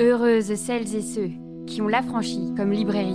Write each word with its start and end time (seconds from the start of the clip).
Heureuses 0.00 0.54
celles 0.54 0.94
et 0.96 1.02
ceux 1.02 1.28
qui 1.66 1.82
ont 1.82 1.88
l'affranchi 1.88 2.54
comme 2.56 2.72
librairie. 2.72 3.12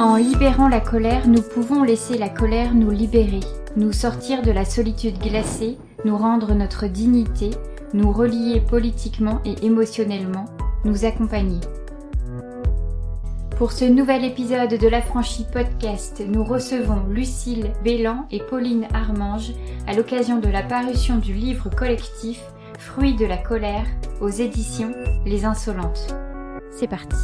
En 0.00 0.16
libérant 0.16 0.66
la 0.66 0.80
colère, 0.80 1.28
nous 1.28 1.42
pouvons 1.42 1.82
laisser 1.82 2.16
la 2.16 2.30
colère 2.30 2.74
nous 2.74 2.90
libérer, 2.90 3.40
nous 3.76 3.92
sortir 3.92 4.40
de 4.40 4.50
la 4.50 4.64
solitude 4.64 5.18
glacée, 5.18 5.76
nous 6.06 6.16
rendre 6.16 6.54
notre 6.54 6.86
dignité, 6.86 7.50
nous 7.92 8.10
relier 8.10 8.60
politiquement 8.60 9.42
et 9.44 9.66
émotionnellement, 9.66 10.46
nous 10.86 11.04
accompagner. 11.04 11.60
Pour 13.58 13.72
ce 13.72 13.84
nouvel 13.84 14.24
épisode 14.24 14.70
de 14.70 14.88
l'Affranchi 14.88 15.44
Podcast, 15.52 16.22
nous 16.26 16.44
recevons 16.44 17.02
Lucille 17.10 17.72
Bélan 17.84 18.26
et 18.30 18.40
Pauline 18.40 18.86
Armange 18.94 19.52
à 19.86 19.92
l'occasion 19.92 20.38
de 20.38 20.48
la 20.48 20.62
parution 20.62 21.18
du 21.18 21.34
livre 21.34 21.68
collectif 21.68 22.40
Fruit 22.78 23.16
de 23.16 23.26
la 23.26 23.36
colère 23.36 23.86
aux 24.22 24.30
éditions 24.30 24.92
Les 25.24 25.44
Insolentes. 25.44 26.21
C'est 26.72 26.88
parti. 26.88 27.16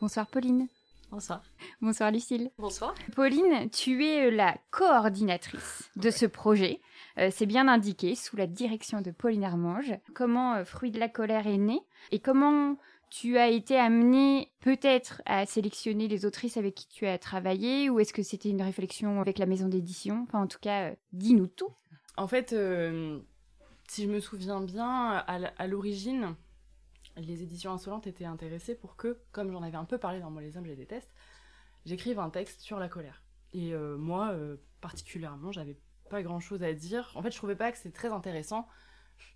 Bonsoir 0.00 0.26
Pauline. 0.26 0.68
Bonsoir. 1.10 1.42
Bonsoir 1.80 2.10
Lucille. 2.10 2.50
Bonsoir. 2.58 2.94
Pauline, 3.14 3.68
tu 3.70 4.04
es 4.04 4.26
euh, 4.26 4.30
la 4.30 4.56
coordinatrice 4.70 5.90
de 5.96 6.10
ce 6.10 6.24
projet. 6.24 6.80
Euh, 7.18 7.30
c'est 7.30 7.46
bien 7.46 7.68
indiqué, 7.68 8.14
sous 8.14 8.36
la 8.36 8.46
direction 8.46 9.00
de 9.00 9.10
Pauline 9.10 9.44
Armange. 9.44 9.92
Comment 10.14 10.54
euh, 10.54 10.64
Fruit 10.64 10.90
de 10.90 10.98
la 10.98 11.08
colère 11.08 11.46
est 11.46 11.58
né 11.58 11.80
et 12.10 12.20
comment 12.20 12.76
tu 13.10 13.38
as 13.38 13.48
été 13.48 13.76
amenée 13.76 14.50
peut-être 14.60 15.20
à 15.26 15.44
sélectionner 15.46 16.08
les 16.08 16.24
autrices 16.24 16.56
avec 16.56 16.74
qui 16.74 16.88
tu 16.88 17.06
as 17.06 17.18
travaillé 17.18 17.90
ou 17.90 18.00
est-ce 18.00 18.12
que 18.12 18.22
c'était 18.22 18.50
une 18.50 18.62
réflexion 18.62 19.20
avec 19.20 19.38
la 19.38 19.46
maison 19.46 19.68
d'édition? 19.68 20.24
Enfin, 20.28 20.40
en 20.40 20.46
tout 20.46 20.60
cas, 20.60 20.92
dis-nous 21.12 21.48
tout. 21.48 21.70
En 22.16 22.28
fait, 22.28 22.54
si 23.90 24.04
je 24.04 24.08
me 24.08 24.20
souviens 24.20 24.60
bien, 24.60 25.14
à 25.16 25.66
l'origine, 25.66 26.36
les 27.16 27.42
éditions 27.42 27.72
insolentes 27.72 28.06
étaient 28.06 28.24
intéressées 28.24 28.76
pour 28.76 28.94
que, 28.94 29.18
comme 29.32 29.50
j'en 29.50 29.64
avais 29.64 29.76
un 29.76 29.84
peu 29.84 29.98
parlé 29.98 30.20
dans 30.20 30.30
Moi 30.30 30.42
les 30.42 30.56
hommes, 30.56 30.64
je 30.64 30.70
les 30.70 30.76
déteste, 30.76 31.12
j'écrive 31.84 32.20
un 32.20 32.30
texte 32.30 32.60
sur 32.60 32.78
la 32.78 32.88
colère. 32.88 33.24
Et 33.52 33.74
euh, 33.74 33.96
moi, 33.96 34.30
euh, 34.30 34.58
particulièrement, 34.80 35.50
j'avais 35.50 35.76
pas 36.08 36.22
grand 36.22 36.38
chose 36.38 36.62
à 36.62 36.72
dire. 36.72 37.10
En 37.16 37.22
fait, 37.22 37.32
je 37.32 37.36
trouvais 37.36 37.56
pas 37.56 37.72
que 37.72 37.78
c'était 37.78 37.90
très 37.90 38.12
intéressant 38.12 38.68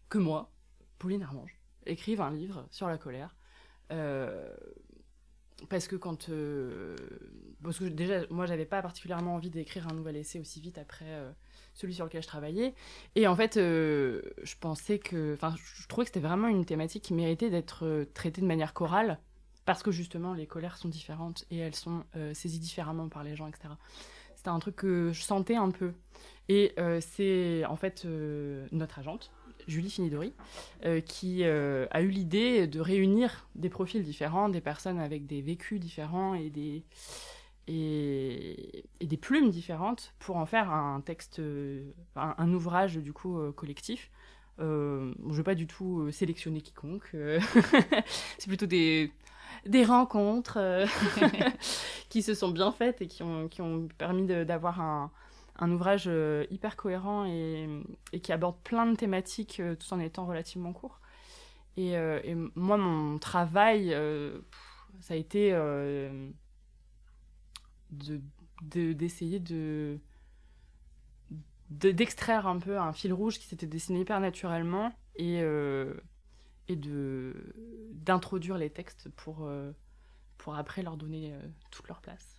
que 0.08 0.18
moi, 0.18 0.52
Pauline 1.00 1.24
Armange, 1.24 1.58
écrive 1.84 2.20
un 2.20 2.30
livre 2.30 2.68
sur 2.70 2.86
la 2.86 2.96
colère. 2.96 3.34
Euh, 3.90 4.54
parce 5.68 5.88
que 5.88 5.96
quand. 5.96 6.30
parce 7.60 7.80
que 7.80 7.86
déjà, 7.86 8.24
moi, 8.30 8.46
j'avais 8.46 8.66
pas 8.66 8.82
particulièrement 8.82 9.34
envie 9.34 9.50
d'écrire 9.50 9.88
un 9.88 9.94
nouvel 9.94 10.14
essai 10.14 10.38
aussi 10.38 10.60
vite 10.60 10.78
après 10.78 11.34
celui 11.74 11.94
sur 11.94 12.04
lequel 12.04 12.22
je 12.22 12.28
travaillais. 12.28 12.74
Et 13.14 13.26
en 13.26 13.36
fait, 13.36 13.56
euh, 13.56 14.22
je 14.42 14.54
pensais 14.58 14.98
que. 14.98 15.34
Enfin, 15.34 15.54
je 15.56 15.86
trouvais 15.88 16.04
que 16.04 16.08
c'était 16.08 16.26
vraiment 16.26 16.48
une 16.48 16.64
thématique 16.64 17.02
qui 17.02 17.14
méritait 17.14 17.50
d'être 17.50 17.84
euh, 17.84 18.04
traitée 18.14 18.40
de 18.40 18.46
manière 18.46 18.72
chorale, 18.72 19.18
parce 19.64 19.82
que 19.82 19.90
justement, 19.90 20.32
les 20.34 20.46
colères 20.46 20.76
sont 20.76 20.88
différentes 20.88 21.44
et 21.50 21.58
elles 21.58 21.74
sont 21.74 22.04
euh, 22.16 22.32
saisies 22.32 22.60
différemment 22.60 23.08
par 23.08 23.24
les 23.24 23.36
gens, 23.36 23.46
etc. 23.46 23.74
C'était 24.36 24.50
un 24.50 24.58
truc 24.58 24.76
que 24.76 25.10
je 25.12 25.22
sentais 25.22 25.56
un 25.56 25.70
peu. 25.70 25.92
Et 26.50 26.74
c'est 27.00 27.64
en 27.64 27.76
fait 27.76 28.04
notre 28.04 28.98
agente, 28.98 29.32
Julie 29.66 29.88
Finidori, 29.88 30.34
qui 31.06 31.42
a 31.42 32.02
eu 32.02 32.08
l'idée 32.08 32.66
de 32.66 32.78
réunir 32.78 33.48
des 33.54 33.70
profils 33.70 34.02
différents, 34.02 34.50
des 34.50 34.60
personnes 34.60 34.98
avec 34.98 35.26
des 35.26 35.40
vécus 35.40 35.80
différents 35.80 36.34
et 36.34 36.50
des 36.50 36.84
et, 37.66 38.84
des 39.00 39.16
plumes 39.16 39.50
différentes 39.50 40.14
pour 40.18 40.36
en 40.36 40.46
faire 40.46 40.70
un 40.70 41.00
texte, 41.00 41.38
euh, 41.38 41.82
un, 42.16 42.52
ouvrage 42.52 42.96
du 42.96 43.12
coup 43.12 43.38
euh, 43.38 43.52
collectif. 43.52 44.10
Euh, 44.60 45.12
je 45.24 45.28
ne 45.28 45.34
vais 45.34 45.42
pas 45.42 45.54
du 45.54 45.66
tout 45.66 46.10
sélectionner 46.10 46.60
quiconque. 46.60 47.10
c'est 48.38 48.46
plutôt 48.46 48.66
des, 48.66 49.12
des 49.66 49.84
rencontres 49.84 50.58
qui 52.08 52.22
se 52.22 52.34
sont 52.34 52.50
bien 52.50 52.72
faites 52.72 53.02
et 53.02 53.06
qui 53.06 53.22
ont, 53.22 53.48
qui 53.48 53.62
ont 53.62 53.88
permis 53.98 54.26
d'avoir 54.26 54.80
un, 54.80 55.10
un, 55.58 55.70
ouvrage 55.72 56.10
hyper 56.50 56.76
cohérent 56.76 57.24
et, 57.26 57.68
et, 58.12 58.20
qui 58.20 58.32
aborde 58.32 58.56
plein 58.64 58.86
de 58.86 58.96
thématiques 58.96 59.60
tout 59.78 59.94
en 59.94 60.00
étant 60.00 60.26
relativement 60.26 60.72
court. 60.72 61.00
Et, 61.76 61.94
et 61.94 62.36
moi, 62.54 62.76
mon 62.76 63.18
travail, 63.18 63.96
ça 65.00 65.14
a 65.14 65.16
été 65.16 65.52
d'essayer 67.90 69.40
de, 69.40 69.98
d'extraire 71.70 72.46
un 72.46 72.58
peu 72.58 72.78
un 72.78 72.92
fil 72.92 73.12
rouge 73.12 73.38
qui 73.38 73.46
s'était 73.46 73.66
dessiné 73.66 74.00
hyper 74.00 74.20
naturellement 74.20 74.92
et, 75.16 75.40
euh, 75.42 75.94
et 76.68 76.76
de 76.76 77.54
d'introduire 77.92 78.58
les 78.58 78.70
textes 78.70 79.08
pour, 79.10 79.46
euh, 79.46 79.72
pour 80.36 80.56
après 80.56 80.82
leur 80.82 80.96
donner 80.96 81.32
euh, 81.32 81.40
toute 81.70 81.88
leur 81.88 82.00
place. 82.00 82.36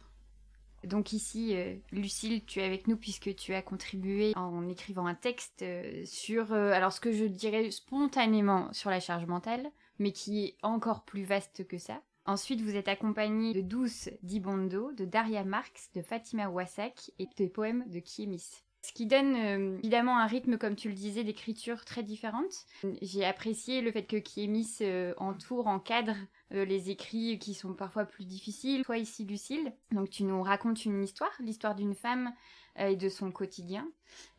Donc 0.84 1.14
ici, 1.14 1.56
Lucille, 1.92 2.46
tu 2.46 2.60
es 2.60 2.64
avec 2.64 2.88
nous 2.88 2.96
puisque 2.96 3.36
tu 3.36 3.56
as 3.56 3.64
contribué 3.64 4.34
en 4.36 4.68
écrivant 4.68 5.08
un 5.08 5.16
texte 5.16 5.66
sur, 6.06 6.54
alors 6.54 6.94
ce 6.94 7.00
que 7.00 7.12
je 7.12 7.26
dirais 7.26 7.72
spontanément 7.72 8.72
sur 8.72 8.92
la 8.92 9.00
charge 9.00 9.26
mentale, 9.26 9.72
mais 9.98 10.12
qui 10.12 10.46
est 10.46 10.58
encore 10.62 11.04
plus 11.04 11.24
vaste 11.24 11.68
que 11.68 11.80
ça. 11.80 12.04
Ensuite, 12.28 12.62
vous 12.62 12.76
êtes 12.76 12.88
accompagné 12.88 13.54
de 13.54 13.62
Douce 13.62 14.10
Dibondo, 14.24 14.92
de 14.94 15.06
Daria 15.06 15.44
Marx, 15.44 15.92
de 15.94 16.02
Fatima 16.02 16.50
Wassak 16.50 17.12
et 17.20 17.28
des 17.38 17.48
poèmes 17.48 17.88
de 17.88 18.00
Kiemis. 18.00 18.64
Ce 18.82 18.94
qui 18.94 19.06
donne 19.06 19.36
euh, 19.36 19.78
évidemment 19.80 20.18
un 20.18 20.26
rythme, 20.26 20.58
comme 20.58 20.76
tu 20.76 20.90
le 20.90 20.96
disais, 20.96 21.24
d'écriture 21.24 21.86
très 21.86 22.04
différente. 22.04 22.66
J'ai 23.02 23.26
apprécié 23.26 23.82
le 23.82 23.92
fait 23.92 24.04
que 24.04 24.18
Kiemis 24.18 24.78
euh, 24.82 25.14
entoure, 25.18 25.68
encadre 25.68 26.16
euh, 26.54 26.66
les 26.66 26.90
écrits 26.90 27.38
qui 27.38 27.54
sont 27.54 27.74
parfois 27.74 28.06
plus 28.06 28.26
difficiles. 28.26 28.84
Toi 28.86 28.98
ici, 28.98 29.24
Lucille, 29.26 29.74
donc 29.92 30.10
tu 30.10 30.24
nous 30.24 30.42
racontes 30.42 30.86
une 30.86 31.04
histoire, 31.04 31.34
l'histoire 31.40 31.76
d'une 31.76 31.96
femme 31.96 32.32
et 32.78 32.96
de 32.96 33.10
son 33.10 33.32
quotidien. 33.32 33.88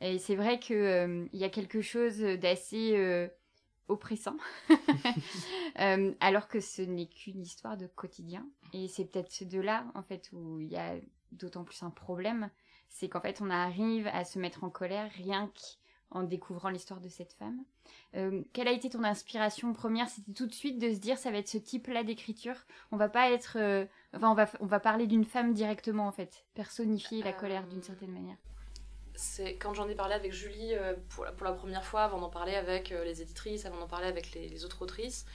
Et 0.01 0.19
c'est 0.19 0.37
vrai 0.37 0.61
qu'il 0.61 1.29
y 1.33 1.45
a 1.45 1.49
quelque 1.49 1.81
chose 1.81 2.19
d'assez 2.19 3.31
oppressant, 3.89 4.37
euh, 5.81 6.13
alors 6.21 6.49
que 6.49 6.61
ce 6.61 6.83
n'est 6.83 7.07
qu'une 7.07 7.43
histoire 7.43 7.77
de 7.77 7.87
quotidien. 7.87 8.47
Et 8.73 8.89
c'est 8.89 9.05
peut-être 9.05 9.33
ce 9.33 9.45
deux-là, 9.45 9.85
en 9.95 10.03
fait, 10.03 10.31
où 10.33 10.61
il 10.61 10.69
y 10.69 10.77
a 10.77 10.97
d'autant 11.33 11.65
plus 11.65 11.83
un 11.83 11.91
problème, 11.91 12.51
c'est 12.89 13.09
qu'en 13.09 13.21
fait, 13.21 13.41
on 13.41 13.51
arrive 13.51 14.07
à 14.09 14.25
se 14.25 14.39
mettre 14.39 14.65
en 14.65 14.71
colère 14.71 15.11
rien 15.13 15.51
qu'en 16.11 16.23
découvrant 16.23 16.69
l'histoire 16.69 17.01
de 17.01 17.09
cette 17.09 17.33
femme. 17.33 17.65
Euh, 18.15 18.43
quelle 18.53 18.69
a 18.69 18.73
été 18.73 18.89
ton 18.89 19.05
inspiration 19.05 19.73
première? 19.73 20.09
C'était 20.09 20.33
tout 20.33 20.47
de 20.47 20.55
suite 20.55 20.79
de 20.79 20.93
se 20.93 20.99
dire, 20.99 21.19
ça 21.19 21.31
va 21.31 21.39
être 21.39 21.49
ce 21.49 21.59
type-là 21.59 22.05
d'écriture. 22.05 22.57
On 22.93 22.97
va 22.97 23.09
pas 23.09 23.31
être, 23.31 23.57
euh, 23.59 23.87
enfin, 24.15 24.31
on 24.31 24.35
va, 24.35 24.49
on 24.61 24.67
va 24.67 24.81
parler 24.81 25.07
d'une 25.07 25.25
femme 25.25 25.53
directement, 25.53 26.07
en 26.07 26.13
fait, 26.13 26.45
personnifier 26.55 27.23
la 27.23 27.33
colère 27.33 27.67
d'une 27.67 27.83
certaine 27.83 28.13
manière 28.13 28.37
c'est 29.17 29.55
quand 29.55 29.75
j'en 29.75 29.89
ai 29.89 29.95
parlé 29.95 30.15
avec 30.15 30.33
Julie 30.33 30.75
euh, 30.75 30.95
pour, 31.09 31.25
la, 31.25 31.53
première 31.53 31.85
fois, 31.85 32.03
avant 32.03 32.21
d'en 32.21 32.29
parler 32.29 32.55
avec 32.55 32.93
euh, 32.93 33.05
les 33.05 33.23
éditrices, 33.23 33.67
avant 33.67 33.79
d'en 33.79 33.89
parler 33.89 34.07
avec 34.07 34.33
les, 34.35 34.65
autres 34.65 34.83
autrices, 34.83 35.27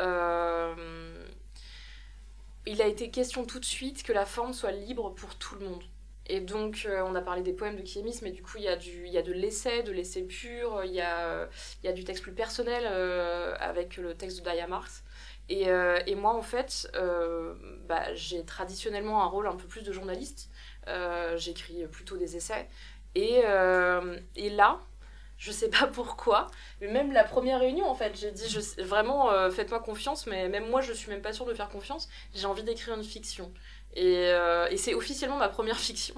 euh, 0.00 1.24
il 2.66 2.80
a 2.80 2.86
été 2.86 3.10
question 3.10 3.44
tout 3.44 3.60
de 3.60 3.64
suite 3.64 4.02
que 4.02 4.12
la 4.12 4.24
forme 4.24 4.52
soit 4.52 4.72
libre 4.72 5.10
pour 5.14 5.36
tout 5.36 5.56
le 5.56 5.66
monde. 5.66 5.82
Et 6.26 6.40
donc, 6.40 6.88
on 6.88 7.14
a 7.14 7.20
parlé 7.20 7.42
des 7.42 7.52
poèmes 7.52 7.76
de 7.76 7.82
Kiemis, 7.82 8.20
mais 8.22 8.30
du 8.30 8.42
coup, 8.42 8.56
il 8.56 8.62
y 8.62 8.68
a, 8.68 8.78
y 8.78 9.18
a 9.18 9.22
de 9.22 9.32
l'essai, 9.32 9.82
de 9.82 9.92
l'essai 9.92 10.22
pur, 10.22 10.82
il 10.82 10.92
y 10.92 11.02
a, 11.02 11.50
y 11.82 11.88
a 11.88 11.92
du 11.92 12.02
texte 12.02 12.22
plus 12.22 12.32
personnel 12.32 12.86
avec 13.60 13.98
le 13.98 14.14
texte 14.14 14.38
de 14.38 14.42
Daya 14.42 14.66
Marx. 14.66 15.04
Et, 15.50 15.64
et 16.06 16.14
moi, 16.14 16.34
en 16.34 16.40
fait, 16.40 16.90
bah, 17.86 18.14
j'ai 18.14 18.42
traditionnellement 18.46 19.22
un 19.22 19.26
rôle 19.26 19.46
un 19.48 19.56
peu 19.56 19.68
plus 19.68 19.82
de 19.82 19.92
journaliste. 19.92 20.48
J'écris 21.36 21.86
plutôt 21.88 22.16
des 22.16 22.36
essais. 22.36 22.70
Et, 23.14 23.42
euh, 23.44 24.18
et 24.36 24.50
là, 24.50 24.80
je 25.38 25.52
sais 25.52 25.68
pas 25.68 25.86
pourquoi, 25.92 26.48
mais 26.80 26.88
même 26.88 27.12
la 27.12 27.24
première 27.24 27.60
réunion, 27.60 27.86
en 27.86 27.94
fait, 27.94 28.16
j'ai 28.18 28.32
dit 28.32 28.56
vraiment, 28.78 29.30
euh, 29.30 29.50
faites-moi 29.50 29.80
confiance, 29.80 30.26
mais 30.26 30.48
même 30.48 30.68
moi, 30.68 30.80
je 30.80 30.92
suis 30.92 31.10
même 31.10 31.22
pas 31.22 31.32
sûre 31.32 31.46
de 31.46 31.54
faire 31.54 31.68
confiance. 31.68 32.08
J'ai 32.34 32.46
envie 32.46 32.62
d'écrire 32.62 32.94
une 32.94 33.04
fiction. 33.04 33.52
Et, 33.96 34.28
euh, 34.32 34.76
c'est 34.76 34.94
officiellement 34.94 35.36
ma 35.36 35.48
première 35.48 35.78
fiction. 35.88 36.14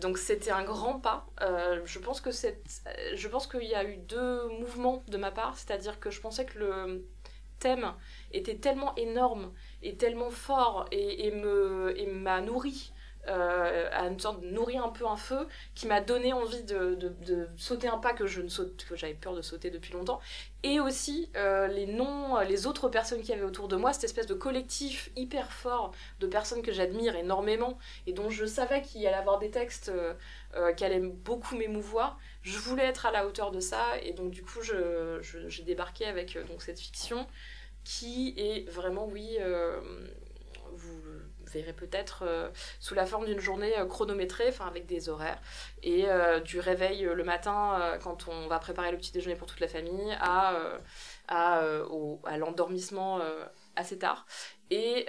donc 0.00 0.18
c'était 0.18 0.52
un 0.52 0.62
grand 0.62 1.00
pas. 1.00 1.26
je 1.84 1.98
pense 1.98 2.20
que 2.20 2.30
qu'il 2.30 3.68
y 3.68 3.74
a 3.74 3.84
eu 3.84 3.96
deux 3.96 4.48
mouvements 4.48 5.02
de 5.08 5.16
ma 5.16 5.30
part, 5.30 5.56
c'est-à-dire 5.56 5.98
que 5.98 6.10
je 6.10 6.20
pensais 6.20 6.44
que 6.44 6.58
le 6.58 7.08
thème 7.58 7.92
était 8.32 8.56
tellement 8.56 8.94
énorme 8.96 9.52
et 9.82 9.96
tellement 9.96 10.30
fort 10.30 10.86
et, 10.90 11.26
et 11.26 11.30
me 11.30 11.94
et 11.98 12.06
m'a 12.06 12.40
nourri 12.40 12.92
à 13.26 14.06
une 14.06 14.18
sorte 14.18 14.40
de 14.40 14.48
nourrir 14.48 14.84
un 14.84 14.88
peu 14.88 15.06
un 15.06 15.16
feu 15.16 15.46
qui 15.74 15.86
m'a 15.86 16.00
donné 16.00 16.32
envie 16.32 16.62
de, 16.64 17.48
sauter 17.56 17.88
un 17.88 17.98
pas 17.98 18.12
que 18.12 18.26
je 18.26 18.40
ne 18.40 18.48
j'avais 18.94 19.14
peur 19.14 19.34
de 19.34 19.42
sauter 19.42 19.70
depuis 19.70 19.92
longtemps. 19.92 20.20
Et 20.62 20.80
aussi 20.80 21.30
les 21.34 21.86
noms, 21.86 22.40
les 22.40 22.66
autres 22.66 22.88
personnes 22.88 23.22
qui 23.22 23.32
avaient 23.32 23.44
autour 23.44 23.68
de 23.68 23.76
moi, 23.76 23.92
cette 23.92 24.04
espèce 24.04 24.26
de 24.26 24.34
collectif 24.34 25.10
hyper 25.16 25.52
fort 25.52 25.92
de 26.18 26.26
personnes 26.26 26.62
que 26.62 26.72
j'admire 26.72 27.14
énormément 27.16 27.78
et 28.06 28.12
dont 28.12 28.30
je 28.30 28.44
savais 28.46 28.82
qu'il 28.82 29.06
allait 29.06 29.16
avoir 29.16 29.38
des 29.38 29.50
textes 29.50 29.92
qui 30.76 30.84
allaient 30.84 31.00
beaucoup 31.00 31.56
m'émouvoir 31.56 32.18
je 32.42 32.58
voulais 32.58 32.84
être 32.84 33.06
à 33.06 33.10
la 33.10 33.26
hauteur 33.26 33.50
de 33.50 33.60
ça 33.60 33.98
et 34.02 34.12
donc 34.12 34.30
du 34.30 34.42
coup 34.42 34.60
j'ai 34.62 35.62
débarqué 35.62 36.06
avec 36.06 36.36
euh, 36.36 36.44
donc 36.44 36.62
cette 36.62 36.80
fiction 36.80 37.26
qui 37.84 38.34
est 38.36 38.68
vraiment 38.70 39.06
oui 39.06 39.36
euh, 39.40 39.80
verrez 41.52 41.72
peut-être 41.72 42.24
euh, 42.26 42.48
sous 42.78 42.94
la 42.94 43.06
forme 43.06 43.26
d'une 43.26 43.40
journée 43.40 43.72
chronométrée 43.88 44.48
enfin 44.48 44.66
avec 44.66 44.86
des 44.86 45.08
horaires 45.08 45.40
et 45.82 46.06
du 46.44 46.60
réveil 46.60 47.02
le 47.02 47.24
matin 47.24 47.98
quand 48.02 48.28
on 48.28 48.48
va 48.48 48.58
préparer 48.58 48.90
le 48.90 48.98
petit 48.98 49.12
déjeuner 49.12 49.36
pour 49.36 49.46
toute 49.46 49.60
la 49.60 49.68
famille 49.68 50.16
à 50.20 50.54
à, 51.28 51.62
l'endormissement 52.38 53.20
assez 53.76 53.98
tard 53.98 54.26
et, 54.70 55.06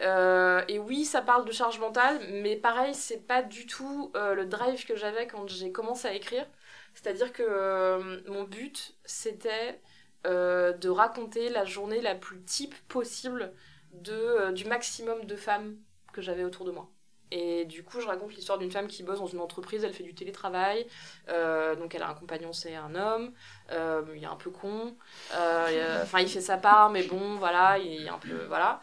et, 0.67 0.79
oui, 0.79 1.05
ça 1.05 1.21
parle 1.21 1.45
de 1.45 1.51
charge 1.51 1.79
mentale, 1.79 2.19
mais 2.31 2.55
pareil, 2.55 2.95
c'est 2.95 3.27
pas 3.27 3.43
du 3.43 3.67
tout 3.67 4.11
le 4.15 4.45
drive 4.45 4.85
que 4.85 4.95
j'avais 4.95 5.27
quand 5.27 5.47
j'ai 5.47 5.71
commencé 5.71 6.07
à 6.07 6.13
écrire. 6.13 6.45
C'est-à-dire 6.93 7.33
que 7.33 7.43
euh, 7.43 8.19
mon 8.27 8.43
but, 8.43 8.95
c'était 9.05 9.81
euh, 10.27 10.73
de 10.73 10.89
raconter 10.89 11.49
la 11.49 11.65
journée 11.65 12.01
la 12.01 12.15
plus 12.15 12.41
type 12.43 12.75
possible 12.87 13.53
de, 13.93 14.13
euh, 14.13 14.51
du 14.51 14.65
maximum 14.65 15.25
de 15.25 15.35
femmes 15.35 15.77
que 16.11 16.21
j'avais 16.21 16.43
autour 16.43 16.65
de 16.65 16.71
moi. 16.71 16.89
Et 17.31 17.63
du 17.65 17.83
coup, 17.83 18.01
je 18.01 18.07
raconte 18.07 18.33
l'histoire 18.35 18.57
d'une 18.57 18.71
femme 18.71 18.87
qui 18.87 19.03
bosse 19.03 19.19
dans 19.19 19.27
une 19.27 19.39
entreprise, 19.39 19.85
elle 19.85 19.93
fait 19.93 20.03
du 20.03 20.13
télétravail, 20.13 20.85
euh, 21.29 21.75
donc 21.75 21.95
elle 21.95 22.03
a 22.03 22.09
un 22.09 22.13
compagnon, 22.13 22.51
c'est 22.51 22.75
un 22.75 22.93
homme, 22.93 23.31
euh, 23.71 24.01
il 24.15 24.23
est 24.23 24.27
un 24.27 24.35
peu 24.35 24.49
con, 24.49 24.95
euh, 25.33 26.03
enfin 26.03 26.19
il 26.19 26.27
fait 26.27 26.41
sa 26.41 26.57
part, 26.57 26.89
mais 26.89 27.03
bon, 27.03 27.37
voilà, 27.37 27.77
il 27.77 28.05
est 28.05 28.09
un 28.09 28.17
peu, 28.17 28.45
voilà. 28.47 28.81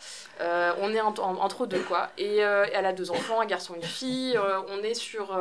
on 0.81 0.95
est 0.95 1.01
entre 1.01 1.67
deux, 1.67 1.83
quoi. 1.83 2.09
Et 2.17 2.39
elle 2.39 2.87
a 2.87 2.93
deux 2.95 3.11
enfants, 3.11 3.41
un 3.41 3.47
garçon 3.47 3.75
et 3.75 3.79
une 3.79 3.83
fille, 3.83 4.39
on 4.69 4.83
est 4.83 4.95
sur, 4.95 5.39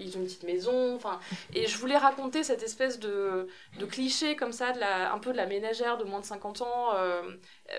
ils 0.00 0.16
ont 0.16 0.20
une 0.20 0.26
petite 0.26 0.42
maison, 0.44 0.96
enfin, 0.96 1.20
et 1.54 1.68
je 1.68 1.78
voulais 1.78 1.96
raconter 1.96 2.42
cette 2.42 2.64
espèce 2.64 2.98
de, 2.98 3.46
cliché 3.88 4.34
comme 4.34 4.52
ça, 4.52 4.72
un 5.12 5.18
peu 5.18 5.30
de 5.30 5.36
la 5.36 5.46
ménagère 5.46 5.96
de 5.96 6.04
moins 6.04 6.20
de 6.20 6.26
50 6.26 6.62
ans, 6.62 6.92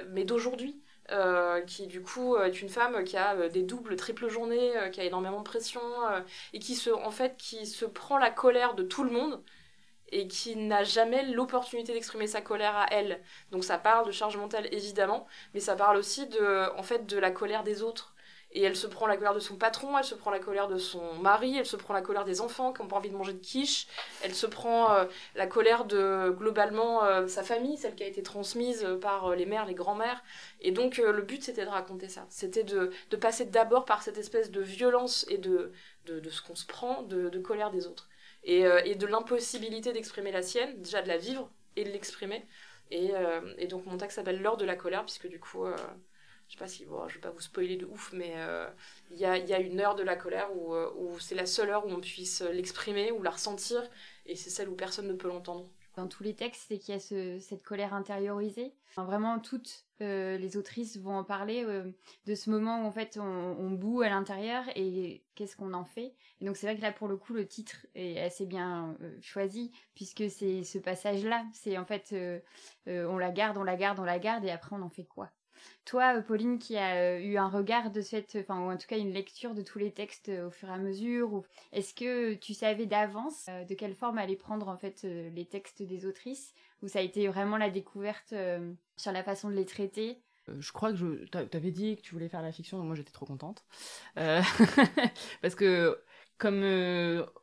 mais 0.08 0.24
d'aujourd'hui. 0.24 0.82
Euh, 1.12 1.62
qui 1.62 1.88
du 1.88 2.04
coup 2.04 2.38
est 2.38 2.62
une 2.62 2.70
femme 2.70 3.04
qui 3.04 3.18
a 3.18 3.34
euh, 3.34 3.50
des 3.50 3.64
doubles, 3.64 3.96
triples 3.96 4.28
journées, 4.30 4.78
euh, 4.78 4.90
qui 4.90 5.02
a 5.02 5.06
énormément 5.06 5.40
de 5.40 5.44
pression 5.44 5.82
et 6.54 6.60
qui 6.60 6.76
se, 6.76 6.92
en 6.92 7.10
fait, 7.12 7.36
qui 7.38 7.66
se 7.66 7.86
prend 7.86 8.18
la 8.20 8.30
colère 8.30 8.76
de 8.76 8.84
tout 8.84 9.04
le 9.04 9.10
monde 9.12 9.44
et 10.12 10.28
qui 10.28 10.56
n'a 10.56 10.84
jamais 10.84 11.24
l'opportunité 11.26 11.94
d'exprimer 11.94 12.28
sa 12.28 12.42
colère 12.42 12.76
à 12.76 12.88
elle. 12.92 13.22
Donc 13.52 13.64
ça 13.64 13.78
parle 13.80 14.06
de 14.08 14.12
charge 14.12 14.38
mentale 14.38 14.68
évidemment, 14.74 15.28
mais 15.54 15.60
ça 15.60 15.76
parle 15.76 15.98
aussi 15.98 16.28
de, 16.28 16.70
en 16.78 16.84
fait, 16.84 17.06
de 17.08 17.18
la 17.18 17.32
colère 17.32 17.64
des 17.64 17.82
autres. 17.84 18.14
Et 18.51 18.63
elle 18.63 18.75
se 18.75 18.88
prend 18.88 19.06
la 19.06 19.16
colère 19.16 19.36
de 19.36 19.40
son 19.40 19.57
patron, 19.57 19.96
elle 19.96 20.04
se 20.04 20.16
prend 20.16 20.31
la 20.31 20.40
colère 20.40 20.68
de 20.68 20.80
son 20.80 21.13
mari, 21.16 21.57
elle 21.57 21.68
se 21.68 21.75
prend 21.75 21.94
la 21.94 22.01
colère 22.01 22.25
des 22.25 22.42
enfants 22.42 22.74
qui 22.74 22.81
n'ont 22.81 22.88
pas 22.88 22.96
envie 22.96 23.12
de 23.12 23.16
manger 23.16 23.34
de 23.34 23.40
quiche, 23.40 23.88
elle 24.24 24.34
se 24.34 24.48
prend 24.48 24.92
euh, 24.92 25.06
la 25.36 25.46
colère 25.46 25.86
de 25.86 26.34
globalement 26.36 27.04
euh, 27.04 27.28
sa 27.28 27.44
famille, 27.44 27.78
celle 27.78 27.94
qui 27.94 28.01
a 28.01 28.07
été 28.07 28.24
transmise 28.24 28.84
euh, 28.84 28.98
par 28.98 29.36
les 29.36 29.46
mères, 29.46 29.68
les 29.68 29.75
grands-mères. 29.75 30.24
Et 30.62 30.72
donc 30.72 30.98
le 30.98 31.22
but 31.22 31.44
c'était 31.44 31.63
de 31.63 31.69
raconter 31.69 32.10
ça. 32.10 32.25
C'était 32.30 32.63
de, 32.63 32.92
passer 33.22 33.46
d'abord 33.46 33.86
par 33.86 34.01
cette 34.01 34.18
espèce 34.18 34.50
de 34.50 34.62
violence 34.62 35.25
et 35.30 35.38
de, 35.38 35.72
de, 36.06 36.30
ce 36.30 36.42
qu'on 36.42 36.56
se 36.56 36.66
prend, 36.66 37.04
de, 37.04 37.38
colère 37.40 37.69
des 37.69 37.86
autres. 37.86 38.10
Et, 38.44 38.62
et 38.86 38.95
de 38.95 39.06
l'impossibilité 39.06 39.94
d'exprimer 39.94 40.31
la 40.31 40.42
sienne, 40.42 40.81
déjà 40.81 41.02
de 41.02 41.07
la 41.07 41.18
vivre 41.18 41.50
et 41.75 41.84
de 41.84 41.90
l'exprimer. 41.90 42.45
Et, 42.92 43.12
donc 43.68 43.86
mon 43.86 43.98
texte 43.98 44.16
s'appelle 44.16 44.42
L'heure 44.42 44.57
de 44.57 44.66
la 44.66 44.75
colère, 44.75 45.06
puisque 45.06 45.28
du 45.28 45.40
coup 45.40 45.66
je 46.50 46.56
sais 46.56 46.60
pas 46.60 46.68
si 46.68 46.84
bon, 46.86 47.07
je 47.07 47.16
vais 47.16 47.22
pas 47.22 47.30
vous 47.30 47.40
spoiler 47.40 47.78
de 47.78 47.86
ouf, 47.86 48.12
mais 48.12 48.34
euh, 48.38 48.68
il 49.12 49.19
y, 49.19 49.25
a, 49.25 49.60
une 49.60 49.80
heure 49.80 49.94
de 49.94 50.01
la 50.01 50.16
colère 50.16 50.50
où, 50.57 50.74
euh, 50.74 50.92
où 50.98 51.19
c'est 51.19 51.36
la 51.36 51.46
seule 51.46 51.69
heure 51.69 51.86
où 51.86 51.92
on 51.92 52.01
puisse 52.01 52.42
l'exprimer 52.42 53.12
ou 53.12 53.22
la 53.22 53.30
ressentir, 53.30 53.88
et 54.25 54.36
c'est 54.36 54.50
celle 54.50 54.68
où 54.68 54.75
personne 54.75 55.07
ne 55.07 55.13
peut 55.13 55.28
l'entendre. 55.28 55.69
Dans 55.96 56.07
tous 56.07 56.24
les 56.24 56.34
textes, 56.34 56.66
c'est 56.68 56.80
qu'il 56.80 56.96
y 56.96 56.98
a 56.98 57.00
ce, 57.00 57.38
cette 57.40 57.62
colère 57.62 57.94
intériorisée. 57.94 58.74
vraiment, 58.96 59.38
toutes 59.38 59.86
euh, 60.01 60.38
les 60.38 60.57
autrices 60.57 60.98
vont 60.98 61.18
en 61.18 61.24
parler 61.24 61.63
de 62.25 62.36
ce 62.36 62.50
moment 62.50 62.81
où 62.81 62.88
en 62.88 62.92
fait 62.92 63.19
on, 63.22 63.24
on 63.24 63.69
boue 63.69 64.02
à 64.02 64.10
l'intérieur 64.10 64.63
et 64.75 65.24
qu'est-ce 65.36 65.56
qu'on 65.56 65.74
en 65.74 65.86
fait. 65.86 66.16
Et 66.42 66.45
donc 66.45 66.57
c'est 66.57 66.66
vrai 66.66 66.78
que 66.78 66.81
là 66.81 66.92
pour 66.92 67.07
le 67.07 67.18
coup 67.18 67.34
le 67.34 67.45
titre 67.45 67.86
est 67.94 68.19
assez 68.19 68.48
bien 68.48 68.98
choisi 69.22 69.72
puisque 69.94 70.31
c'est 70.31 70.63
ce 70.63 70.80
passage-là. 70.80 71.45
C'est 71.54 71.78
en 71.78 71.86
fait 71.86 72.16
on 72.88 73.18
la 73.18 73.31
garde, 73.31 73.57
on 73.57 73.63
la 73.63 73.75
garde, 73.75 74.00
on 74.00 74.06
la 74.06 74.19
garde 74.19 74.45
et 74.45 74.52
après 74.52 74.75
on 74.75 74.81
en 74.81 74.90
fait 74.90 75.06
quoi? 75.06 75.30
Toi, 75.86 76.18
euh, 76.18 76.22
Pauline, 76.22 76.60
qui 76.60 76.78
a 76.78 76.96
euh, 76.96 77.20
eu 77.20 77.38
un 77.38 77.50
regard 77.50 77.92
de 77.92 78.02
cette, 78.02 78.38
enfin, 78.40 78.60
ou 78.60 78.72
en 78.72 78.78
tout 78.78 78.88
cas 78.88 78.98
une 78.98 79.12
lecture 79.12 79.56
de 79.56 79.62
tous 79.62 79.80
les 79.80 79.92
textes 79.92 80.30
euh, 80.30 80.48
au 80.48 80.52
fur 80.52 80.70
et 80.70 80.74
à 80.74 80.78
mesure, 80.78 81.44
est-ce 81.72 81.94
que 81.94 82.36
tu 82.36 82.54
savais 82.54 82.86
d'avance 82.86 83.48
de 83.48 83.74
quelle 83.74 83.96
forme 83.96 84.18
allaient 84.18 84.36
prendre 84.36 84.68
en 84.68 84.78
fait 84.78 85.04
les 85.04 85.46
textes 85.46 85.82
des 85.82 86.06
autrices, 86.06 86.54
ou 86.84 86.88
ça 86.88 87.00
a 87.00 87.02
été 87.02 87.28
vraiment 87.28 87.58
la 87.58 87.70
découverte 87.70 88.34
sur 88.98 89.12
la 89.12 89.24
façon 89.24 89.50
de 89.50 89.56
les 89.56 89.66
traiter? 89.66 90.22
Je 90.48 90.72
crois 90.72 90.92
que 90.92 90.98
je 90.98 91.26
t'avais 91.26 91.72
dit 91.72 91.96
que 91.96 92.02
tu 92.02 92.14
voulais 92.14 92.30
faire 92.30 92.42
la 92.42 92.52
fiction, 92.52 92.84
moi 92.84 92.96
j'étais 92.96 93.12
trop 93.12 93.26
contente. 93.26 93.64
parce 94.16 95.56
que 95.56 96.00
comme 96.38 96.64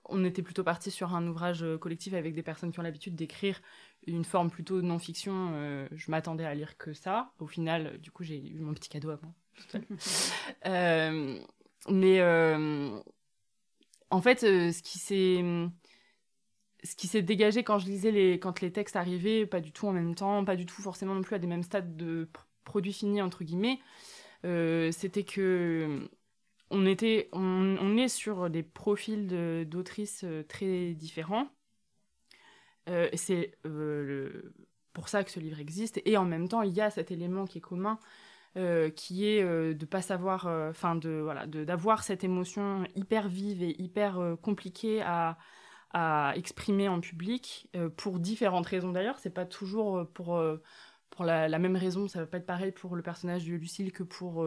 on 0.04 0.24
était 0.24 0.42
plutôt 0.42 0.64
parti 0.64 0.90
sur 0.90 1.14
un 1.14 1.26
ouvrage 1.26 1.64
collectif 1.80 2.14
avec 2.14 2.34
des 2.34 2.42
personnes 2.42 2.72
qui 2.72 2.80
ont 2.80 2.84
l'habitude 2.84 3.14
d'écrire 3.14 3.60
une 4.06 4.24
forme 4.24 4.50
plutôt 4.50 4.80
de 4.80 4.86
non-fiction, 4.86 5.50
euh, 5.54 5.88
je 5.92 6.10
m'attendais 6.10 6.44
à 6.44 6.54
lire 6.54 6.76
que 6.78 6.92
ça. 6.92 7.32
Au 7.38 7.46
final, 7.46 7.98
du 7.98 8.10
coup, 8.10 8.24
j'ai 8.24 8.38
eu 8.38 8.60
mon 8.60 8.72
petit 8.74 8.88
cadeau 8.88 9.10
moi. 9.22 9.34
euh, 10.66 11.38
mais 11.88 12.20
euh, 12.20 12.98
en 14.10 14.20
fait, 14.20 14.40
ce 14.40 14.82
qui 14.82 14.98
s'est 14.98 15.44
ce 16.84 16.94
qui 16.94 17.08
s'est 17.08 17.22
dégagé 17.22 17.64
quand 17.64 17.78
je 17.78 17.86
lisais 17.86 18.12
les 18.12 18.38
quand 18.38 18.60
les 18.60 18.70
textes 18.70 18.96
arrivaient, 18.96 19.46
pas 19.46 19.60
du 19.60 19.72
tout 19.72 19.88
en 19.88 19.92
même 19.92 20.14
temps, 20.14 20.44
pas 20.44 20.56
du 20.56 20.66
tout 20.66 20.82
forcément 20.82 21.14
non 21.14 21.22
plus 21.22 21.34
à 21.34 21.38
des 21.38 21.46
mêmes 21.46 21.64
stades 21.64 21.96
de 21.96 22.28
produit 22.64 22.92
fini 22.92 23.22
entre 23.22 23.44
guillemets, 23.44 23.80
c'était 24.44 25.24
que 25.24 26.08
on 26.70 26.86
était 26.86 27.28
on, 27.32 27.76
on, 27.80 27.96
est 27.96 28.08
sur 28.08 28.50
des 28.50 28.62
profils 28.62 29.66
d'autrices 29.68 30.24
très 30.48 30.92
différents 30.92 31.48
euh, 32.88 33.08
c'est 33.14 33.52
euh, 33.66 34.54
pour 34.92 35.08
ça 35.08 35.24
que 35.24 35.30
ce 35.30 35.40
livre 35.40 35.60
existe. 35.60 36.00
Et 36.04 36.16
en 36.16 36.24
même 36.24 36.48
temps, 36.48 36.62
il 36.62 36.72
y 36.74 36.80
a 36.80 36.90
cet 36.90 37.10
élément 37.10 37.44
qui 37.46 37.58
est 37.58 37.62
commun, 37.62 37.98
euh, 38.56 38.90
qui 38.90 39.26
est 39.26 39.42
de 39.42 39.86
pas 39.86 40.02
savoir, 40.02 40.46
enfin 40.46 40.96
de 40.96 41.20
voilà, 41.22 41.46
d'avoir 41.46 42.02
cette 42.02 42.24
émotion 42.24 42.84
hyper 42.94 43.28
vive 43.28 43.62
et 43.62 43.80
hyper 43.80 44.36
compliquée 44.42 45.02
à, 45.02 45.38
exprimer 46.34 46.88
en 46.88 47.00
public 47.00 47.70
pour 47.96 48.18
différentes 48.18 48.66
raisons 48.66 48.92
d'ailleurs. 48.92 49.18
C'est 49.18 49.30
pas 49.30 49.46
toujours 49.46 50.06
pour 50.12 50.38
pour 51.08 51.24
la, 51.24 51.58
même 51.58 51.76
raison, 51.76 52.06
ça 52.06 52.20
va 52.20 52.26
pas 52.26 52.36
être 52.36 52.46
pareil 52.46 52.72
pour 52.72 52.96
le 52.96 53.02
personnage 53.02 53.46
de 53.46 53.54
Lucille 53.54 53.92
que 53.92 54.02
pour 54.02 54.46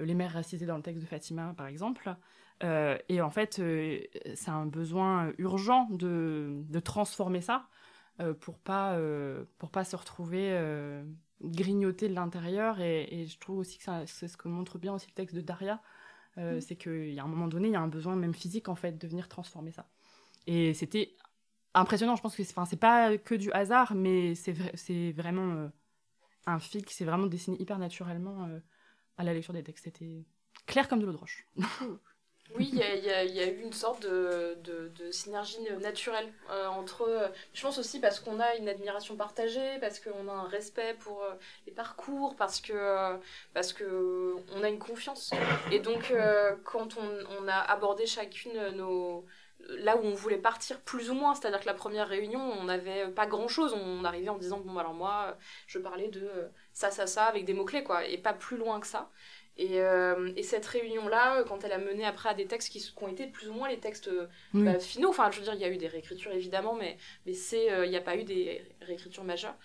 les 0.00 0.14
mères 0.14 0.32
racisées 0.32 0.64
dans 0.64 0.76
le 0.76 0.82
texte 0.82 1.02
de 1.02 1.06
Fatima, 1.06 1.52
par 1.54 1.66
exemple. 1.66 2.16
Euh, 2.62 2.96
et 3.08 3.20
en 3.20 3.30
fait, 3.30 3.58
euh, 3.58 4.00
c'est 4.34 4.50
un 4.50 4.66
besoin 4.66 5.32
urgent 5.38 5.88
de, 5.90 6.62
de 6.68 6.80
transformer 6.80 7.40
ça 7.40 7.68
euh, 8.20 8.32
pour 8.32 8.58
pas 8.58 8.98
pour 9.58 9.70
pas 9.70 9.84
se 9.84 9.96
retrouver 9.96 10.58
grignoté 11.42 12.08
de 12.08 12.14
l'intérieur. 12.14 12.80
Et, 12.80 13.06
et, 13.10 13.26
je 13.26 13.38
trouve 13.38 13.58
aussi 13.58 13.78
que 13.78 13.84
c'est 14.06 14.28
ce 14.28 14.36
que 14.36 14.48
montre 14.48 14.78
bien 14.78 14.94
aussi 14.94 15.06
le 15.08 15.14
texte 15.14 15.36
de 15.36 15.42
Daria, 15.42 15.80
mm. 16.36 16.60
c'est 16.60 16.76
qu'il 16.76 17.12
y 17.12 17.20
a 17.20 17.24
un 17.24 17.28
moment 17.28 17.48
donné, 17.48 17.68
il 17.68 17.72
y 17.72 17.76
a 17.76 17.80
un 17.80 17.88
besoin 17.88 18.16
même 18.16 18.34
physique 18.34 18.68
en 18.68 18.74
fait 18.74 18.92
de 18.92 19.06
venir 19.06 19.28
transformer 19.28 19.72
ça. 19.72 19.86
Et 20.46 20.72
c'était 20.74 21.14
impressionnant. 21.74 22.16
Je 22.16 22.22
pense 22.22 22.36
que 22.36 22.42
c'est 22.42 22.80
pas 22.80 23.18
que 23.18 23.34
du 23.34 23.52
hasard, 23.52 23.94
mais 23.94 24.34
c'est 24.34 25.12
vraiment 25.12 25.70
un 26.46 26.58
fil 26.58 26.84
qui 26.84 26.94
s'est 26.94 27.04
vraiment 27.04 27.26
dessiné 27.26 27.60
hyper 27.60 27.78
naturellement 27.78 28.48
à 29.18 29.24
la 29.24 29.34
lecture 29.34 29.52
des 29.52 29.62
textes. 29.62 29.84
C'était 29.84 30.24
clair 30.66 30.88
comme 30.88 31.00
de 31.00 31.06
l'eau 31.06 31.12
de 31.12 31.18
roche. 31.18 31.46
Oui, 32.54 32.70
il 32.72 32.78
y, 32.78 33.10
a, 33.10 33.46
eu 33.46 33.60
une 33.60 33.72
sorte 33.72 34.02
de, 34.02 34.56
synergie 35.10 35.58
naturelle 35.80 36.32
euh, 36.50 36.66
entre. 36.68 37.30
je 37.52 37.62
pense 37.62 37.78
aussi 37.78 38.00
parce 38.00 38.20
qu'on 38.20 38.40
a 38.40 38.54
une 38.56 38.68
admiration 38.68 39.16
partagée, 39.16 39.78
parce 39.80 40.00
qu'on 40.00 40.28
a 40.28 40.32
un 40.32 40.48
respect 40.48 40.94
pour 41.00 41.22
euh, 41.22 41.32
les 41.66 41.72
parcours, 41.72 42.36
parce 42.36 42.60
que 42.60 42.72
euh, 42.72 43.16
parce 43.52 43.72
que 43.72 44.36
on 44.54 44.62
a 44.62 44.68
une 44.68 44.78
confiance. 44.78 45.32
Et 45.72 45.80
donc, 45.80 46.12
quand 46.64 46.96
on, 46.98 47.42
on, 47.42 47.48
a 47.48 47.58
abordé 47.58 48.06
chacune 48.06 48.70
nos 48.76 49.24
là 49.68 49.96
où 49.96 50.00
on 50.04 50.14
voulait 50.14 50.38
partir 50.38 50.80
plus 50.80 51.10
ou 51.10 51.14
moins, 51.14 51.34
c'est-à-dire 51.34 51.60
que 51.60 51.66
la 51.66 51.74
première 51.74 52.08
réunion, 52.08 52.40
on 52.40 52.64
n'avait 52.64 53.08
pas 53.08 53.26
grand-chose. 53.26 53.74
On 53.74 54.04
arrivait 54.04 54.28
en 54.28 54.38
disant 54.38 54.60
bon 54.60 54.78
alors 54.78 54.94
moi, 54.94 55.36
je 55.66 55.78
parlais 55.78 56.08
de 56.08 56.30
ça, 56.72 56.90
ça, 56.90 57.06
ça 57.06 57.24
avec 57.24 57.44
des 57.44 57.54
mots 57.54 57.64
clés 57.64 57.82
quoi, 57.82 58.04
et 58.06 58.18
pas 58.18 58.32
plus 58.34 58.56
loin 58.56 58.80
que 58.80 58.86
ça. 58.86 59.10
Et, 59.58 59.80
euh, 59.80 60.30
et 60.36 60.42
cette 60.42 60.66
réunion-là, 60.66 61.42
quand 61.44 61.64
elle 61.64 61.72
a 61.72 61.78
mené 61.78 62.04
après 62.04 62.28
à 62.28 62.34
des 62.34 62.46
textes 62.46 62.70
qui, 62.70 62.80
qui 62.80 62.92
ont 63.02 63.08
été 63.08 63.26
plus 63.26 63.48
ou 63.48 63.54
moins 63.54 63.68
les 63.68 63.78
textes 63.78 64.10
bah, 64.52 64.78
finaux, 64.78 65.08
enfin 65.08 65.30
je 65.30 65.38
veux 65.38 65.44
dire, 65.44 65.54
il 65.54 65.60
y 65.60 65.64
a 65.64 65.70
eu 65.70 65.78
des 65.78 65.88
réécritures 65.88 66.32
évidemment, 66.32 66.74
mais, 66.74 66.98
mais 67.24 67.32
c'est, 67.32 67.66
il 67.84 67.90
n'y 67.90 67.96
a 67.96 68.02
pas 68.02 68.16
eu 68.16 68.24
des 68.24 68.62
réécritures 68.82 69.24
majeures. 69.24 69.56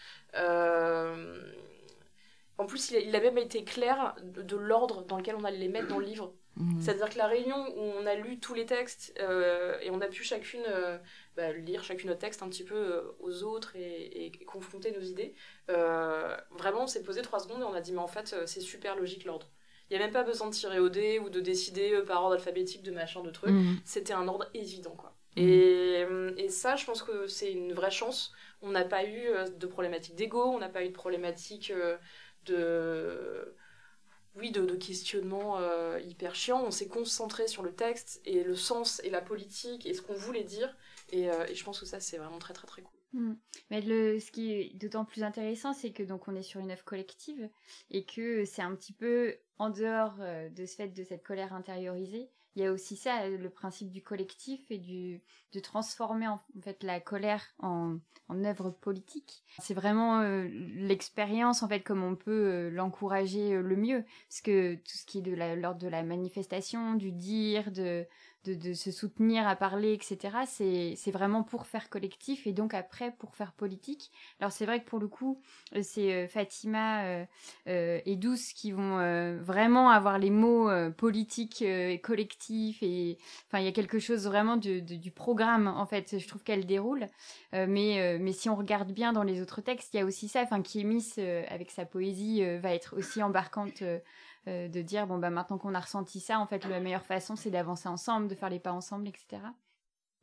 en 2.58 2.66
plus, 2.66 2.92
il 2.92 3.16
a, 3.16 3.20
même 3.20 3.38
été 3.38 3.64
clair 3.66 4.16
de, 4.24 4.42
de 4.42 4.56
l'ordre 4.56 5.04
dans 5.04 5.18
lequel 5.18 5.36
on 5.36 5.44
allait 5.44 5.58
les 5.58 5.68
mettre 5.68 5.88
dans 5.88 6.00
le 6.00 6.06
livre. 6.06 6.34
Mhm. 6.58 6.82
C'est-à-dire 6.82 7.10
que 7.10 7.18
la 7.18 7.28
réunion 7.28 7.56
où 7.56 7.82
on 7.82 8.06
a 8.06 8.16
lu 8.16 8.40
tous 8.40 8.54
les 8.54 8.66
textes 8.66 9.14
euh, 9.20 9.80
et 9.82 9.90
on 9.90 10.02
a 10.02 10.08
pu 10.08 10.24
chacune 10.24 10.64
euh, 10.68 10.98
bah, 11.38 11.54
lire 11.54 11.84
chacune 11.84 12.10
notre 12.10 12.20
texte 12.20 12.44
un 12.44 12.50
petit 12.50 12.66
peu 12.66 12.76
euh, 12.76 13.02
aux 13.20 13.44
autres 13.44 13.76
et, 13.76 14.32
confronter 14.46 14.92
nos 14.92 15.02
idées, 15.02 15.34
vraiment 15.68 16.84
on 16.84 16.88
s'est 16.88 17.04
posé 17.04 17.22
trois 17.22 17.40
secondes 17.40 17.62
et 17.62 17.64
on 17.64 17.74
a 17.74 17.80
dit 17.80 17.94
mais 17.94 18.00
en 18.00 18.08
fait 18.08 18.36
c'est 18.46 18.60
super 18.60 18.96
logique 18.96 19.24
l'ordre. 19.24 19.50
Il 19.92 19.98
n'y 19.98 20.04
a 20.04 20.06
même 20.06 20.14
pas 20.14 20.24
besoin 20.24 20.48
de 20.48 20.54
tirer 20.54 20.80
au 20.80 20.90
dé 20.90 21.20
ou 21.20 21.30
de 21.30 21.42
décider 21.42 22.02
par 22.08 22.24
ordre 22.24 22.36
alphabétique 22.36 22.82
de 22.82 22.92
machin 22.92 23.22
de 23.22 23.30
trucs. 23.30 23.52
Mhm. 23.52 23.78
C'était 23.86 24.14
un 24.14 24.28
ordre 24.28 24.50
évident 24.54 24.96
quoi. 24.96 25.14
Mhm. 25.36 25.44
Et, 25.44 26.06
et, 26.38 26.50
ça, 26.50 26.76
je 26.78 26.86
pense 26.86 27.04
que 27.04 27.28
c'est 27.28 27.52
une 27.52 27.74
vraie 27.74 27.92
chance. 27.92 28.32
On 28.62 28.72
n'a 28.72 28.86
pas 28.86 29.06
eu 29.06 29.28
de 29.58 29.68
problématique 29.68 30.16
d'ego, 30.16 30.44
on 30.44 30.60
n'a 30.60 30.70
pas 30.70 30.84
eu 30.84 30.90
de 30.90 30.94
problématique 30.94 31.74
de 32.46 33.54
oui, 34.36 34.52
de, 34.52 34.66
de 34.66 34.76
questionnement 34.76 35.58
euh, 35.60 36.00
hyper 36.00 36.36
chiant. 36.36 36.64
On 36.64 36.72
s'est 36.72 36.88
concentré 36.88 37.48
sur 37.48 37.64
le 37.64 37.74
texte 37.74 38.22
et 38.26 38.44
le 38.44 38.56
sens 38.56 39.02
et 39.04 39.10
la 39.10 39.22
politique 39.22 39.86
et 39.86 39.94
ce 39.94 40.02
qu'on 40.02 40.14
voulait 40.14 40.44
dire. 40.44 40.76
Et, 41.12 41.30
euh, 41.30 41.46
et, 41.48 41.56
je 41.56 41.64
pense 41.64 41.80
que 41.80 41.86
ça, 41.86 42.00
c'est 42.00 42.18
vraiment 42.18 42.40
très, 42.40 42.54
très, 42.54 42.68
très 42.68 42.82
cool. 42.82 43.01
Hmm. 43.14 43.34
Mais 43.70 43.82
le, 43.82 44.20
ce 44.20 44.32
qui 44.32 44.54
est 44.54 44.76
d'autant 44.76 45.04
plus 45.04 45.24
intéressant, 45.24 45.74
c'est 45.74 45.92
que 45.92 46.04
donc 46.04 46.28
on 46.28 46.36
est 46.36 46.44
sur 46.44 46.62
une 46.62 46.72
œuvre 46.72 46.86
collective 46.86 47.50
et 47.90 48.06
que 48.06 48.46
c'est 48.46 48.62
un 48.62 48.74
petit 48.76 48.94
peu 48.94 49.36
en 49.60 49.70
dehors 49.70 50.16
euh, 50.20 50.50
de 50.50 50.66
ce 50.66 50.76
fait 50.76 50.88
de 50.88 51.04
cette 51.04 51.24
colère 51.24 51.54
intériorisée 51.54 52.30
il 52.56 52.62
y 52.62 52.66
a 52.66 52.72
aussi 52.72 52.98
ça, 52.98 53.30
le 53.30 53.50
principe 53.50 53.92
du 53.92 54.02
collectif 54.02 54.60
et 54.70 54.78
du 54.78 55.22
de 55.54 55.60
transformer 55.60 56.28
en, 56.28 56.40
fait 56.62 56.82
la 56.84 57.00
colère 57.02 57.44
en, 57.60 57.98
en 58.30 58.44
œuvre 58.46 58.70
politique. 58.70 59.44
C'est 59.60 59.74
vraiment 59.74 60.22
euh, 60.22 60.48
l'expérience 60.76 61.64
en 61.64 61.68
fait 61.68 61.82
comme 61.82 62.04
on 62.04 62.16
peut 62.16 62.32
euh, 62.32 62.70
l'encourager 62.70 63.54
euh, 63.54 63.62
le 63.62 63.76
mieux, 63.76 64.04
parce 64.30 64.42
que 64.42 64.76
tout 64.76 64.98
ce 64.98 65.06
qui 65.06 65.20
est 65.20 65.22
de 65.22 65.34
l'ordre 65.56 65.80
de 65.80 65.88
la 65.88 66.04
manifestation, 66.04 66.96
du 66.96 67.12
dire, 67.12 67.72
de 67.72 68.06
de, 68.46 68.54
de, 68.54 68.74
se 68.74 68.92
soutenir 68.92 69.48
à 69.48 69.56
parler, 69.56 69.94
etc. 69.94 70.38
C'est 70.46 71.12
vraiment 71.12 71.44
pour 71.44 71.66
faire 71.68 71.90
collectif 71.90 72.48
et 72.48 72.54
donc 72.54 72.74
après 72.74 73.12
pour 73.12 73.36
faire 73.36 73.54
politique. 73.54 74.12
Alors 74.40 74.52
c'est 74.52 74.66
vrai 74.66 74.82
que 74.82 74.90
pour 74.90 75.00
le 75.00 75.08
coup, 75.08 75.42
euh, 75.76 75.82
c'est 75.84 76.14
euh, 76.14 76.28
Fatima 76.28 77.04
euh, 77.68 78.00
et 78.06 78.16
Douce 78.16 78.54
qui 78.54 78.72
vont 78.72 78.98
vraiment 79.42 79.90
avoir 79.90 80.18
les 80.18 80.30
mots 80.30 80.70
politiques 80.92 81.62
et 81.62 82.00
collectifs 82.00 82.82
et 82.82 83.18
enfin 83.48 83.60
il 83.60 83.66
y 83.66 83.68
a 83.68 83.72
quelque 83.72 84.00
chose 84.00 84.26
vraiment 84.26 84.58
du, 84.58 84.82
du 84.82 85.12
programme 85.12 85.68
en 85.68 85.86
fait. 85.86 86.18
Je 86.20 86.28
trouve 86.28 86.44
qu'elle 86.44 86.66
déroule, 86.66 87.08
mais 87.54 88.18
mais 88.20 88.34
si 88.34 88.50
on 88.50 88.56
regarde 88.56 88.92
bien 88.92 89.14
dans 89.14 89.24
les 89.24 89.42
autres 89.42 89.62
textes, 89.62 89.94
il 89.94 89.98
y 89.98 90.00
a 90.00 90.06
aussi 90.06 90.28
ça, 90.28 90.42
enfin 90.42 90.62
est 90.62 91.48
avec 91.50 91.72
sa 91.72 91.86
poésie 91.86 92.44
va 92.60 92.74
être 92.74 92.98
aussi 92.98 93.22
embarquante 93.24 93.84
euh, 94.48 94.68
de 94.68 94.82
dire 94.82 95.08
bon 95.08 95.18
bah 95.18 95.30
maintenant 95.30 95.58
qu'on 95.58 95.76
a 95.76 95.80
ressenti 95.80 96.20
ça, 96.20 96.40
en 96.40 96.48
fait 96.48 96.66
la 96.66 96.80
meilleure 96.80 97.06
façon 97.06 97.36
c'est 97.36 97.52
d'avancer 97.52 97.90
ensemble, 97.90 98.28
de 98.28 98.36
faire 98.36 98.50
les 98.50 98.60
pas 98.60 98.74
ensemble, 98.74 99.08
etc. 99.08 99.42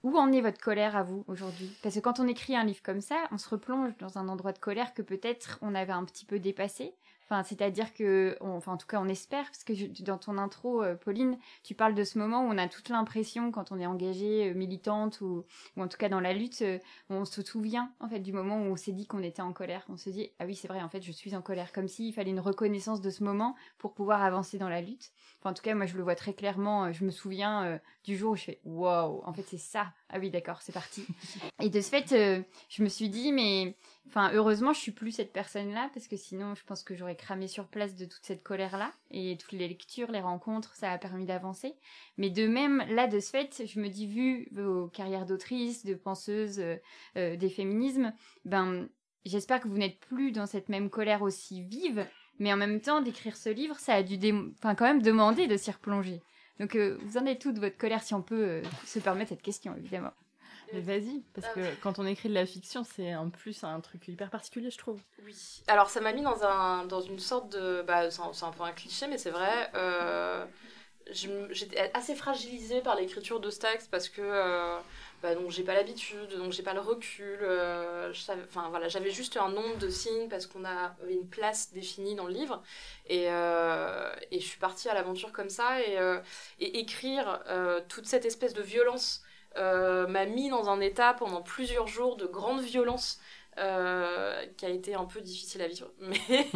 Où 0.02 0.16
en 0.16 0.30
est 0.32 0.40
votre 0.40 0.60
colère 0.60 0.96
à 0.96 1.02
vous 1.02 1.24
aujourd'hui? 1.26 1.76
Parce 1.82 1.96
que 1.96 2.00
quand 2.00 2.20
on 2.20 2.28
écrit 2.28 2.56
un 2.56 2.64
livre 2.64 2.82
comme 2.82 3.00
ça, 3.00 3.16
on 3.32 3.38
se 3.38 3.48
replonge 3.48 3.96
dans 3.98 4.18
un 4.18 4.28
endroit 4.28 4.52
de 4.52 4.58
colère 4.58 4.94
que 4.94 5.02
peut-être 5.02 5.58
on 5.60 5.74
avait 5.74 5.92
un 5.92 6.04
petit 6.04 6.24
peu 6.24 6.38
dépassé. 6.38 6.94
Enfin, 7.30 7.42
c'est-à-dire 7.42 7.92
que, 7.92 8.38
enfin, 8.40 8.72
en 8.72 8.76
tout 8.78 8.86
cas, 8.86 8.98
on 9.02 9.08
espère, 9.08 9.44
parce 9.44 9.62
que 9.62 10.02
dans 10.02 10.16
ton 10.16 10.38
intro, 10.38 10.82
euh, 10.82 10.94
Pauline, 10.94 11.36
tu 11.62 11.74
parles 11.74 11.94
de 11.94 12.02
ce 12.02 12.18
moment 12.18 12.40
où 12.40 12.46
on 12.46 12.56
a 12.56 12.68
toute 12.68 12.88
l'impression, 12.88 13.52
quand 13.52 13.70
on 13.70 13.78
est 13.78 13.84
engagé, 13.84 14.48
euh, 14.48 14.54
militante 14.54 15.20
ou, 15.20 15.44
ou, 15.76 15.82
en 15.82 15.88
tout 15.88 15.98
cas 15.98 16.08
dans 16.08 16.20
la 16.20 16.32
lutte, 16.32 16.62
euh, 16.62 16.78
on 17.10 17.26
se 17.26 17.42
souvient 17.42 17.92
en 18.00 18.08
fait 18.08 18.20
du 18.20 18.32
moment 18.32 18.56
où 18.62 18.72
on 18.72 18.76
s'est 18.76 18.92
dit 18.92 19.06
qu'on 19.06 19.22
était 19.22 19.42
en 19.42 19.52
colère. 19.52 19.84
On 19.90 19.98
se 19.98 20.08
dit, 20.08 20.30
ah 20.38 20.46
oui, 20.46 20.54
c'est 20.54 20.68
vrai, 20.68 20.80
en 20.80 20.88
fait, 20.88 21.02
je 21.02 21.12
suis 21.12 21.36
en 21.36 21.42
colère, 21.42 21.70
comme 21.72 21.86
s'il 21.86 22.14
fallait 22.14 22.30
une 22.30 22.40
reconnaissance 22.40 23.02
de 23.02 23.10
ce 23.10 23.22
moment 23.22 23.54
pour 23.76 23.92
pouvoir 23.92 24.22
avancer 24.22 24.56
dans 24.56 24.70
la 24.70 24.80
lutte. 24.80 25.10
Enfin, 25.40 25.50
en 25.50 25.54
tout 25.54 25.62
cas, 25.62 25.74
moi, 25.74 25.84
je 25.84 25.98
le 25.98 26.02
vois 26.02 26.14
très 26.14 26.32
clairement. 26.32 26.90
Je 26.92 27.04
me 27.04 27.10
souviens 27.10 27.78
du 28.04 28.16
jour 28.16 28.32
où 28.32 28.36
je 28.36 28.44
fais, 28.44 28.60
waouh, 28.64 29.20
en 29.24 29.34
fait, 29.34 29.44
c'est 29.46 29.58
ça. 29.58 29.92
Ah 30.08 30.18
oui, 30.18 30.30
d'accord, 30.30 30.62
c'est 30.62 30.72
parti. 30.72 31.06
Et 31.60 31.68
de 31.68 31.80
ce 31.82 31.90
fait, 31.90 32.44
je 32.70 32.82
me 32.82 32.88
suis 32.88 33.10
dit, 33.10 33.32
mais 33.32 33.76
Enfin, 34.08 34.30
heureusement, 34.32 34.72
je 34.72 34.80
suis 34.80 34.92
plus 34.92 35.12
cette 35.12 35.34
personne-là 35.34 35.90
parce 35.92 36.08
que 36.08 36.16
sinon, 36.16 36.54
je 36.54 36.64
pense 36.64 36.82
que 36.82 36.96
j'aurais 36.96 37.14
cramé 37.14 37.46
sur 37.46 37.66
place 37.66 37.94
de 37.94 38.06
toute 38.06 38.24
cette 38.24 38.42
colère-là 38.42 38.90
et 39.10 39.36
toutes 39.38 39.52
les 39.52 39.68
lectures, 39.68 40.10
les 40.10 40.22
rencontres, 40.22 40.74
ça 40.76 40.90
a 40.90 40.96
permis 40.96 41.26
d'avancer. 41.26 41.74
Mais 42.16 42.30
de 42.30 42.46
même, 42.46 42.82
là, 42.88 43.06
de 43.06 43.20
ce 43.20 43.28
fait, 43.28 43.66
je 43.66 43.78
me 43.78 43.88
dis, 43.88 44.06
vu 44.06 44.48
vos 44.52 44.88
carrières 44.88 45.26
d'autrice, 45.26 45.84
de 45.84 45.92
penseuse 45.92 46.58
euh, 46.58 46.76
euh, 47.18 47.36
des 47.36 47.50
féminismes, 47.50 48.14
ben, 48.46 48.88
j'espère 49.26 49.60
que 49.60 49.68
vous 49.68 49.76
n'êtes 49.76 50.00
plus 50.00 50.32
dans 50.32 50.46
cette 50.46 50.70
même 50.70 50.88
colère 50.88 51.20
aussi 51.20 51.62
vive. 51.62 52.06
Mais 52.38 52.50
en 52.50 52.56
même 52.56 52.80
temps, 52.80 53.02
d'écrire 53.02 53.36
ce 53.36 53.50
livre, 53.50 53.78
ça 53.78 53.92
a 53.92 54.02
dû, 54.02 54.18
enfin, 54.58 54.74
quand 54.74 54.86
même 54.86 55.02
demander 55.02 55.48
de 55.48 55.56
s'y 55.58 55.70
replonger. 55.70 56.22
Donc, 56.60 56.76
euh, 56.76 56.96
vous 57.02 57.18
en 57.18 57.26
êtes 57.26 57.42
tout 57.42 57.52
de 57.52 57.60
votre 57.60 57.76
colère, 57.76 58.02
si 58.02 58.14
on 58.14 58.22
peut 58.22 58.62
se 58.86 59.00
permettre 59.00 59.28
cette 59.28 59.42
question, 59.42 59.76
évidemment. 59.76 60.12
Mais 60.72 60.80
vas-y, 60.80 61.20
parce 61.34 61.46
ah 61.50 61.54
que 61.54 61.74
quand 61.82 61.98
on 61.98 62.06
écrit 62.06 62.28
de 62.28 62.34
la 62.34 62.46
fiction, 62.46 62.84
c'est 62.84 63.14
en 63.14 63.30
plus 63.30 63.64
un 63.64 63.80
truc 63.80 64.06
hyper 64.08 64.30
particulier, 64.30 64.70
je 64.70 64.78
trouve. 64.78 65.00
Oui. 65.24 65.62
Alors 65.66 65.90
ça 65.90 66.00
m'a 66.00 66.12
mis 66.12 66.22
dans, 66.22 66.42
un, 66.42 66.84
dans 66.84 67.00
une 67.00 67.18
sorte 67.18 67.52
de... 67.52 67.82
Bah, 67.86 68.10
c'est 68.10 68.44
un, 68.44 68.50
peu 68.52 68.62
un 68.62 68.72
cliché, 68.72 69.06
mais 69.06 69.18
c'est 69.18 69.30
vrai. 69.30 69.70
Euh, 69.74 70.44
J'étais 71.10 71.90
assez 71.94 72.14
fragilisée 72.14 72.82
par 72.82 72.94
l'écriture 72.96 73.40
de 73.40 73.50
texte 73.50 73.90
parce 73.90 74.10
que 74.10 74.20
euh, 74.20 74.78
bah, 75.22 75.34
donc 75.34 75.50
j'ai 75.50 75.64
pas 75.64 75.74
l'habitude, 75.74 76.36
donc 76.36 76.52
j'ai 76.52 76.62
pas 76.62 76.74
le 76.74 76.80
recul. 76.80 77.38
Euh, 77.42 78.12
enfin 78.44 78.68
voilà, 78.68 78.88
j'avais 78.88 79.10
juste 79.10 79.36
un 79.36 79.48
nombre 79.48 79.78
de 79.78 79.88
signes 79.88 80.28
parce 80.28 80.46
qu'on 80.46 80.64
a 80.64 80.94
une 81.08 81.26
place 81.26 81.72
définie 81.72 82.14
dans 82.14 82.26
le 82.26 82.34
livre. 82.34 82.62
Et, 83.06 83.26
euh, 83.28 84.12
et 84.30 84.38
je 84.38 84.46
suis 84.46 84.58
partie 84.58 84.88
à 84.88 84.94
l'aventure 84.94 85.32
comme 85.32 85.50
ça. 85.50 85.80
Et, 85.80 85.98
euh, 85.98 86.20
et 86.60 86.78
écrire 86.78 87.42
toute 87.88 88.06
cette 88.06 88.26
espèce 88.26 88.54
de 88.54 88.62
violence 88.62 89.22
m'a 89.56 90.26
mis 90.26 90.50
dans 90.50 90.68
un 90.68 90.80
état 90.80 91.14
pendant 91.14 91.42
plusieurs 91.42 91.86
jours 91.86 92.16
de 92.16 92.26
grande 92.26 92.60
violence 92.60 93.20
euh, 93.58 94.46
qui 94.56 94.66
a 94.66 94.68
été 94.68 94.94
un 94.94 95.04
peu 95.04 95.20
difficile 95.20 95.62
à 95.62 95.66
vivre. 95.66 95.90
Mais, 96.00 96.46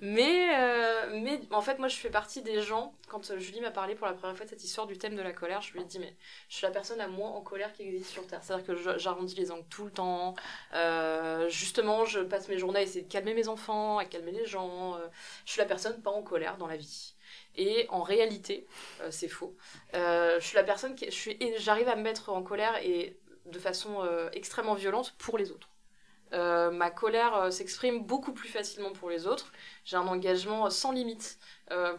mais, 0.00 0.58
euh, 0.58 1.20
mais 1.22 1.40
en 1.50 1.62
fait, 1.62 1.78
moi, 1.78 1.88
je 1.88 1.96
fais 1.96 2.10
partie 2.10 2.42
des 2.42 2.60
gens, 2.60 2.94
quand 3.08 3.38
Julie 3.38 3.60
m'a 3.60 3.70
parlé 3.70 3.94
pour 3.94 4.06
la 4.06 4.12
première 4.12 4.36
fois 4.36 4.44
de 4.44 4.50
cette 4.50 4.62
histoire 4.62 4.86
du 4.86 4.98
thème 4.98 5.16
de 5.16 5.22
la 5.22 5.32
colère, 5.32 5.62
je 5.62 5.72
lui 5.72 5.80
ai 5.80 5.84
dit, 5.84 5.98
mais 5.98 6.14
je 6.50 6.56
suis 6.56 6.66
la 6.66 6.70
personne 6.70 6.98
la 6.98 7.08
moins 7.08 7.30
en 7.30 7.40
colère 7.40 7.72
qui 7.72 7.82
existe 7.82 8.10
sur 8.10 8.26
Terre. 8.26 8.40
C'est-à-dire 8.42 8.66
que 8.66 8.98
j'arrondis 8.98 9.34
les 9.36 9.50
angles 9.50 9.64
tout 9.70 9.84
le 9.86 9.90
temps. 9.90 10.34
justement, 11.48 12.04
je 12.04 12.20
passe 12.20 12.48
mes 12.48 12.58
journées 12.58 12.80
à 12.80 12.82
essayer 12.82 13.02
de 13.02 13.10
calmer 13.10 13.32
mes 13.32 13.48
enfants, 13.48 13.96
à 13.98 14.04
calmer 14.04 14.32
les 14.32 14.46
gens. 14.46 14.98
je 15.46 15.52
suis 15.52 15.60
la 15.60 15.66
personne 15.66 16.02
pas 16.02 16.10
en 16.10 16.22
colère 16.22 16.58
dans 16.58 16.66
la 16.66 16.76
vie. 16.76 17.13
Et 17.56 17.86
en 17.90 18.02
réalité, 18.02 18.66
euh, 19.00 19.08
c'est 19.10 19.28
faux. 19.28 19.54
Euh, 19.94 20.38
je 20.40 20.46
suis 20.46 20.56
la 20.56 20.64
personne 20.64 20.94
qui. 20.94 21.08
J'arrive 21.58 21.88
à 21.88 21.96
me 21.96 22.02
mettre 22.02 22.30
en 22.30 22.42
colère 22.42 22.76
et 22.82 23.16
de 23.46 23.58
façon 23.58 24.02
euh, 24.02 24.28
extrêmement 24.32 24.74
violente 24.74 25.14
pour 25.18 25.38
les 25.38 25.50
autres. 25.50 25.68
ma 26.32 26.90
colère 26.90 27.52
s'exprime 27.52 28.02
beaucoup 28.04 28.32
plus 28.32 28.48
facilement 28.48 28.92
pour 28.92 29.08
les 29.08 29.28
autres. 29.28 29.52
J'ai 29.84 29.96
un 29.96 30.08
engagement 30.08 30.68
sans 30.68 30.90
limite 30.90 31.38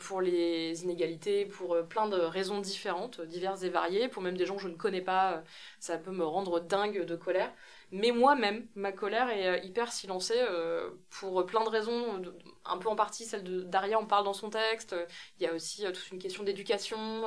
pour 0.01 0.19
les 0.19 0.83
inégalités, 0.83 1.45
pour 1.45 1.77
plein 1.87 2.07
de 2.09 2.19
raisons 2.19 2.59
différentes, 2.59 3.21
diverses 3.21 3.63
et 3.63 3.69
variées. 3.69 4.09
Pour 4.09 4.21
même 4.21 4.35
des 4.35 4.45
gens 4.45 4.57
que 4.57 4.61
je 4.63 4.67
ne 4.67 4.75
connais 4.75 5.01
pas, 5.01 5.41
ça 5.79 5.97
peut 5.97 6.11
me 6.11 6.25
rendre 6.25 6.59
dingue 6.59 7.05
de 7.05 7.15
colère. 7.15 7.49
Mais 7.97 8.11
moi-même, 8.11 8.67
ma 8.75 8.91
colère 8.91 9.29
est 9.29 9.47
euh, 9.47 9.57
hyper 9.63 9.93
silencée 9.93 10.35
euh, 10.37 10.89
pour 11.11 11.45
plein 11.45 11.63
de 11.63 11.69
raisons, 11.69 12.21
un 12.65 12.77
peu 12.77 12.89
en 12.89 12.95
partie 12.97 13.23
celle 13.23 13.43
de 13.45 13.61
Daria 13.61 13.97
en 13.97 14.05
parle 14.05 14.25
dans 14.25 14.33
son 14.33 14.49
texte. 14.49 14.93
Il 15.39 15.43
y 15.43 15.47
a 15.47 15.53
aussi 15.53 15.85
euh, 15.85 15.93
toute 15.93 16.11
une 16.11 16.19
question 16.19 16.43
d'éducation, 16.43 17.23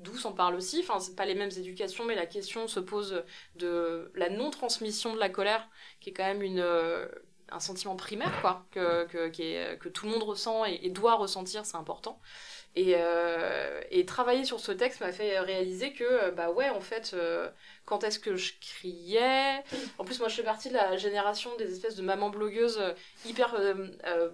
Douce 0.00 0.24
en 0.24 0.32
parle 0.32 0.56
aussi. 0.56 0.80
Enfin, 0.80 0.98
c'est 0.98 1.14
pas 1.14 1.24
les 1.24 1.36
mêmes 1.36 1.52
éducations, 1.56 2.04
mais 2.04 2.16
la 2.16 2.26
question 2.26 2.66
se 2.66 2.80
pose 2.80 3.22
de 3.54 4.10
la 4.16 4.28
non-transmission 4.28 5.14
de 5.14 5.20
la 5.20 5.28
colère, 5.28 5.68
qui 6.00 6.10
est 6.10 6.12
quand 6.12 6.24
même 6.24 6.42
une 6.42 7.08
un 7.54 7.60
sentiment 7.60 7.96
primaire 7.96 8.32
quoi 8.40 8.66
que, 8.70 9.04
que, 9.04 9.88
tout 9.90 10.06
le 10.06 10.12
monde 10.12 10.22
ressent 10.22 10.64
et 10.64 10.88
doit 10.88 11.16
ressentir 11.16 11.66
c'est 11.66 11.76
important 11.76 12.18
et, 12.74 12.94
euh, 12.96 13.82
et, 13.90 14.06
travailler 14.06 14.44
sur 14.46 14.58
ce 14.58 14.72
texte 14.72 15.00
m'a 15.02 15.12
fait 15.12 15.38
réaliser 15.40 15.92
que, 15.92 16.04
euh, 16.04 16.30
bah 16.30 16.50
ouais, 16.50 16.70
en 16.70 16.80
fait, 16.80 17.12
euh, 17.12 17.50
quand 17.84 18.02
est-ce 18.02 18.18
que 18.18 18.34
je 18.34 18.54
criais? 18.60 19.62
En 19.98 20.04
plus, 20.04 20.18
moi, 20.20 20.28
je 20.28 20.36
fais 20.36 20.42
partie 20.42 20.70
de 20.70 20.74
la 20.74 20.96
génération 20.96 21.50
des 21.58 21.70
espèces 21.70 21.96
de 21.96 22.02
mamans 22.02 22.30
blogueuses 22.30 22.80
hyper 23.26 23.54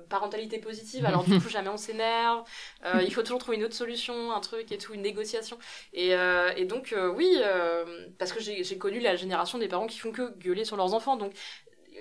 parentalité 0.09 0.59
positive. 0.59 1.04
Alors, 1.04 1.25
du 1.25 1.40
coup, 1.40 1.49
jamais 1.49 1.68
on 1.68 1.76
s'énerve. 1.76 2.45
il 3.02 3.12
faut 3.12 3.23
toujours 3.23 3.38
trouver 3.38 3.57
une 3.57 3.64
autre 3.64 3.75
solution, 3.75 4.33
un 4.33 4.40
truc 4.40 4.71
et 4.71 4.78
tout, 4.78 4.95
une 4.95 5.02
négociation. 5.02 5.59
Et, 5.92 6.11
et 6.57 6.64
donc, 6.64 6.95
oui, 7.16 7.38
parce 8.18 8.33
que 8.33 8.40
j'ai 8.40 8.78
connu 8.78 9.00
la 9.00 9.16
génération 9.16 9.59
des 9.59 9.68
parents 9.68 9.87
qui 9.87 9.99
font 9.99 10.12
que 10.12 10.37
gueuler 10.38 10.64
sur 10.64 10.76
leurs 10.76 10.95
enfants. 10.95 11.16
Donc, 11.16 11.33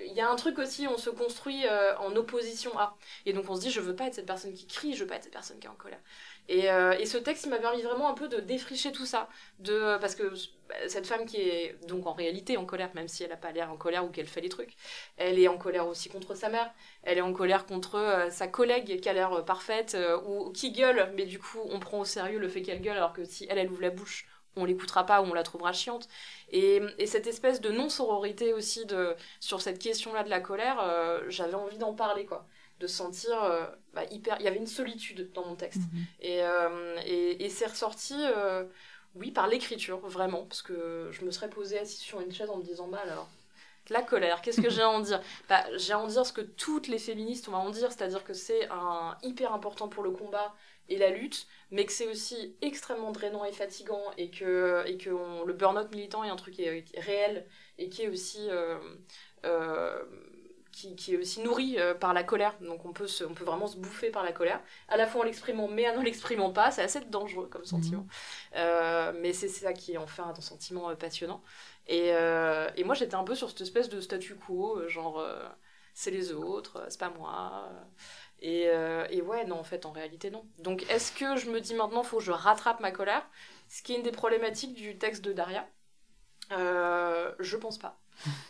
il 0.06 0.12
y 0.12 0.20
a 0.20 0.28
un 0.28 0.36
truc 0.36 0.58
aussi, 0.58 0.86
on 0.86 0.96
se 0.96 1.10
construit 1.10 1.66
euh, 1.66 1.96
en 1.98 2.14
opposition 2.16 2.76
à. 2.78 2.96
Et 3.26 3.32
donc 3.32 3.48
on 3.48 3.56
se 3.56 3.60
dit, 3.60 3.70
je 3.70 3.80
veux 3.80 3.94
pas 3.94 4.06
être 4.06 4.14
cette 4.14 4.26
personne 4.26 4.52
qui 4.52 4.66
crie, 4.66 4.94
je 4.94 5.00
veux 5.00 5.06
pas 5.06 5.16
être 5.16 5.24
cette 5.24 5.32
personne 5.32 5.58
qui 5.58 5.66
est 5.66 5.70
en 5.70 5.74
colère. 5.74 6.00
Et, 6.48 6.70
euh, 6.70 6.92
et 6.98 7.06
ce 7.06 7.18
texte, 7.18 7.44
il 7.44 7.50
m'a 7.50 7.58
permis 7.58 7.82
vraiment 7.82 8.08
un 8.08 8.14
peu 8.14 8.28
de 8.28 8.40
défricher 8.40 8.92
tout 8.92 9.06
ça. 9.06 9.28
De, 9.58 9.98
parce 9.98 10.14
que 10.14 10.32
bah, 10.68 10.74
cette 10.88 11.06
femme 11.06 11.26
qui 11.26 11.36
est 11.36 11.76
donc 11.86 12.06
en 12.06 12.12
réalité 12.12 12.56
en 12.56 12.64
colère, 12.64 12.90
même 12.94 13.08
si 13.08 13.22
elle 13.22 13.30
n'a 13.30 13.36
pas 13.36 13.52
l'air 13.52 13.70
en 13.70 13.76
colère 13.76 14.04
ou 14.04 14.08
qu'elle 14.08 14.26
fait 14.26 14.40
les 14.40 14.48
trucs, 14.48 14.74
elle 15.16 15.38
est 15.38 15.48
en 15.48 15.58
colère 15.58 15.86
aussi 15.86 16.08
contre 16.08 16.34
sa 16.34 16.48
mère. 16.48 16.72
Elle 17.02 17.18
est 17.18 17.22
en 17.22 17.32
colère 17.32 17.66
contre 17.66 17.96
euh, 17.96 18.30
sa 18.30 18.48
collègue 18.48 19.00
qui 19.00 19.08
a 19.08 19.12
l'air 19.12 19.44
parfaite 19.44 19.96
ou 20.26 20.50
qui 20.52 20.72
gueule, 20.72 21.12
mais 21.16 21.26
du 21.26 21.38
coup 21.38 21.58
on 21.70 21.78
prend 21.80 22.00
au 22.00 22.04
sérieux 22.04 22.38
le 22.38 22.48
fait 22.48 22.62
qu'elle 22.62 22.80
gueule 22.80 22.96
alors 22.96 23.12
que 23.12 23.24
si 23.24 23.46
elle, 23.50 23.58
elle 23.58 23.70
ouvre 23.70 23.82
la 23.82 23.90
bouche, 23.90 24.26
on 24.58 24.64
l'écoutera 24.64 25.04
pas 25.06 25.22
ou 25.22 25.24
on 25.24 25.34
la 25.34 25.42
trouvera 25.42 25.72
chiante. 25.72 26.08
Et, 26.50 26.80
cette 27.06 27.26
espèce 27.26 27.60
de 27.60 27.70
non-sororité 27.70 28.52
aussi 28.52 28.86
de, 28.86 29.14
sur 29.40 29.60
cette 29.60 29.78
question-là 29.78 30.24
de 30.24 30.30
la 30.30 30.40
colère, 30.40 30.78
euh, 30.80 31.22
j'avais 31.28 31.54
envie 31.54 31.78
d'en 31.78 31.94
parler, 31.94 32.26
quoi. 32.26 32.46
De 32.80 32.86
sentir 32.86 33.42
euh, 33.42 33.66
bah, 33.92 34.04
hyper. 34.10 34.36
Il 34.38 34.44
y 34.44 34.48
avait 34.48 34.58
une 34.58 34.66
solitude 34.66 35.32
dans 35.32 35.44
mon 35.44 35.56
texte. 35.56 35.80
Mhm. 35.80 36.04
euh, 36.24 36.96
et, 37.04 37.44
et 37.44 37.48
c'est 37.48 37.66
ressorti, 37.66 38.14
euh, 38.16 38.64
oui, 39.16 39.30
par 39.30 39.48
l'écriture, 39.48 39.98
vraiment. 40.00 40.44
Parce 40.44 40.62
que 40.62 41.08
je 41.10 41.24
me 41.24 41.30
serais 41.30 41.50
posée 41.50 41.78
assise 41.78 42.00
sur 42.00 42.20
une 42.20 42.32
chaise 42.32 42.50
en 42.50 42.56
me 42.58 42.62
disant, 42.62 42.88
bah 42.88 43.00
alors. 43.02 43.28
La 43.90 44.02
colère, 44.02 44.42
qu'est-ce 44.42 44.60
que 44.60 44.68
j'ai 44.68 44.82
à 44.82 44.90
en 44.90 45.00
dire? 45.00 45.20
Bah, 45.48 45.64
J'ai 45.76 45.94
à 45.94 45.98
en 45.98 46.06
dire 46.06 46.26
ce 46.26 46.32
que 46.32 46.42
toutes 46.42 46.88
les 46.88 46.98
féministes 46.98 47.48
ont 47.48 47.54
à 47.54 47.58
en 47.58 47.70
dire, 47.70 47.90
c'est-à-dire 47.90 48.22
que 48.22 48.34
c'est 48.34 48.68
un 48.70 49.16
hyper 49.22 49.54
important 49.54 49.88
pour 49.88 50.02
le 50.02 50.10
combat 50.10 50.54
et 50.88 50.96
la 50.96 51.10
lutte, 51.10 51.46
mais 51.70 51.84
que 51.84 51.92
c'est 51.92 52.08
aussi 52.08 52.56
extrêmement 52.62 53.12
drainant 53.12 53.44
et 53.44 53.52
fatigant 53.52 54.02
et 54.16 54.30
que, 54.30 54.84
et 54.86 54.96
que 54.96 55.10
le 55.10 55.52
burn-out 55.52 55.90
militant 55.92 56.24
est 56.24 56.30
un 56.30 56.36
truc 56.36 56.54
qui 56.54 56.62
est, 56.64 56.84
réel 56.98 57.46
et 57.78 57.88
qui 57.88 58.02
est 58.02 58.08
aussi 58.08 58.48
euh, 58.50 58.78
euh, 59.44 60.02
qui, 60.72 60.96
qui, 60.96 61.14
est 61.14 61.18
aussi 61.18 61.40
nourri 61.40 61.78
euh, 61.78 61.94
par 61.94 62.14
la 62.14 62.24
colère. 62.24 62.54
Donc 62.60 62.84
on 62.86 62.92
peut, 62.92 63.06
se, 63.06 63.24
on 63.24 63.34
peut 63.34 63.44
vraiment 63.44 63.66
se 63.66 63.76
bouffer 63.76 64.10
par 64.10 64.24
la 64.24 64.32
colère, 64.32 64.60
à 64.88 64.96
la 64.96 65.06
fois 65.06 65.22
en 65.22 65.24
l'exprimant 65.24 65.68
mais 65.68 65.88
en 65.90 66.02
l'exprimant 66.02 66.52
pas. 66.52 66.70
C'est 66.70 66.82
assez 66.82 67.00
dangereux 67.00 67.48
comme 67.48 67.64
sentiment. 67.64 68.06
Mhm. 68.54 69.20
mais 69.20 69.32
c'est 69.32 69.48
ça 69.48 69.72
qui 69.72 69.98
en 69.98 70.06
fait 70.06 70.22
un 70.22 70.34
sentiment 70.40 70.94
passionnant. 70.96 71.42
Et, 71.86 72.08
et 72.08 72.84
moi 72.84 72.94
j'étais 72.94 73.14
un 73.14 73.24
peu 73.24 73.34
sur 73.34 73.50
cette 73.50 73.60
espèce 73.60 73.88
de 73.90 74.00
statu 74.00 74.36
quo, 74.36 74.88
genre 74.88 75.22
c'est 75.98 76.12
les 76.12 76.32
autres, 76.32 76.86
c'est 76.88 77.00
pas 77.00 77.10
moi. 77.10 77.68
Et, 78.40 78.68
euh, 78.68 79.04
et, 79.10 79.20
ouais, 79.20 79.44
non, 79.44 79.58
en 79.58 79.64
fait, 79.64 79.84
en 79.84 79.90
réalité, 79.90 80.30
non. 80.30 80.44
Donc, 80.58 80.88
est-ce 80.90 81.10
que 81.10 81.36
je 81.36 81.50
me 81.50 81.60
dis 81.60 81.74
maintenant, 81.74 82.04
faut 82.04 82.18
que 82.18 82.22
je 82.22 82.30
rattrape 82.30 82.78
ma 82.78 82.92
colère? 82.92 83.28
Ce 83.68 83.82
qui 83.82 83.94
est 83.94 83.96
une 83.96 84.04
des 84.04 84.12
problématiques 84.12 84.74
du 84.74 84.96
texte 84.96 85.24
de 85.24 85.32
Daria. 85.32 85.66
Euh, 86.52 87.34
je 87.40 87.56
pense 87.56 87.78
pas. 87.78 87.98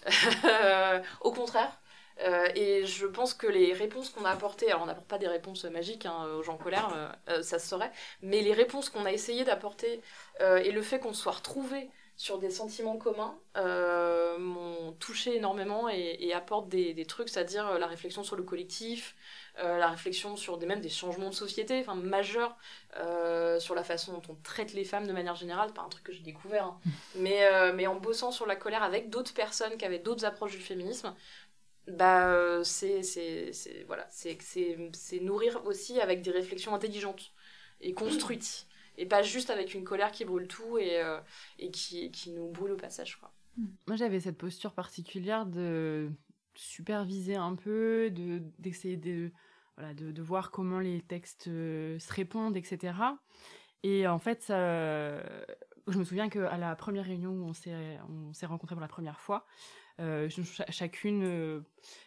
Au 1.22 1.32
contraire. 1.32 1.80
Euh, 2.20 2.48
et 2.54 2.84
je 2.84 3.06
pense 3.06 3.32
que 3.32 3.46
les 3.46 3.72
réponses 3.72 4.10
qu'on 4.10 4.26
a 4.26 4.30
apportées, 4.30 4.68
alors 4.68 4.82
on 4.82 4.86
n'apporte 4.86 5.08
pas 5.08 5.18
des 5.18 5.28
réponses 5.28 5.64
magiques 5.64 6.04
hein, 6.04 6.26
aux 6.36 6.42
gens 6.42 6.54
en 6.54 6.58
colère, 6.58 7.16
euh, 7.28 7.42
ça 7.42 7.60
se 7.60 7.68
saurait, 7.68 7.92
mais 8.22 8.42
les 8.42 8.52
réponses 8.52 8.90
qu'on 8.90 9.04
a 9.06 9.12
essayé 9.12 9.44
d'apporter 9.44 10.02
et 10.40 10.72
le 10.72 10.82
fait 10.82 10.98
qu'on 10.98 11.12
soit 11.12 11.30
retrouvés 11.30 11.88
sur 12.18 12.38
des 12.38 12.50
sentiments 12.50 12.98
communs 12.98 13.38
m'ont 14.38 14.92
touché 15.00 15.36
énormément 15.36 15.88
et, 15.88 16.18
et 16.20 16.34
apportent 16.34 16.68
des, 16.68 16.92
des 16.92 17.06
trucs, 17.06 17.30
c'est-à-dire 17.30 17.78
la 17.78 17.86
réflexion 17.86 18.22
sur 18.22 18.36
le 18.36 18.42
collectif, 18.42 19.16
euh, 19.60 19.76
la 19.78 19.88
réflexion 19.88 20.36
sur 20.36 20.56
des, 20.56 20.66
même 20.66 20.80
des 20.80 20.88
changements 20.88 21.30
de 21.30 21.34
société 21.34 21.80
enfin, 21.80 21.96
majeurs 21.96 22.56
euh, 22.96 23.58
sur 23.58 23.74
la 23.74 23.82
façon 23.82 24.12
dont 24.12 24.22
on 24.28 24.36
traite 24.36 24.72
les 24.72 24.84
femmes 24.84 25.08
de 25.08 25.12
manière 25.12 25.34
générale, 25.34 25.72
pas 25.72 25.82
un 25.82 25.88
truc 25.88 26.04
que 26.04 26.12
j'ai 26.12 26.22
découvert, 26.22 26.64
hein. 26.66 26.80
mais, 27.16 27.44
euh, 27.52 27.72
mais 27.74 27.88
en 27.88 27.96
bossant 27.96 28.30
sur 28.30 28.46
la 28.46 28.54
colère 28.54 28.84
avec 28.84 29.10
d'autres 29.10 29.34
personnes 29.34 29.76
qui 29.76 29.84
avaient 29.84 29.98
d'autres 29.98 30.24
approches 30.24 30.52
du 30.52 30.60
féminisme, 30.60 31.12
bah, 31.88 32.62
c'est 32.62 33.00
voilà, 33.88 34.06
c'est 34.10 35.20
nourrir 35.20 35.64
aussi 35.66 36.00
avec 36.00 36.22
des 36.22 36.30
réflexions 36.30 36.74
intelligentes 36.74 37.32
et 37.80 37.94
construites 37.94 38.67
et 38.98 39.06
pas 39.06 39.22
juste 39.22 39.48
avec 39.48 39.72
une 39.72 39.84
colère 39.84 40.12
qui 40.12 40.24
brûle 40.24 40.46
tout 40.46 40.76
et, 40.76 41.00
et 41.58 41.70
qui, 41.70 42.10
qui, 42.10 42.32
nous 42.32 42.50
brûle 42.50 42.72
au 42.72 42.76
passage. 42.76 43.16
Quoi. 43.16 43.32
Moi, 43.86 43.96
j'avais 43.96 44.20
cette 44.20 44.38
posture 44.38 44.72
particulière 44.72 45.46
de 45.46 46.10
superviser 46.54 47.36
un 47.36 47.54
peu, 47.54 48.10
d'essayer 48.58 48.96
de, 48.96 49.32
voilà, 49.76 49.94
de, 49.94 50.10
de, 50.10 50.22
voir 50.22 50.50
comment 50.50 50.80
les 50.80 51.00
textes 51.00 51.48
euh, 51.48 51.98
se 51.98 52.12
répondent, 52.12 52.56
etc. 52.56 52.94
Et 53.82 54.06
en 54.06 54.18
fait, 54.18 54.42
ça, 54.42 55.22
je 55.86 55.98
me 55.98 56.04
souviens 56.04 56.28
qu'à 56.28 56.56
la 56.56 56.74
première 56.76 57.04
réunion 57.04 57.30
où 57.30 57.48
on 57.48 57.52
s'est 57.54 58.46
rencontrés 58.46 58.74
pour 58.74 58.82
la 58.82 58.88
première 58.88 59.20
fois, 59.20 59.46
euh, 60.00 60.28
chacune 60.70 61.22
euh, 61.24 61.60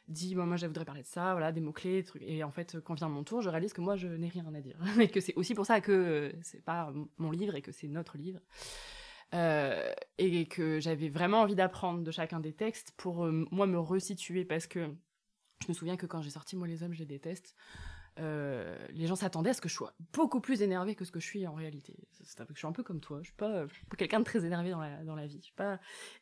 dit 0.07 0.35
moi 0.35 0.55
je 0.55 0.65
voudrais 0.65 0.85
parler 0.85 1.01
de 1.01 1.07
ça 1.07 1.33
voilà 1.33 1.51
des 1.51 1.61
mots 1.61 1.73
clés 1.73 2.03
trucs. 2.03 2.23
Et 2.23 2.43
en 2.43 2.51
fait 2.51 2.79
quand 2.79 2.95
vient 2.95 3.09
mon 3.09 3.23
tour 3.23 3.41
je 3.41 3.49
réalise 3.49 3.73
que 3.73 3.81
moi 3.81 3.95
je 3.95 4.07
n'ai 4.07 4.29
rien 4.29 4.45
à 4.53 4.61
dire. 4.61 4.77
Et 4.99 5.09
que 5.09 5.19
c'est 5.19 5.35
aussi 5.35 5.53
pour 5.53 5.65
ça 5.65 5.81
que 5.81 6.33
c'est 6.41 6.63
pas 6.63 6.93
mon 7.17 7.31
livre 7.31 7.55
et 7.55 7.61
que 7.61 7.71
c'est 7.71 7.87
notre 7.87 8.17
livre. 8.17 8.39
Euh, 9.33 9.93
et 10.17 10.45
que 10.45 10.81
j'avais 10.81 11.07
vraiment 11.07 11.39
envie 11.39 11.55
d'apprendre 11.55 12.03
de 12.03 12.11
chacun 12.11 12.41
des 12.41 12.51
textes 12.51 12.91
pour 12.97 13.23
euh, 13.23 13.47
moi 13.49 13.65
me 13.65 13.79
resituer 13.79 14.43
parce 14.43 14.67
que 14.67 14.89
je 15.61 15.67
me 15.69 15.73
souviens 15.73 15.95
que 15.95 16.05
quand 16.05 16.21
j'ai 16.21 16.31
sorti 16.31 16.57
Moi 16.57 16.67
les 16.67 16.83
hommes 16.83 16.93
je 16.93 16.99
les 16.99 17.05
déteste 17.05 17.55
euh, 18.19 18.75
les 18.89 19.07
gens 19.07 19.15
s'attendaient 19.15 19.51
à 19.51 19.53
ce 19.53 19.61
que 19.61 19.69
je 19.69 19.73
sois 19.73 19.93
beaucoup 20.11 20.41
plus 20.41 20.61
énervée 20.61 20.95
que 20.95 21.05
ce 21.05 21.11
que 21.11 21.21
je 21.21 21.25
suis 21.25 21.47
en 21.47 21.53
réalité. 21.53 21.95
C'est 22.23 22.41
un 22.41 22.45
peu, 22.45 22.53
je 22.53 22.59
suis 22.59 22.67
un 22.67 22.73
peu 22.73 22.83
comme 22.83 22.99
toi, 22.99 23.19
je 23.21 23.27
suis 23.27 23.35
pas, 23.35 23.65
quelqu'un 23.97 24.19
de 24.19 24.25
très 24.25 24.45
énervé 24.45 24.69
dans 24.71 24.81
la, 24.81 25.03
dans 25.03 25.15
la 25.15 25.27
vie. 25.27 25.51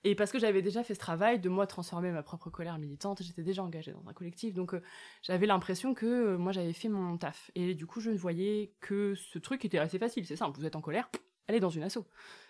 Et 0.03 0.15
parce 0.15 0.31
que 0.31 0.37
j'avais 0.37 0.61
déjà 0.61 0.83
fait 0.83 0.93
ce 0.93 0.99
travail 0.99 1.39
de 1.39 1.49
moi 1.49 1.65
transformer 1.65 2.11
ma 2.11 2.21
propre 2.21 2.51
colère 2.51 2.77
militante, 2.77 3.23
j'étais 3.23 3.41
déjà 3.41 3.63
engagée 3.63 3.91
dans 3.91 4.07
un 4.07 4.13
collectif, 4.13 4.53
donc 4.53 4.75
euh, 4.75 4.83
j'avais 5.23 5.47
l'impression 5.47 5.95
que 5.95 6.05
euh, 6.05 6.37
moi 6.37 6.51
j'avais 6.51 6.73
fait 6.73 6.89
mon 6.89 7.17
taf. 7.17 7.49
Et 7.55 7.73
du 7.73 7.87
coup 7.87 8.01
je 8.01 8.11
ne 8.11 8.17
voyais 8.17 8.73
que 8.81 9.15
ce 9.15 9.39
truc 9.39 9.65
était 9.65 9.79
assez 9.79 9.97
facile, 9.97 10.27
c'est 10.27 10.35
simple, 10.35 10.59
vous 10.59 10.65
êtes 10.65 10.75
en 10.75 10.81
colère, 10.81 11.09
allez 11.47 11.59
dans 11.59 11.69
une 11.69 11.83
asso. 11.83 12.05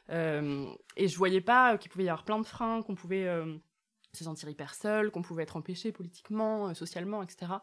Et 0.10 1.08
je 1.08 1.17
voyais 1.17 1.41
pas 1.41 1.78
qu'il 1.78 1.89
pouvait 1.89 2.06
y 2.06 2.10
avoir 2.10 2.25
plein 2.25 2.39
de 2.39 2.45
freins, 2.45 2.82
qu'on 2.82 2.95
pouvait 2.95 3.30
se 4.13 4.23
sentir 4.23 4.49
hyper 4.49 4.73
seul, 4.73 5.12
qu'on 5.12 5.21
pouvait 5.21 5.43
être 5.43 5.56
empêché 5.56 5.91
politiquement, 5.91 6.73
socialement, 6.73 7.21
etc. 7.21 7.54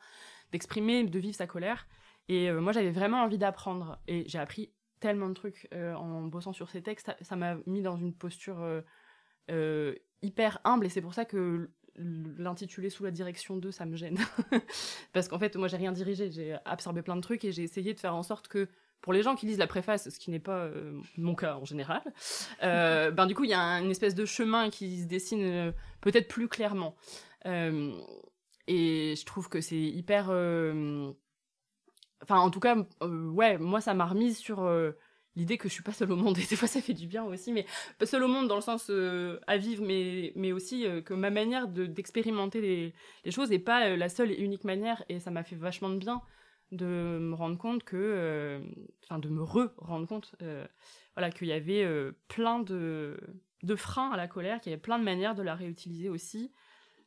D'exprimer, 0.52 1.04
de 1.04 1.18
vivre 1.18 1.36
sa 1.36 1.46
colère. 1.46 1.86
Et 2.28 2.50
moi, 2.52 2.72
j'avais 2.72 2.90
vraiment 2.90 3.22
envie 3.22 3.38
d'apprendre. 3.38 3.98
Et 4.08 4.24
j'ai 4.28 4.38
appris 4.38 4.72
tellement 5.00 5.28
de 5.28 5.34
trucs 5.34 5.68
en 5.72 6.22
bossant 6.22 6.52
sur 6.52 6.70
ces 6.70 6.82
textes. 6.82 7.14
Ça 7.20 7.36
m'a 7.36 7.56
mis 7.66 7.82
dans 7.82 7.96
une 7.96 8.14
posture 8.14 8.64
hyper 10.22 10.60
humble. 10.64 10.86
Et 10.86 10.88
c'est 10.88 11.02
pour 11.02 11.14
ça 11.14 11.24
que 11.24 11.70
l'intituler 11.96 12.90
sous 12.90 13.04
la 13.04 13.10
direction 13.10 13.56
d'eux, 13.56 13.70
ça 13.70 13.86
me 13.86 13.96
gêne. 13.96 14.18
Parce 15.12 15.28
qu'en 15.28 15.38
fait, 15.38 15.56
moi, 15.56 15.68
j'ai 15.68 15.76
rien 15.76 15.92
dirigé. 15.92 16.30
J'ai 16.30 16.56
absorbé 16.64 17.02
plein 17.02 17.16
de 17.16 17.20
trucs 17.20 17.44
et 17.44 17.52
j'ai 17.52 17.62
essayé 17.62 17.94
de 17.94 18.00
faire 18.00 18.14
en 18.14 18.22
sorte 18.22 18.48
que 18.48 18.68
pour 19.00 19.12
les 19.12 19.22
gens 19.22 19.36
qui 19.36 19.46
lisent 19.46 19.58
la 19.58 19.66
préface, 19.66 20.08
ce 20.08 20.18
qui 20.18 20.30
n'est 20.30 20.40
pas 20.40 20.64
euh, 20.64 21.00
mon 21.16 21.34
cas 21.34 21.56
en 21.56 21.64
général, 21.64 22.02
euh, 22.62 23.10
ben 23.12 23.26
du 23.26 23.34
coup 23.34 23.44
il 23.44 23.50
y 23.50 23.54
a 23.54 23.60
une 23.80 23.90
espèce 23.90 24.14
de 24.14 24.24
chemin 24.24 24.70
qui 24.70 25.02
se 25.02 25.06
dessine 25.06 25.44
euh, 25.44 25.72
peut-être 26.00 26.28
plus 26.28 26.48
clairement. 26.48 26.96
Et 28.66 29.14
je 29.16 29.24
trouve 29.24 29.48
que 29.48 29.60
c'est 29.60 29.80
hyper, 29.80 30.26
enfin 32.22 32.38
en 32.38 32.50
tout 32.50 32.60
cas 32.60 32.76
ouais 33.02 33.58
moi 33.58 33.80
ça 33.80 33.94
m'a 33.94 34.06
remise 34.06 34.38
sur 34.38 34.68
l'idée 35.36 35.58
que 35.58 35.68
je 35.68 35.74
suis 35.74 35.82
pas 35.82 35.92
seule 35.92 36.12
au 36.12 36.16
monde. 36.16 36.38
Et 36.38 36.46
des 36.46 36.56
fois 36.56 36.68
ça 36.68 36.80
fait 36.80 36.94
du 36.94 37.06
bien 37.06 37.24
aussi, 37.24 37.52
mais 37.52 37.66
pas 37.98 38.06
seule 38.06 38.22
au 38.22 38.28
monde 38.28 38.48
dans 38.48 38.56
le 38.56 38.62
sens 38.62 38.90
à 39.46 39.56
vivre, 39.56 39.84
mais 39.84 40.32
mais 40.36 40.52
aussi 40.52 40.84
que 41.04 41.14
ma 41.14 41.30
manière 41.30 41.68
d'expérimenter 41.68 42.60
les, 42.60 42.94
les, 43.24 43.30
choses 43.30 43.50
n'est 43.50 43.58
pas 43.58 43.96
la 43.96 44.08
seule 44.08 44.30
et 44.32 44.36
unique 44.36 44.64
manière. 44.64 45.04
Et 45.08 45.20
ça 45.20 45.30
m'a 45.30 45.44
fait 45.44 45.56
vachement 45.56 45.90
de 45.90 45.98
bien 45.98 46.22
de 46.72 47.18
me 47.20 47.34
rendre 47.34 47.58
compte 47.58 47.84
que, 47.84 47.96
euh, 47.96 48.60
enfin, 49.04 49.18
de 49.18 49.28
me 49.28 49.42
re-rendre 49.42 50.06
compte, 50.06 50.34
euh, 50.42 50.66
voilà, 51.14 51.30
qu'il 51.30 51.46
y 51.48 51.52
avait 51.52 51.84
euh, 51.84 52.12
plein 52.28 52.60
de, 52.60 53.18
de 53.62 53.76
freins 53.76 54.10
à 54.10 54.16
la 54.16 54.28
colère, 54.28 54.60
qu'il 54.60 54.70
y 54.70 54.72
avait 54.72 54.82
plein 54.82 54.98
de 54.98 55.04
manières 55.04 55.34
de 55.34 55.42
la 55.42 55.54
réutiliser 55.54 56.08
aussi, 56.08 56.52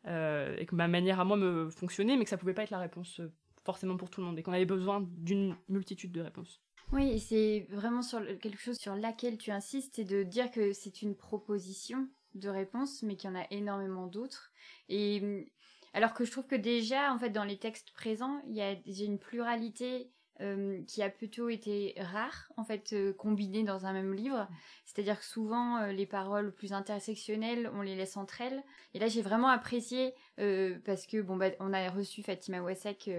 et 0.05 0.65
que 0.65 0.75
ma 0.75 0.87
manière 0.87 1.19
à 1.19 1.25
moi 1.25 1.37
me 1.37 1.69
fonctionnait, 1.69 2.17
mais 2.17 2.23
que 2.23 2.29
ça 2.29 2.37
pouvait 2.37 2.53
pas 2.53 2.63
être 2.63 2.71
la 2.71 2.79
réponse 2.79 3.21
forcément 3.63 3.97
pour 3.97 4.09
tout 4.09 4.21
le 4.21 4.27
monde, 4.27 4.39
et 4.39 4.43
qu'on 4.43 4.53
avait 4.53 4.65
besoin 4.65 5.07
d'une 5.17 5.55
multitude 5.67 6.11
de 6.11 6.21
réponses. 6.21 6.61
Oui, 6.91 7.09
et 7.09 7.19
c'est 7.19 7.67
vraiment 7.69 8.01
sur 8.01 8.19
quelque 8.39 8.57
chose 8.57 8.77
sur 8.77 8.95
laquelle 8.95 9.37
tu 9.37 9.51
insistes, 9.51 9.93
c'est 9.95 10.05
de 10.05 10.23
dire 10.23 10.49
que 10.49 10.73
c'est 10.73 11.03
une 11.03 11.15
proposition 11.15 12.07
de 12.33 12.49
réponse, 12.49 13.03
mais 13.03 13.15
qu'il 13.15 13.29
y 13.29 13.33
en 13.33 13.39
a 13.39 13.45
énormément 13.51 14.07
d'autres. 14.07 14.51
Et 14.87 15.47
alors 15.93 16.13
que 16.13 16.25
je 16.25 16.31
trouve 16.31 16.47
que 16.47 16.55
déjà, 16.55 17.13
en 17.13 17.19
fait, 17.19 17.29
dans 17.29 17.43
les 17.43 17.59
textes 17.59 17.91
présents, 17.93 18.41
il 18.47 18.55
y 18.55 18.61
a 18.61 18.75
une 19.03 19.19
pluralité 19.19 20.11
euh, 20.41 20.81
qui 20.87 21.03
a 21.03 21.09
plutôt 21.09 21.49
été 21.49 21.95
rare, 21.97 22.49
en 22.55 22.63
fait, 22.63 22.93
euh, 22.93 23.11
combinée 23.11 23.63
dans 23.63 23.85
un 23.85 23.91
même 23.91 24.13
livre. 24.13 24.47
C'est-à-dire 24.85 25.19
que 25.19 25.25
souvent, 25.25 25.77
euh, 25.77 25.91
les 25.91 26.05
paroles 26.05 26.53
plus 26.53 26.71
intersectionnelles, 26.71 27.69
on 27.73 27.81
les 27.81 27.95
laisse 27.95 28.15
entre 28.15 28.39
elles. 28.39 28.63
Et 28.93 28.99
là, 28.99 29.07
j'ai 29.07 29.21
vraiment 29.21 29.49
apprécié 29.49 30.13
parce 30.85 31.05
que 31.05 31.21
bon, 31.21 31.35
bah, 31.35 31.49
on 31.59 31.73
a 31.73 31.89
reçu 31.89 32.23
Fatima 32.23 32.61
Wassak 32.61 33.09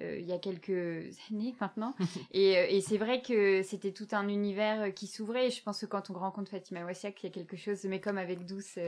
il 0.00 0.26
y 0.26 0.32
a 0.32 0.38
quelques 0.38 1.16
années 1.30 1.54
maintenant. 1.60 1.94
et, 2.32 2.76
et 2.76 2.80
c'est 2.80 2.98
vrai 2.98 3.22
que 3.22 3.62
c'était 3.62 3.92
tout 3.92 4.08
un 4.12 4.28
univers 4.28 4.92
qui 4.94 5.06
s'ouvrait. 5.06 5.50
Je 5.50 5.62
pense 5.62 5.80
que 5.80 5.86
quand 5.86 6.10
on 6.10 6.14
rencontre 6.14 6.50
Fatima 6.50 6.84
Wassak, 6.84 7.22
il 7.22 7.26
y 7.26 7.28
a 7.28 7.32
quelque 7.32 7.56
chose, 7.56 7.84
mais 7.84 8.00
comme 8.00 8.18
avec 8.18 8.46
Douce 8.46 8.78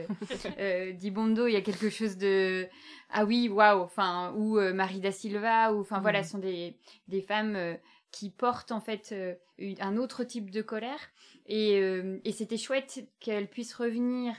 euh, 0.59 0.91
Dibondo, 0.93 1.47
il 1.47 1.53
y 1.53 1.57
a 1.57 1.61
quelque 1.61 1.89
chose 1.89 2.17
de 2.17 2.67
ah 3.11 3.25
oui, 3.25 3.49
waouh, 3.49 3.81
enfin 3.81 4.33
ou 4.35 4.59
Marie 4.73 5.01
da 5.01 5.11
Silva, 5.11 5.73
ou 5.73 5.81
enfin 5.81 5.99
voilà, 5.99 6.23
ce 6.23 6.31
sont 6.31 6.39
des, 6.39 6.75
des 7.07 7.21
femmes 7.21 7.77
qui 8.11 8.29
portent 8.29 8.71
en 8.71 8.81
fait 8.81 9.13
un 9.79 9.97
autre 9.97 10.23
type 10.23 10.49
de 10.49 10.61
colère. 10.61 10.99
Et, 11.47 11.81
et 12.23 12.31
c'était 12.31 12.57
chouette 12.57 13.05
qu'elle 13.19 13.47
puisse 13.47 13.73
revenir 13.73 14.35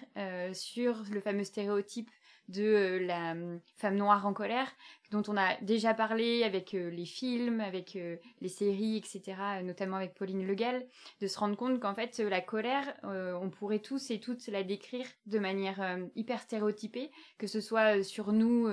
sur 0.55 1.03
le 1.11 1.21
fameux 1.21 1.45
stéréotype 1.45 2.11
de 2.49 2.63
euh, 2.63 3.07
la 3.07 3.35
euh, 3.35 3.59
femme 3.77 3.97
noire 3.97 4.27
en 4.27 4.33
colère, 4.33 4.69
dont 5.11 5.23
on 5.29 5.37
a 5.37 5.57
déjà 5.63 5.95
parlé 5.95 6.43
avec 6.43 6.75
euh, 6.75 6.91
les 6.91 7.05
films, 7.05 7.61
avec 7.61 7.99
les 8.41 8.49
séries, 8.49 8.97
etc., 8.97 9.63
notamment 9.63 9.97
avec 9.97 10.15
Pauline 10.15 10.47
Legal, 10.47 10.87
de 11.21 11.27
se 11.27 11.39
rendre 11.39 11.57
compte 11.57 11.81
qu'en 11.81 11.95
fait, 11.95 12.19
la 12.19 12.41
colère, 12.41 12.95
on 13.03 13.51
pourrait 13.51 13.81
tous 13.81 14.11
et 14.11 14.21
toutes 14.21 14.47
la 14.49 14.63
décrire 14.63 15.07
de 15.27 15.39
manière 15.39 15.99
hyper 16.17 16.41
stéréotypée, 16.41 17.11
que 17.39 17.47
ce 17.47 17.61
soit 17.61 18.03
sur 18.03 18.33
nous, 18.33 18.69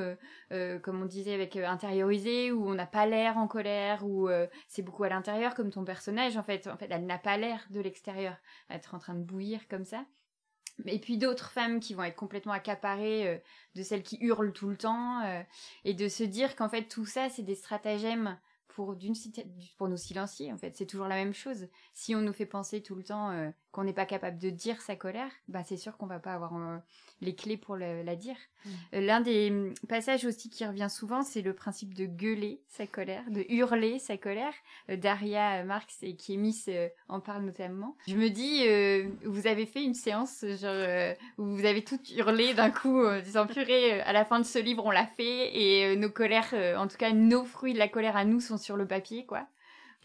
comme 0.81 1.01
on 1.01 1.05
disait, 1.05 1.33
avec 1.33 1.55
intériorisé, 1.57 2.51
où 2.51 2.69
on 2.69 2.73
n'a 2.73 2.85
pas 2.85 3.05
l'air 3.05 3.37
en 3.37 3.47
colère, 3.47 4.05
ou 4.05 4.29
c'est 4.67 4.81
beaucoup 4.81 5.03
à 5.03 5.09
l'intérieur, 5.09 5.55
comme 5.55 5.71
ton 5.71 5.83
personnage, 5.83 6.37
en 6.37 6.43
fait. 6.43 6.67
En 6.67 6.77
fait, 6.77 6.87
elle 6.89 7.05
n'a 7.05 7.17
pas 7.17 7.37
l'air 7.37 7.65
de 7.69 7.81
l'extérieur, 7.81 8.35
être 8.69 8.95
en 8.95 8.99
train 8.99 9.15
de 9.15 9.23
bouillir 9.23 9.67
comme 9.67 9.85
ça. 9.85 10.05
Et 10.85 10.99
puis 10.99 11.17
d'autres 11.17 11.51
femmes 11.51 11.79
qui 11.79 11.93
vont 11.93 12.03
être 12.03 12.15
complètement 12.15 12.53
accaparées 12.53 13.27
euh, 13.27 13.37
de 13.75 13.83
celles 13.83 14.03
qui 14.03 14.17
hurlent 14.21 14.53
tout 14.53 14.69
le 14.69 14.77
temps. 14.77 15.21
Euh, 15.21 15.41
et 15.85 15.93
de 15.93 16.07
se 16.07 16.23
dire 16.23 16.55
qu'en 16.55 16.69
fait 16.69 16.87
tout 16.87 17.05
ça, 17.05 17.29
c'est 17.29 17.43
des 17.43 17.55
stratagèmes 17.55 18.37
pour, 18.67 18.97
pour 19.77 19.89
nous 19.89 19.97
silencier. 19.97 20.53
En 20.53 20.57
fait, 20.57 20.75
c'est 20.75 20.85
toujours 20.85 21.07
la 21.07 21.15
même 21.15 21.33
chose. 21.33 21.67
Si 21.93 22.15
on 22.15 22.21
nous 22.21 22.33
fait 22.33 22.45
penser 22.45 22.81
tout 22.81 22.95
le 22.95 23.03
temps 23.03 23.31
euh, 23.31 23.49
qu'on 23.71 23.83
n'est 23.83 23.93
pas 23.93 24.05
capable 24.05 24.37
de 24.37 24.49
dire 24.49 24.81
sa 24.81 24.95
colère, 24.95 25.31
bah, 25.47 25.63
c'est 25.63 25.77
sûr 25.77 25.97
qu'on 25.97 26.07
va 26.07 26.19
pas 26.19 26.33
avoir 26.33 26.53
les 27.21 27.35
clés 27.35 27.57
pour 27.57 27.75
la 27.75 28.15
dire. 28.15 28.37
Mm. 28.65 28.69
Euh, 28.93 29.01
l'un 29.01 29.21
des 29.21 29.49
mm, 29.49 29.73
passages 29.87 30.25
aussi 30.25 30.49
qui 30.49 30.65
revient 30.65 30.87
souvent, 30.89 31.23
c'est 31.23 31.41
le 31.41 31.53
principe 31.53 31.93
de 31.93 32.05
gueuler 32.05 32.61
sa 32.67 32.87
colère, 32.87 33.23
de 33.29 33.45
hurler 33.49 33.99
sa 33.99 34.17
colère. 34.17 34.53
Euh, 34.89 34.97
Daria 34.97 35.63
Marx 35.63 35.97
et 36.01 36.15
Kémis 36.15 36.65
euh, 36.67 36.87
en 37.07 37.19
parlent 37.19 37.45
notamment. 37.45 37.95
Je 38.07 38.15
me 38.15 38.29
dis, 38.29 38.65
vous 39.25 39.47
avez 39.47 39.65
fait 39.65 39.83
une 39.83 39.93
séance 39.93 40.45
genre, 40.59 41.15
où 41.37 41.45
vous 41.45 41.65
avez 41.65 41.83
tout 41.83 41.99
hurlé 42.15 42.53
d'un 42.53 42.71
coup, 42.71 43.01
disant 43.23 43.47
purée, 43.47 44.01
à 44.01 44.13
la 44.13 44.25
fin 44.25 44.39
de 44.39 44.45
ce 44.45 44.59
livre, 44.59 44.85
on 44.85 44.91
l'a 44.91 45.07
fait 45.07 45.57
et 45.57 45.95
nos 45.95 46.09
colères, 46.09 46.53
en 46.77 46.87
tout 46.87 46.97
cas 46.97 47.11
nos 47.11 47.45
fruits 47.45 47.73
de 47.73 47.79
la 47.79 47.87
colère 47.87 48.17
à 48.17 48.25
nous 48.25 48.39
sont 48.39 48.57
sur 48.57 48.75
le 48.75 48.87
papier, 48.87 49.25
quoi. 49.25 49.47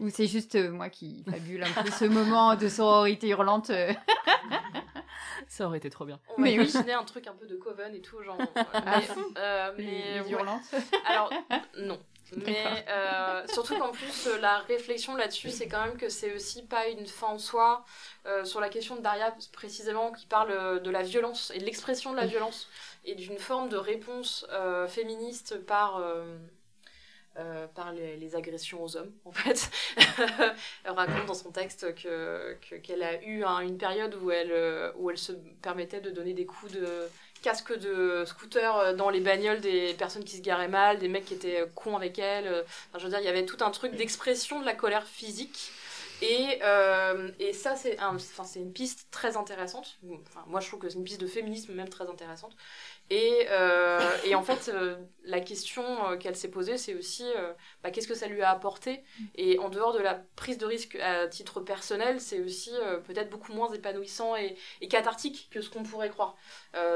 Ou 0.01 0.11
c'est 0.11 0.27
juste 0.27 0.57
moi 0.57 0.89
qui 0.89 1.25
fabule 1.31 1.63
un 1.63 1.83
peu 1.83 1.91
ce 1.91 2.05
moment 2.05 2.57
de 2.57 2.69
sororité 2.69 3.29
hurlante 3.29 3.71
Ça 5.49 5.67
aurait 5.67 5.79
été 5.79 5.91
trop 5.91 6.05
bien. 6.05 6.19
On 6.37 6.41
mais 6.43 6.59
oui. 6.59 6.73
un 6.93 7.05
truc 7.05 7.27
un 7.27 7.35
peu 7.35 7.47
de 7.47 7.57
Coven 7.57 7.95
et 7.95 8.01
tout, 8.01 8.23
genre. 8.23 8.39
mais, 8.75 9.09
euh, 9.39 9.73
mais 9.77 10.23
Alors, 11.07 11.31
non. 11.79 11.99
Mais 12.45 12.85
euh, 12.89 13.47
surtout 13.49 13.79
qu'en 13.79 13.93
plus, 13.93 14.27
euh, 14.27 14.39
la 14.41 14.59
réflexion 14.61 15.15
là-dessus, 15.15 15.51
c'est 15.51 15.69
quand 15.69 15.85
même 15.85 15.97
que 15.97 16.09
c'est 16.09 16.35
aussi 16.35 16.63
pas 16.63 16.89
une 16.89 17.07
fin 17.07 17.29
en 17.29 17.39
soi. 17.39 17.85
Euh, 18.27 18.45
sur 18.45 18.61
la 18.61 18.69
question 18.69 18.97
de 18.97 19.01
Daria, 19.03 19.35
précisément, 19.53 20.11
qui 20.13 20.27
parle 20.27 20.83
de 20.83 20.91
la 20.91 21.03
violence 21.03 21.53
et 21.55 21.59
de 21.59 21.65
l'expression 21.65 22.13
de 22.13 22.17
la 22.17 22.27
violence 22.27 22.69
et 23.05 23.15
d'une 23.15 23.39
forme 23.39 23.69
de 23.69 23.77
réponse 23.77 24.47
féministe 24.89 25.65
par 25.67 26.03
euh, 27.37 27.67
par 27.75 27.93
les, 27.93 28.37
agressions 28.37 28.81
aux 28.81 28.97
hommes, 28.97 29.11
en 29.25 29.33
fait. 29.33 29.69
elle 30.85 30.93
raconte 30.93 31.27
dans 31.27 31.35
son 31.35 31.51
texte 31.51 31.93
que, 31.97 32.57
qu'elle 32.83 33.03
a 33.03 33.21
eu 33.25 33.45
une 33.45 33.77
période 33.77 34.15
où 34.23 34.31
elle, 34.31 34.53
euh, 34.53 34.93
où 34.97 35.11
elle 35.11 35.19
se 35.19 35.33
permettait 35.61 36.01
de 36.01 36.11
donner 36.11 36.33
des 36.33 36.47
coups 36.47 36.73
de 36.73 36.87
casque 37.43 37.77
de 37.77 38.25
scooter 38.25 38.77
euh, 38.77 38.95
dans 38.95 39.11
les 39.11 39.19
bagnoles 39.19 39.61
des 39.61 39.95
personnes 39.95 40.23
qui 40.23 40.37
se 40.37 40.43
garaient 40.43 40.69
mal, 40.69 41.01
des 41.01 41.09
mecs 41.09 41.25
qui 41.25 41.35
étaient 41.35 41.65
cons 41.75 41.97
avec 41.97 42.21
elle. 42.21 42.65
Je 42.97 43.03
veux 43.03 43.11
dire, 43.11 43.19
il 43.19 43.27
y 43.27 43.29
avait 43.29 43.47
tout 43.47 43.65
un 43.65 43.71
truc 43.71 43.97
d'expression 43.97 44.61
de 44.61 44.65
la 44.65 44.75
colère 44.75 45.07
physique. 45.07 45.73
Et, 46.23 46.61
et 47.39 47.53
ça, 47.53 47.77
c'est 47.77 47.99
un, 47.99 48.17
une 48.57 48.73
piste 48.73 49.09
très 49.11 49.37
intéressante. 49.37 49.99
Enfin, 50.27 50.45
moi, 50.47 50.61
je 50.61 50.69
trouve 50.69 50.81
que 50.81 50.89
c'est 50.89 50.99
une 50.99 51.05
piste 51.05 51.21
de 51.21 51.27
féminisme 51.27 51.75
même 51.75 51.89
très 51.89 52.09
intéressante. 52.09 52.57
Et, 53.11 53.47
euh, 53.51 54.01
et, 54.25 54.35
en 54.35 54.43
fait, 54.43 54.71
euh, 54.73 54.97
la 55.25 55.41
question 55.41 55.85
euh, 56.09 56.17
qu'elle 56.17 56.37
s'est 56.37 56.51
posée, 56.51 56.79
c'est 56.79 56.95
aussi 56.95 57.25
bah, 57.83 57.91
qu'est-ce 57.91 58.09
que 58.09 58.15
ça 58.15 58.29
lui 58.29 58.41
a 58.43 58.51
apporté? 58.51 59.05
Et 59.35 59.59
en 59.59 59.69
dehors 59.69 59.93
de 59.93 59.99
la 59.99 60.23
prise 60.37 60.57
de 60.57 60.65
risque 60.65 60.97
à 60.97 61.29
titre 61.29 61.61
personnel, 61.61 62.21
c'est 62.21 62.41
aussi 62.41 62.73
peut-être 63.07 63.29
beaucoup 63.29 63.53
moins 63.53 63.71
épanouissant 63.73 64.37
et, 64.37 64.57
et, 64.81 64.89
cathartique 64.89 65.49
que 65.51 65.61
ce 65.61 65.69
qu'on 65.69 65.83
pourrait 65.83 66.11
croire. 66.11 66.35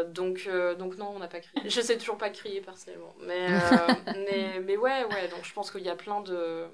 donc, 0.08 0.48
donc 0.78 0.96
non, 0.96 1.10
on 1.14 1.18
n'a 1.18 1.28
pas 1.28 1.40
crié. 1.40 1.68
Je 1.68 1.80
sais 1.80 1.98
toujours 1.98 2.18
pas 2.18 2.30
crier 2.30 2.60
personnellement. 2.62 3.14
Mais, 3.20 3.48
mais, 4.06 4.60
mais 4.60 4.76
ouais, 4.76 5.04
ouais, 5.04 5.28
donc 5.28 5.44
je 5.44 5.52
pense 5.52 5.70
qu'il 5.70 5.82
y 5.82 5.90
a 5.90 5.96
plein 5.96 6.22
de 6.22 6.66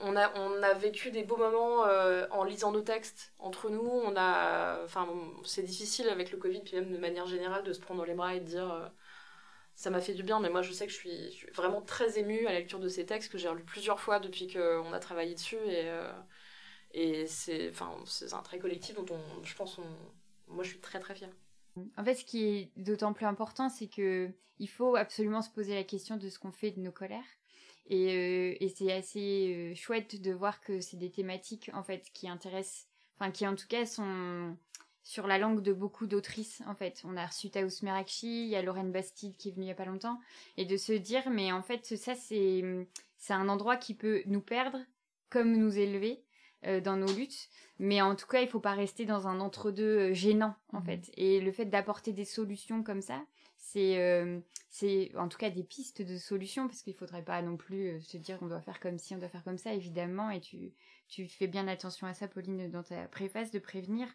on 0.00 0.16
a, 0.16 0.32
on 0.38 0.62
a 0.62 0.74
vécu 0.74 1.10
des 1.10 1.24
beaux 1.24 1.36
moments 1.36 1.84
euh, 1.86 2.26
en 2.30 2.44
lisant 2.44 2.72
nos 2.72 2.82
textes 2.82 3.32
entre 3.38 3.68
nous. 3.68 3.80
On 3.80 4.14
a, 4.16 4.82
enfin, 4.84 5.08
c'est 5.44 5.62
difficile 5.62 6.08
avec 6.08 6.30
le 6.30 6.38
Covid, 6.38 6.60
puis 6.60 6.76
même 6.76 6.92
de 6.92 6.98
manière 6.98 7.26
générale, 7.26 7.64
de 7.64 7.72
se 7.72 7.80
prendre 7.80 8.00
dans 8.00 8.06
les 8.06 8.14
bras 8.14 8.34
et 8.34 8.40
de 8.40 8.44
dire 8.44 8.72
euh, 8.72 8.86
ça 9.74 9.90
m'a 9.90 10.00
fait 10.00 10.14
du 10.14 10.22
bien. 10.22 10.40
Mais 10.40 10.50
moi, 10.50 10.62
je 10.62 10.72
sais 10.72 10.86
que 10.86 10.92
je 10.92 10.96
suis, 10.96 11.46
vraiment 11.52 11.82
très 11.82 12.18
émue 12.18 12.46
à 12.46 12.52
la 12.52 12.58
lecture 12.58 12.78
de 12.78 12.88
ces 12.88 13.06
textes 13.06 13.32
que 13.32 13.38
j'ai 13.38 13.52
lu 13.52 13.64
plusieurs 13.64 14.00
fois 14.00 14.20
depuis 14.20 14.46
qu'on 14.46 14.92
a 14.92 14.98
travaillé 15.00 15.34
dessus. 15.34 15.56
Et, 15.56 15.88
euh, 15.88 16.12
et 16.92 17.26
c'est, 17.26 17.70
enfin, 17.70 17.92
c'est 18.06 18.32
un 18.34 18.42
trait 18.42 18.58
collectif 18.58 18.94
dont 18.94 19.06
on, 19.10 19.44
je 19.44 19.54
pense, 19.56 19.78
on, 19.78 20.54
moi, 20.54 20.62
je 20.62 20.70
suis 20.70 20.80
très 20.80 21.00
très 21.00 21.14
fière. 21.14 21.32
En 21.96 22.04
fait, 22.04 22.14
ce 22.14 22.24
qui 22.24 22.44
est 22.44 22.72
d'autant 22.76 23.12
plus 23.12 23.26
important, 23.26 23.68
c'est 23.68 23.88
que 23.88 24.30
il 24.60 24.68
faut 24.68 24.96
absolument 24.96 25.42
se 25.42 25.50
poser 25.50 25.74
la 25.74 25.84
question 25.84 26.16
de 26.16 26.28
ce 26.28 26.38
qu'on 26.38 26.50
fait 26.50 26.72
de 26.72 26.80
nos 26.80 26.90
colères 26.90 27.37
euh, 27.90 28.54
et, 28.60 28.68
c'est 28.68 28.92
assez 28.92 29.54
euh, 29.54 29.74
chouette 29.74 30.20
de 30.20 30.32
voir 30.32 30.60
que 30.60 30.80
c'est 30.80 30.96
des 30.96 31.10
thématiques 31.10 31.70
en 31.72 31.82
fait 31.82 32.10
qui 32.12 32.28
intéressent, 32.28 32.86
enfin 33.18 33.30
qui 33.30 33.46
en 33.46 33.54
tout 33.54 33.66
cas 33.68 33.86
sont 33.86 34.56
sur 35.02 35.26
la 35.26 35.38
langue 35.38 35.62
de 35.62 35.72
beaucoup 35.72 36.06
d'autrices 36.06 36.62
en 36.66 36.74
fait. 36.74 37.02
On 37.04 37.16
a 37.16 37.26
reçu 37.26 37.50
Taous 37.50 37.82
Merakchi, 37.82 38.44
il 38.44 38.48
y 38.48 38.56
a 38.56 38.62
Lorraine 38.62 38.92
Bastide 38.92 39.36
qui 39.36 39.48
est 39.48 39.52
venue 39.52 39.64
il 39.64 39.68
y 39.68 39.72
a 39.72 39.74
pas 39.74 39.86
longtemps, 39.86 40.20
et 40.58 40.66
de 40.66 40.76
se 40.76 40.92
dire 40.92 41.30
mais 41.30 41.50
en 41.50 41.62
fait 41.62 41.96
ça 41.96 42.14
c'est 42.14 42.62
c'est 43.16 43.32
un 43.32 43.48
endroit 43.48 43.76
qui 43.76 43.94
peut 43.94 44.22
nous 44.26 44.42
perdre 44.42 44.78
comme 45.30 45.56
nous 45.56 45.78
élever 45.78 46.22
euh, 46.66 46.80
dans 46.80 46.96
nos 46.96 47.10
luttes, 47.12 47.48
mais 47.78 48.02
en 48.02 48.16
tout 48.16 48.26
cas 48.26 48.42
il 48.42 48.48
faut 48.48 48.60
pas 48.60 48.74
rester 48.74 49.06
dans 49.06 49.28
un 49.28 49.40
entre-deux 49.40 50.12
gênant 50.12 50.56
en 50.72 50.80
mmh 50.80 50.84
fait. 50.84 51.10
Et 51.16 51.40
le 51.40 51.52
fait 51.52 51.66
d'apporter 51.66 52.12
des 52.12 52.24
solutions 52.26 52.82
comme 52.82 53.00
ça, 53.00 53.24
c'est 53.72 53.98
euh, 53.98 54.40
c'est 54.70 55.10
en 55.16 55.28
tout 55.28 55.36
cas 55.36 55.50
des 55.50 55.62
pistes 55.62 56.00
de 56.00 56.16
solutions 56.16 56.66
parce 56.68 56.82
qu'il 56.82 56.94
faudrait 56.94 57.24
pas 57.24 57.42
non 57.42 57.56
plus 57.56 57.88
euh, 57.88 58.00
se 58.00 58.16
dire 58.16 58.38
on 58.40 58.46
doit 58.46 58.62
faire 58.62 58.80
comme 58.80 58.98
ci 58.98 59.14
on 59.14 59.18
doit 59.18 59.28
faire 59.28 59.44
comme 59.44 59.58
ça 59.58 59.74
évidemment 59.74 60.30
et 60.30 60.40
tu 60.40 60.72
tu 61.08 61.26
fais 61.28 61.46
bien 61.46 61.68
attention 61.68 62.06
à 62.06 62.14
ça 62.14 62.28
Pauline 62.28 62.70
dans 62.70 62.82
ta 62.82 63.08
préface 63.08 63.50
de 63.50 63.58
prévenir. 63.58 64.08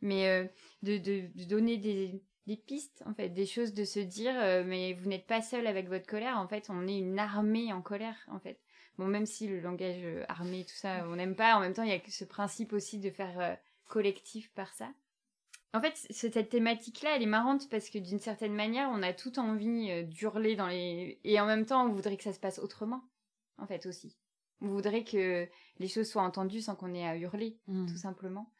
Mais 0.00 0.28
euh, 0.28 0.44
de, 0.82 0.98
de, 0.98 1.44
donner 1.44 1.76
des 1.76 2.20
des 2.46 2.56
pistes 2.56 3.02
en 3.06 3.14
fait 3.14 3.28
des 3.28 3.46
choses 3.46 3.74
de 3.74 3.84
se 3.84 4.00
dire 4.00 4.34
mais 4.64 4.92
vous 4.94 5.08
n'êtes 5.08 5.26
pas 5.26 5.42
seul 5.42 5.66
avec 5.66 5.88
votre 5.88 6.06
colère. 6.06 6.38
En 6.38 6.48
fait 6.48 6.66
on 6.68 6.86
est 6.88 6.98
une 6.98 7.18
armée 7.18 7.72
en 7.72 7.82
colère 7.82 8.16
en 8.28 8.40
fait. 8.40 8.58
Bon 8.98 9.06
même 9.06 9.26
si 9.26 9.46
le 9.46 9.60
langage 9.60 10.04
armé 10.28 10.64
tout 10.64 10.74
ça 10.74 11.06
on 11.08 11.16
n'aime 11.16 11.36
pas 11.36 11.56
en 11.56 11.60
même 11.60 11.74
temps 11.74 11.82
il 11.84 11.90
y 11.90 11.94
a 11.94 12.00
ce 12.08 12.24
principe 12.24 12.72
aussi 12.72 12.98
de 12.98 13.10
faire 13.10 13.58
collectif 13.86 14.50
par 14.52 14.72
ça 14.72 14.90
en 15.72 15.80
fait, 15.80 15.94
cette 16.10 16.48
thématique-là, 16.48 17.16
elle 17.16 17.22
est 17.22 17.26
marrante 17.26 17.68
parce 17.68 17.90
que 17.90 17.98
d'une 17.98 18.18
certaine 18.18 18.54
manière, 18.54 18.88
on 18.92 19.02
a 19.02 19.12
tout 19.12 19.38
envie 19.38 19.90
euh, 19.90 20.02
d'hurler 20.04 20.56
dans 20.56 20.68
les... 20.68 21.20
Et 21.24 21.38
en 21.40 21.46
même 21.46 21.66
temps, 21.66 21.84
on 21.86 21.92
voudrait 21.92 22.16
que 22.16 22.22
ça 22.24 22.32
se 22.32 22.40
passe 22.40 22.58
autrement, 22.58 23.02
en 23.58 23.66
fait, 23.66 23.84
aussi. 23.86 24.16
On 24.62 24.68
voudrait 24.68 25.04
que 25.04 25.46
les 25.78 25.88
choses 25.88 26.08
soient 26.08 26.22
entendues 26.22 26.62
sans 26.62 26.76
qu'on 26.76 26.94
ait 26.94 27.06
à 27.06 27.16
hurler, 27.16 27.58
mmh. 27.66 27.86
tout 27.86 27.96
simplement. 27.96 28.50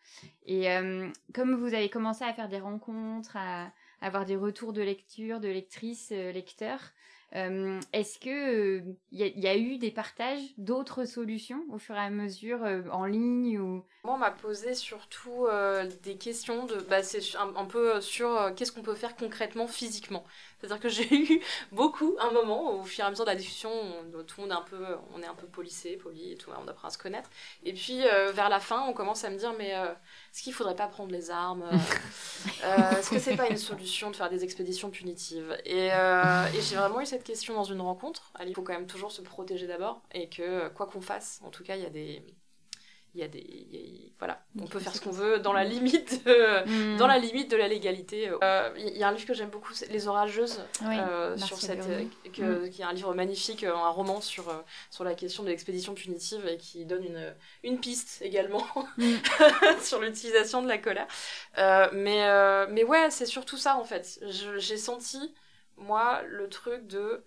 Et 0.45 0.71
euh, 0.71 1.09
comme 1.33 1.55
vous 1.55 1.73
avez 1.73 1.89
commencé 1.89 2.23
à 2.23 2.35
faire 2.35 2.51
des 2.51 2.61
rencontres, 2.61 3.37
à, 3.37 3.73
avoir 4.03 4.27
des 4.27 4.37
retours 4.37 4.75
de 4.75 4.83
lecture, 4.83 5.41
de 5.41 5.49
lectrices, 5.49 6.13
euh, 6.13 6.33
lecteurs, 6.33 6.93
est-ce 7.33 8.19
que 8.19 8.83
il 9.11 9.39
y, 9.39 9.47
a 9.49 9.57
eu 9.57 9.79
des 9.79 9.91
partages 9.91 10.41
d'autres 10.57 11.05
solutions 11.05 11.63
au 11.71 11.79
fur 11.79 11.95
et 11.95 11.99
à 11.99 12.11
mesure 12.11 12.61
en 12.93 13.05
ligne 13.05 13.59
ou? 13.59 13.85
Moi, 14.05 14.15
on 14.15 14.19
m'a 14.19 14.31
posé 14.31 14.75
surtout 14.75 15.47
des 16.03 16.17
questions 16.17 16.67
de, 16.67 16.77
bah, 16.77 17.03
c'est 17.03 17.21
un, 17.37 17.65
peu 17.65 18.01
sur 18.01 18.53
qu'est-ce 18.55 18.73
qu'on 18.73 18.83
peut 18.83 18.95
faire 18.95 19.17
concrètement, 19.17 19.67
physiquement. 19.67 20.25
C'est-à-dire 20.59 20.81
que 20.81 20.89
j'ai 20.91 21.15
eu 21.15 21.41
beaucoup 21.73 22.17
un 22.21 22.31
moment 22.31 22.81
au 22.81 22.85
fur 22.85 23.05
et 23.05 23.07
à 23.07 23.11
mesure 23.11 23.25
de 23.25 23.31
la 23.31 23.37
discussion, 23.37 23.71
tout 24.27 24.41
le 24.41 24.43
monde 24.43 24.53
est 24.53 24.61
un 24.61 24.63
peu, 24.63 24.85
on 25.15 25.23
est 25.23 25.27
un 25.27 25.35
peu 25.35 25.47
policé, 25.47 25.97
poli 25.97 26.33
et 26.33 26.37
tout, 26.37 26.51
on 26.51 26.69
apprend 26.69 26.89
à 26.89 26.91
se 26.91 26.99
connaître. 26.99 27.31
Et 27.65 27.73
puis 27.73 28.01
vers 28.33 28.49
la 28.49 28.61
fin, 28.61 28.83
on 28.89 28.93
commence 28.93 29.25
à 29.25 29.31
me 29.31 29.37
dire 29.37 29.55
mais 29.59 29.71
est-ce 29.71 30.43
qu'il 30.43 30.53
faudrait 30.53 30.77
pas 30.77 30.87
prendre 30.87 31.13
les 31.13 31.31
armes? 31.31 31.65
Est-ce 32.63 33.11
que 33.11 33.19
c'est 33.19 33.37
pas 33.37 33.49
une 33.49 33.57
solution 33.57 34.11
de 34.11 34.17
faire 34.17 34.31
des 34.31 34.45
expéditions 34.45 34.91
punitives? 34.91 35.57
Et, 35.65 35.87
et 35.89 36.61
j'ai 36.61 36.77
vraiment 36.77 37.01
eu 37.01 37.07
cette 37.07 37.25
question 37.25 37.55
dans 37.55 37.65
une 37.65 37.81
rencontre. 37.81 38.33
Il 38.47 38.55
faut 38.55 38.63
quand 38.63 38.75
même 38.75 38.87
toujours 38.87 39.13
se 39.13 39.23
protéger 39.23 39.67
d'abord 39.67 40.03
et 40.13 40.29
que 40.29 40.69
quoi 40.69 40.87
qu'on 40.87 41.01
fasse, 41.01 41.41
en 41.45 41.51
tout 41.51 41.65
cas, 41.65 41.77
il 41.77 41.83
y 41.83 41.87
a 41.87 41.91
des 41.91 42.23
il 43.17 43.21
y 43.21 43.23
a 43.23 43.29
des 43.29 44.13
voilà 44.19 44.43
on 44.61 44.67
peut 44.67 44.79
faire 44.79 44.95
ce 44.95 45.01
qu'on 45.01 45.11
veut 45.11 45.39
dans 45.39 45.55
la 45.55 45.65
limite 45.65 46.25
de, 46.27 46.95
mm. 46.95 46.97
dans 46.99 47.07
la 47.07 47.19
limite 47.19 47.51
de 47.51 47.57
la 47.57 47.67
légalité 47.67 48.31
euh, 48.43 48.71
il 48.77 48.97
y 48.97 49.03
a 49.03 49.09
un 49.09 49.13
livre 49.13 49.27
que 49.27 49.33
j'aime 49.33 49.49
beaucoup 49.49 49.73
les 49.91 50.07
orageuses 50.07 50.63
euh, 50.85 51.37
sur 51.39 51.57
cette 51.57 51.81
que, 52.33 52.67
mm. 52.67 52.71
qui 52.71 52.83
est 52.83 52.85
un 52.85 52.93
livre 52.93 53.15
magnifique 53.15 53.65
euh, 53.65 53.75
un 53.75 53.89
roman 53.89 54.21
sur 54.21 54.53
sur 54.91 55.03
la 55.03 55.15
question 55.15 55.43
de 55.45 55.49
l'expédition 55.49 55.95
punitive 55.95 56.47
et 56.47 56.59
qui 56.59 56.85
donne 56.85 57.05
une 57.05 57.35
une 57.63 57.81
piste 57.81 58.21
également 58.21 58.65
mm. 58.99 59.15
sur 59.83 60.01
l'utilisation 60.01 60.63
de 60.63 60.69
la 60.69 60.79
colère 60.79 61.07
mais 61.93 62.67
mais 62.69 62.85
ouais 62.85 63.11
c'est 63.11 63.27
surtout 63.27 63.57
ça 63.57 63.77
en 63.77 63.85
fait 63.85 64.21
j'ai 64.59 64.77
senti 64.77 65.35
moi 65.79 66.21
le 66.27 66.49
truc 66.51 66.87
de 66.87 67.25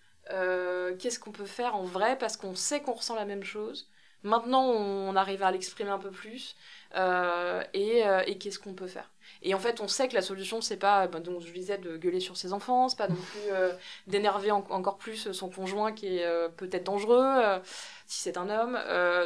qu'est-ce 1.00 1.20
qu'on 1.20 1.32
peut 1.32 1.46
faire 1.46 1.76
en 1.76 1.84
vrai 1.84 2.16
parce 2.16 2.38
qu'on 2.38 2.54
sait 2.54 2.82
qu'on 2.82 2.94
ressent 2.94 3.16
la 3.16 3.26
même 3.26 3.44
chose 3.44 3.90
Maintenant, 4.24 4.64
on 4.64 5.16
arrive 5.16 5.44
à 5.44 5.52
l'exprimer 5.52 5.92
un 5.92 5.98
peu 5.98 6.12
plus. 6.12 6.56
Euh, 6.96 7.64
euh, 7.76 8.24
et, 8.26 8.38
qu'est-ce 8.38 8.60
qu'on 8.60 8.74
peut 8.74 8.88
faire? 8.88 9.10
Et 9.44 9.54
en 9.54 9.60
fait, 9.60 9.80
on 9.80 9.88
sait 9.88 10.08
que 10.08 10.16
la 10.16 10.22
solution, 10.22 10.60
c'est 10.60 10.78
pas, 10.78 11.08
bah, 11.08 11.20
donc 11.20 11.42
je 11.42 11.52
disais, 11.54 11.78
de 11.78 11.98
gueuler 11.98 12.20
sur 12.20 12.36
ses 12.36 12.52
enfants, 12.52 12.90
c'est 12.90 12.98
pas 12.98 13.08
non 13.08 13.16
plus 13.16 13.52
euh, 13.52 13.72
d'énerver 14.08 14.52
encore 14.52 14.98
plus 14.98 15.32
son 15.32 15.50
conjoint 15.50 15.92
qui 15.94 16.18
est 16.18 16.50
peut-être 16.58 16.84
dangereux, 16.84 17.62
si 18.08 18.22
c'est 18.22 18.38
un 18.38 18.50
homme. 18.50 18.74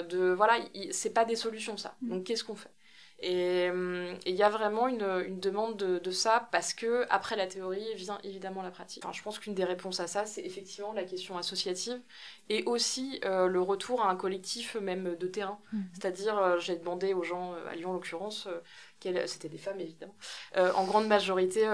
de 0.10 0.34
voilà, 0.34 0.60
c'est 0.92 1.14
pas 1.14 1.26
des 1.26 1.36
solutions 1.36 1.78
ça. 1.78 1.96
Mm. 2.02 2.10
Donc 2.10 2.24
qu'est-ce 2.26 2.44
qu'on 2.44 2.56
fait? 2.56 2.73
Et 3.26 3.70
il 4.26 4.36
y 4.36 4.44
a 4.44 4.50
vraiment 4.50 4.90
une, 4.90 5.24
une 5.26 5.40
demande 5.40 5.78
de, 5.78 5.98
de, 5.98 6.12
ça 6.12 6.50
parce 6.52 6.74
que 6.74 7.06
après 7.10 7.38
la 7.38 7.48
théorie 7.48 7.96
vient 7.96 8.20
évidemment 8.24 8.62
la 8.62 8.70
pratique. 8.70 9.04
Enfin, 9.06 9.14
je 9.14 9.24
pense 9.24 9.40
qu'une 9.40 9.54
des 9.54 9.64
réponses 9.64 10.02
à 10.02 10.08
ça, 10.08 10.26
c'est 10.26 10.42
effectivement 10.42 10.92
la 10.92 11.06
question 11.06 11.38
associative 11.38 12.02
et 12.50 12.64
aussi 12.66 13.22
euh, 13.24 13.48
le 13.48 13.62
retour 13.62 14.02
à 14.02 14.10
un 14.10 14.18
collectif 14.18 14.76
même 14.76 15.16
de 15.16 15.28
terrain. 15.28 15.60
Mmh. 15.72 15.82
C'est-à-dire, 15.94 16.38
euh, 16.38 16.60
j'ai 16.60 16.76
demandé 16.76 17.14
aux 17.14 17.24
gens, 17.24 17.54
euh, 17.54 17.70
à 17.70 17.76
Lyon 17.76 17.92
en 17.92 17.94
l'occurrence, 17.94 18.50
c'était 19.26 19.50
des 19.50 19.58
femmes 19.58 19.80
évidemment, 19.82 20.16
en 20.56 20.86
grande 20.86 21.08
majorité 21.08 21.68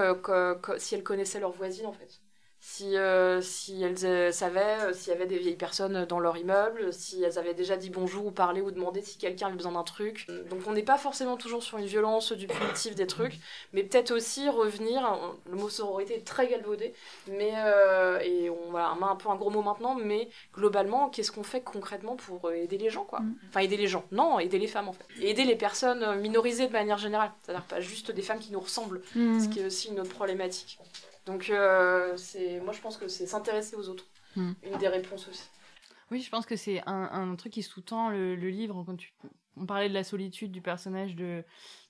si 0.78 0.94
elles 0.96 1.04
connaissaient 1.04 1.38
leurs 1.38 1.52
voisines 1.52 1.86
en 1.86 1.92
fait 1.92 2.20
si, 2.62 2.98
euh, 2.98 3.40
si 3.40 3.82
elles 3.82 4.04
euh, 4.04 4.30
savaient 4.30 4.80
euh, 4.82 4.92
s'il 4.92 5.14
y 5.14 5.16
avait 5.16 5.26
des 5.26 5.38
vieilles 5.38 5.56
personnes 5.56 6.04
dans 6.04 6.20
leur 6.20 6.36
immeuble, 6.36 6.92
si 6.92 7.22
elles 7.22 7.38
avaient 7.38 7.54
déjà 7.54 7.78
dit 7.78 7.88
bonjour 7.88 8.26
ou 8.26 8.30
parlé 8.30 8.60
ou 8.60 8.70
demandé 8.70 9.00
si 9.00 9.16
quelqu'un 9.16 9.46
avait 9.46 9.56
besoin 9.56 9.72
d'un 9.72 9.82
truc. 9.82 10.26
Donc 10.50 10.60
on 10.66 10.72
n'est 10.72 10.82
pas 10.82 10.98
forcément 10.98 11.38
toujours 11.38 11.62
sur 11.62 11.78
une 11.78 11.86
violence, 11.86 12.32
du 12.32 12.46
punitif, 12.46 12.94
des 12.94 13.06
trucs, 13.06 13.38
mais 13.72 13.82
peut-être 13.82 14.10
aussi 14.10 14.48
revenir, 14.50 15.18
le 15.50 15.56
mot 15.56 15.70
sororité 15.70 16.16
est 16.16 16.26
très 16.26 16.48
galvaudé, 16.48 16.92
mais, 17.28 17.54
et 18.24 18.50
on 18.50 18.72
va 18.72 18.90
un 18.90 19.16
peu 19.16 19.30
un 19.30 19.36
gros 19.36 19.50
mot 19.50 19.62
maintenant, 19.62 19.94
mais 19.94 20.28
globalement, 20.54 21.08
qu'est-ce 21.08 21.32
qu'on 21.32 21.42
fait 21.42 21.62
concrètement 21.62 22.16
pour 22.16 22.52
aider 22.52 22.76
les 22.76 22.90
gens, 22.90 23.04
quoi? 23.04 23.20
Mm. 23.20 23.34
Enfin, 23.48 23.60
aider 23.60 23.76
les 23.78 23.88
gens, 23.88 24.04
non, 24.12 24.38
aider 24.38 24.58
les 24.58 24.66
femmes 24.66 24.88
en 24.88 24.92
fait. 24.92 25.04
Et 25.20 25.30
aider 25.30 25.44
les 25.44 25.56
personnes 25.56 26.20
minorisées 26.20 26.66
de 26.66 26.72
manière 26.72 26.98
générale, 26.98 27.32
c'est-à-dire 27.42 27.64
pas 27.64 27.80
juste 27.80 28.10
des 28.10 28.22
femmes 28.22 28.38
qui 28.38 28.52
nous 28.52 28.60
ressemblent, 28.60 29.00
mm. 29.14 29.40
ce 29.40 29.48
qui 29.48 29.60
est 29.60 29.64
aussi 29.64 29.88
une 29.88 30.00
autre 30.00 30.10
problématique. 30.10 30.78
Donc, 31.30 31.48
euh, 31.48 32.16
c'est, 32.16 32.58
moi, 32.58 32.72
je 32.72 32.80
pense 32.80 32.96
que 32.96 33.06
c'est 33.06 33.26
s'intéresser 33.26 33.76
aux 33.76 33.88
autres. 33.88 34.06
Hmm. 34.34 34.52
Une 34.64 34.78
des 34.78 34.88
réponses 34.88 35.28
aussi. 35.28 35.48
Oui, 36.10 36.20
je 36.20 36.28
pense 36.28 36.44
que 36.44 36.56
c'est 36.56 36.82
un, 36.86 37.36
truc 37.36 37.52
qui 37.52 37.62
sous-tend 37.62 38.10
le, 38.10 38.34
livre. 38.34 38.82
Quand 38.84 38.96
tu, 38.96 39.12
on 39.56 39.64
parlait 39.64 39.88
de 39.88 39.94
la 39.94 40.02
solitude 40.02 40.50
du 40.50 40.60
personnage 40.60 41.14
de, 41.14 41.44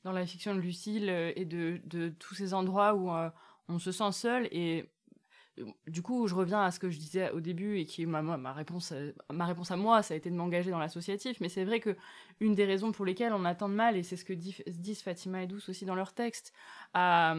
dans 0.05 0.12
la 0.12 0.26
fiction 0.26 0.55
de 0.55 0.61
Lucille 0.61 1.09
euh, 1.09 1.33
et 1.37 1.46
de, 1.46 1.81
de 1.85 2.11
tous 2.11 2.35
ces 2.35 2.53
endroits 2.53 2.94
où 2.94 3.11
euh, 3.11 3.31
on 3.68 3.79
se 3.79 3.92
sent 3.92 4.12
seul. 4.12 4.46
Et 4.53 4.90
du 5.87 6.03
coup, 6.03 6.26
je 6.26 6.35
reviens 6.35 6.61
à 6.61 6.70
ce 6.70 6.79
que 6.79 6.90
je 6.90 6.98
disais 6.98 7.31
au 7.31 7.40
début 7.40 7.79
et 7.79 7.87
qui 7.87 8.03
est 8.03 8.07
ma, 8.07 8.20
ma, 8.20 8.53
réponse, 8.53 8.92
ma 9.33 9.46
réponse 9.46 9.70
à 9.70 9.76
moi, 9.76 10.03
ça 10.03 10.12
a 10.12 10.18
été 10.18 10.29
de 10.29 10.35
m'engager 10.35 10.70
dans 10.70 10.79
l'associatif. 10.79 11.40
Mais 11.40 11.48
c'est 11.48 11.64
vrai 11.64 11.81
que 11.81 11.96
une 12.40 12.55
des 12.55 12.66
raisons 12.66 12.92
pour 12.92 13.07
lesquelles 13.07 13.33
on 13.33 13.46
attend 13.46 13.70
de 13.70 13.74
mal, 13.74 13.96
et 13.96 14.03
c'est 14.03 14.16
ce 14.16 14.24
que 14.26 14.35
disent 14.35 15.03
Fatima 15.03 15.42
et 15.42 15.46
Douce 15.46 15.70
aussi 15.70 15.87
dans 15.87 15.94
leur 15.94 16.12
texte, 16.12 16.53
à, 16.92 17.35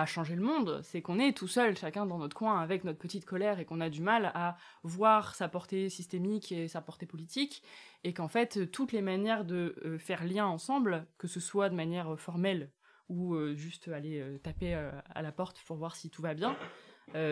à 0.00 0.06
changer 0.06 0.36
le 0.36 0.42
monde, 0.42 0.80
c'est 0.82 1.02
qu'on 1.02 1.18
est 1.18 1.36
tout 1.36 1.48
seul, 1.48 1.76
chacun 1.76 2.06
dans 2.06 2.16
notre 2.16 2.34
coin, 2.34 2.58
avec 2.60 2.82
notre 2.84 2.98
petite 2.98 3.26
colère, 3.26 3.60
et 3.60 3.66
qu'on 3.66 3.82
a 3.82 3.90
du 3.90 4.00
mal 4.00 4.32
à 4.34 4.56
voir 4.84 5.34
sa 5.34 5.48
portée 5.48 5.90
systémique 5.90 6.50
et 6.50 6.66
sa 6.66 6.80
portée 6.80 7.04
politique, 7.04 7.62
et 8.02 8.14
qu'en 8.14 8.28
fait, 8.28 8.70
toutes 8.70 8.92
les 8.92 9.02
manières 9.02 9.44
de 9.44 9.76
euh, 9.84 9.98
faire 9.98 10.24
lien 10.24 10.46
ensemble, 10.46 11.06
que 11.18 11.28
ce 11.28 11.40
soit 11.40 11.68
de 11.68 11.74
manière 11.74 12.18
formelle 12.18 12.72
ou 13.10 13.34
euh, 13.34 13.54
juste 13.54 13.88
aller 13.88 14.18
euh, 14.18 14.38
taper 14.38 14.72
à 14.74 15.20
la 15.20 15.30
porte 15.30 15.60
pour 15.66 15.76
voir 15.76 15.94
si 15.94 16.08
tout 16.08 16.22
va 16.22 16.32
bien, 16.32 16.56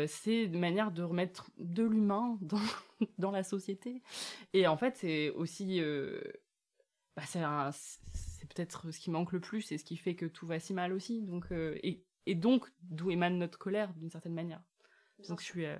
c'est 0.06 0.44
une 0.44 0.58
manière 0.58 0.90
de 0.90 1.02
remettre 1.02 1.50
de 1.56 1.84
l'humain 1.84 2.38
dans, 3.18 3.30
la 3.30 3.42
société. 3.42 4.02
Et 4.52 4.66
en 4.66 4.76
fait, 4.76 4.98
c'est 4.98 5.30
aussi... 5.30 5.80
Bah, 7.16 7.22
c'est 7.72 8.48
peut-être 8.54 8.90
ce 8.90 9.00
qui 9.00 9.10
manque 9.10 9.32
le 9.32 9.40
plus 9.40 9.72
et 9.72 9.78
ce 9.78 9.84
qui 9.84 9.96
fait 9.96 10.14
que 10.14 10.26
tout 10.26 10.46
va 10.46 10.60
si 10.60 10.74
mal 10.74 10.92
aussi. 10.92 11.22
Donc, 11.22 11.46
et 12.26 12.34
donc 12.34 12.66
d'où 12.82 13.10
émane 13.10 13.38
notre 13.38 13.58
colère 13.58 13.92
d'une 13.94 14.10
certaine 14.10 14.34
manière. 14.34 14.60
donc 15.28 15.40
je 15.40 15.44
suis 15.44 15.66
euh, 15.66 15.76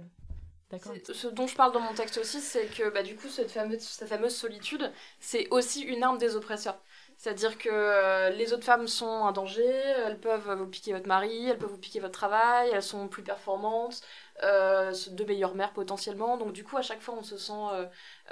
d'accord. 0.71 0.95
Ce 1.13 1.29
dont 1.29 1.47
je 1.47 1.55
parle 1.55 1.73
dans 1.73 1.81
mon 1.81 1.95
texte 1.95 2.19
aussi, 2.19 2.41
c'est 2.41 2.67
que 2.67 2.91
bah, 2.91 3.03
du 3.03 3.17
coup 3.17 3.29
cette 3.29 3.51
fameuse, 3.51 3.81
cette 3.81 4.09
fameuse 4.09 4.35
solitude, 4.35 4.91
c'est 5.19 5.49
aussi 5.51 5.83
une 5.83 6.03
arme 6.03 6.19
des 6.19 6.37
oppresseurs. 6.37 6.81
C'est-à-dire 7.17 7.59
que 7.59 7.69
euh, 7.71 8.31
les 8.31 8.55
autres 8.55 8.65
femmes 8.65 8.89
sont 8.89 9.25
un 9.27 9.33
danger, 9.33 9.67
elles 9.67 10.19
peuvent 10.19 10.51
vous 10.53 10.67
piquer 10.67 10.95
votre 10.95 11.07
mari, 11.07 11.49
elles 11.49 11.59
peuvent 11.59 11.71
vous 11.71 11.79
piquer 11.79 12.01
votre 12.01 12.19
travail, 12.19 12.71
elles 12.73 12.83
sont 12.83 13.09
plus 13.09 13.23
performantes, 13.23 14.01
euh, 14.43 14.93
de 15.11 15.25
meilleures 15.25 15.55
mères 15.55 15.73
potentiellement. 15.73 16.37
Donc 16.37 16.53
du 16.53 16.65
coup, 16.65 16.77
à 16.77 16.83
chaque 16.83 17.01
fois, 17.01 17.15
on 17.19 17.23
se 17.23 17.37
sent 17.37 17.53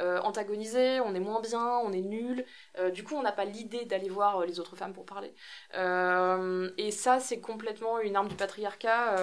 euh, 0.00 0.20
antagonisé, 0.20 1.00
on 1.00 1.14
est 1.14 1.20
moins 1.20 1.40
bien, 1.40 1.78
on 1.78 1.92
est 1.92 2.02
nul. 2.02 2.44
du 2.92 3.04
coup, 3.04 3.14
on 3.14 3.22
n'a 3.22 3.32
pas 3.32 3.44
l'idée 3.44 3.84
d'aller 3.84 4.08
voir 4.08 4.44
les 4.46 4.60
autres 4.60 4.76
femmes 4.76 4.92
pour 4.92 5.06
parler. 5.06 5.34
et 5.74 6.90
ça, 6.90 7.20
c'est 7.20 7.40
complètement 7.40 8.00
une 8.00 8.16
arme 8.16 8.28
du 8.28 8.36
patriarcat 8.36 9.16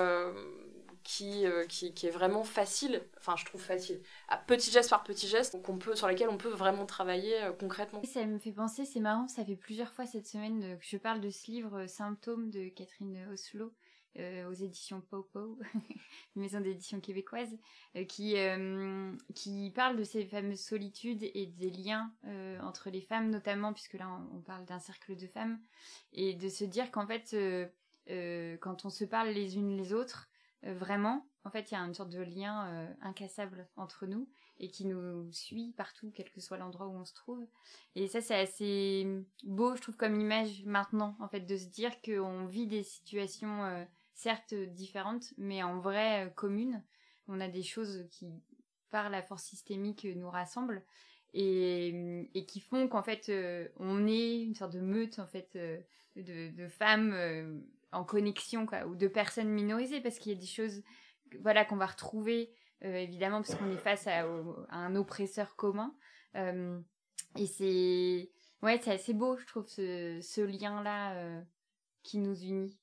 euh, 1.22 1.66
qui, 1.68 2.08
est 2.08 2.10
vraiment 2.10 2.44
facile, 2.44 3.02
enfin 3.20 3.36
je 3.38 3.46
trouve 3.46 3.62
facile, 3.62 4.02
à 4.28 4.38
petit 4.38 4.72
geste 4.72 4.90
par 4.90 5.04
petit 5.04 5.28
geste, 5.28 5.56
sur 5.94 6.08
lesquels 6.08 6.30
on 6.30 6.38
peut 6.38 6.50
vraiment 6.50 6.86
travailler 6.86 7.44
euh, 7.44 7.52
concrètement. 7.52 8.02
Ça 8.04 8.26
me 8.26 8.40
fait 8.40 8.52
penser, 8.52 8.86
c'est 8.86 9.00
marrant, 9.00 9.28
ça 9.28 9.46
fait 9.46 9.56
plusieurs 9.56 9.92
fois 9.92 10.08
cette 10.08 10.26
semaine 10.26 10.78
que 10.80 10.86
je 10.86 10.98
parle 10.98 11.22
de 11.22 11.30
ce 11.30 11.52
livre 11.52 11.82
euh, 11.82 11.88
Symptômes 11.88 12.50
de 12.50 12.70
Catherine 12.70 13.28
Oslo. 13.32 13.72
Aux 14.18 14.54
éditions 14.54 15.02
Popo, 15.02 15.60
une 16.36 16.42
maison 16.42 16.62
d'édition 16.62 17.00
québécoise, 17.00 17.58
qui, 18.08 18.36
qui 19.34 19.72
parle 19.72 19.98
de 19.98 20.04
ces 20.04 20.26
fameuses 20.26 20.62
solitudes 20.62 21.24
et 21.24 21.48
des 21.48 21.70
liens 21.70 22.14
entre 22.62 22.90
les 22.90 23.02
femmes 23.02 23.30
notamment, 23.30 23.74
puisque 23.74 23.96
là 23.96 24.10
on, 24.34 24.40
parle 24.40 24.66
d'un 24.66 24.80
cercle 24.80 25.16
de 25.16 25.28
femmes, 25.28 25.60
et 26.14 26.34
de 26.34 26.48
se 26.50 26.64
dire 26.64 26.92
qu'en 26.92 27.08
fait, 27.08 27.36
quand 28.08 28.86
on 28.86 28.90
se 28.90 29.04
parle 29.04 29.30
les 29.30 29.58
unes 29.58 29.76
les 29.76 29.92
autres, 29.94 30.30
euh, 30.66 30.74
vraiment, 30.74 31.26
en 31.44 31.50
fait, 31.50 31.72
il 31.72 31.76
y 31.76 31.78
a 31.78 31.82
une 31.82 31.94
sorte 31.94 32.10
de 32.10 32.22
lien 32.22 32.68
euh, 32.68 32.94
incassable 33.02 33.68
entre 33.78 34.08
nous 34.08 34.28
et 34.60 34.70
qui 34.70 34.86
nous 34.86 35.32
suit 35.32 35.74
partout, 35.78 36.12
quel 36.16 36.30
que 36.32 36.40
soit 36.40 36.58
l'endroit 36.58 36.88
où 36.88 36.96
on 36.96 37.06
se 37.06 37.14
trouve. 37.14 37.46
Et 37.96 38.08
ça, 38.08 38.22
c'est 38.22 38.40
assez 38.40 39.08
beau, 39.44 39.76
je 39.76 39.82
trouve, 39.82 39.98
comme 39.98 40.20
image 40.20 40.64
maintenant, 40.66 41.16
en 41.20 41.28
fait, 41.28 41.42
de 41.42 41.58
se 41.58 41.66
dire 41.66 41.92
qu'on 42.02 42.46
vit 42.46 42.68
des 42.68 42.84
situations 42.84 43.64
euh, 43.66 43.84
certes 44.16 44.54
différentes, 44.54 45.34
mais 45.38 45.62
en 45.62 45.80
vrai 45.80 46.34
communes. 46.36 46.84
On 47.28 47.40
a 47.40 47.48
des 47.48 47.64
choses 47.64 48.08
qui, 48.12 48.28
par 48.90 49.10
la 49.10 49.22
force 49.22 49.44
systémique, 49.44 50.08
nous 50.16 50.30
rassemblent 50.30 50.84
et, 51.34 52.28
et 52.34 52.46
qui 52.46 52.60
font 52.60 52.88
qu'en 52.88 53.04
fait, 53.04 53.32
on 53.78 54.08
est 54.08 54.42
une 54.42 54.56
sorte 54.56 54.74
de 54.74 54.80
meute, 54.80 55.20
en 55.20 55.28
fait, 55.28 55.58
de, 56.16 56.50
de 56.50 56.68
femmes 56.68 57.64
en 57.96 58.04
connexion 58.04 58.66
quoi, 58.66 58.86
ou 58.86 58.96
de 58.96 59.08
personnes 59.08 59.50
minorisées 59.50 60.02
parce 60.02 60.20
qu'il 60.20 60.34
y 60.34 60.36
a 60.36 60.40
des 60.40 60.46
choses 60.46 60.84
voilà 61.42 61.66
qu'on 61.66 61.78
va 61.78 61.86
retrouver 61.86 62.54
euh, 62.84 62.98
évidemment 62.98 63.42
parce 63.42 63.56
qu'on 63.56 63.72
est 63.72 63.78
face 63.78 64.08
à, 64.08 64.26
un 64.70 64.96
oppresseur 64.96 65.56
commun 65.56 65.96
euh, 66.36 66.80
et 67.38 67.48
c'est 67.48 68.30
ouais 68.62 68.88
assez 68.88 69.14
beau 69.14 69.38
je 69.38 69.46
trouve 69.46 69.68
ce, 69.68 70.20
ce 70.22 70.42
lien 70.42 70.84
là 70.84 71.16
euh, 71.16 71.42
qui 72.04 72.20
nous 72.20 72.38
unit 72.38 72.78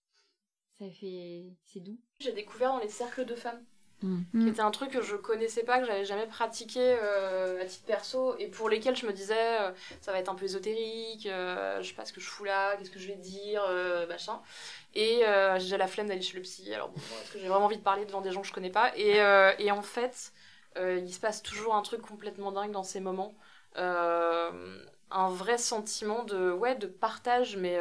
ça 0.85 0.91
fait 0.91 1.45
c'est 1.65 1.81
doux 1.81 1.99
j'ai 2.21 2.33
découvert 2.33 2.73
dans 2.73 2.81
les 2.81 2.89
cercles 2.89 3.25
de 3.25 3.35
femmes 3.35 3.63
Mm. 4.03 4.23
qui 4.41 4.49
était 4.49 4.61
un 4.61 4.71
truc 4.71 4.91
que 4.91 5.01
je 5.01 5.15
connaissais 5.15 5.63
pas, 5.63 5.79
que 5.79 5.87
j'avais 5.87 6.05
jamais 6.05 6.27
pratiqué 6.27 6.81
euh, 6.81 7.63
à 7.63 7.65
titre 7.67 7.85
perso, 7.87 8.37
et 8.39 8.49
pour 8.49 8.69
lesquels 8.69 8.97
je 8.97 9.07
me 9.07 9.13
disais 9.13 9.61
euh, 9.61 9.71
ça 10.01 10.13
va 10.13 10.19
être 10.19 10.29
un 10.29 10.35
peu 10.35 10.45
ésotérique, 10.45 11.27
euh, 11.27 11.81
je 11.81 11.89
sais 11.89 11.95
pas 11.95 12.05
ce 12.05 12.13
que 12.13 12.21
je 12.21 12.27
fous 12.27 12.45
là, 12.45 12.77
qu'est-ce 12.77 12.91
que 12.91 12.99
je 12.99 13.07
vais 13.09 13.17
dire, 13.17 13.63
machin. 14.09 14.41
Et 14.95 15.23
j'ai 15.59 15.77
la 15.77 15.87
flemme 15.87 16.09
d'aller 16.09 16.23
chez 16.23 16.37
le 16.37 16.43
psy, 16.43 16.73
alors 16.75 16.89
bon, 16.89 17.01
est-ce 17.23 17.33
que 17.33 17.39
j'ai 17.39 17.49
vraiment 17.49 17.67
envie 17.67 17.79
de 17.79 17.83
parler 17.83 18.05
devant 18.05 18.21
des 18.21 18.33
gens 18.33 18.43
que 18.43 18.49
je 18.49 18.53
connais 18.53 18.71
pas? 18.71 18.93
Et, 18.97 19.19
et 19.59 19.71
en 19.71 19.83
fait, 19.83 20.33
il 20.77 21.13
se 21.13 21.21
passe 21.21 21.43
toujours 21.43 21.75
un 21.75 21.83
truc 21.83 22.03
complètement 22.03 22.53
dingue 22.53 22.73
dans 22.73 22.83
ces 22.83 23.01
moments. 23.01 23.35
un 23.77 25.29
vrai 25.29 25.59
sentiment 25.59 26.25
de, 26.25 26.51
ouais, 26.51 26.75
de 26.75 26.87
partage, 26.87 27.57
mais 27.57 27.79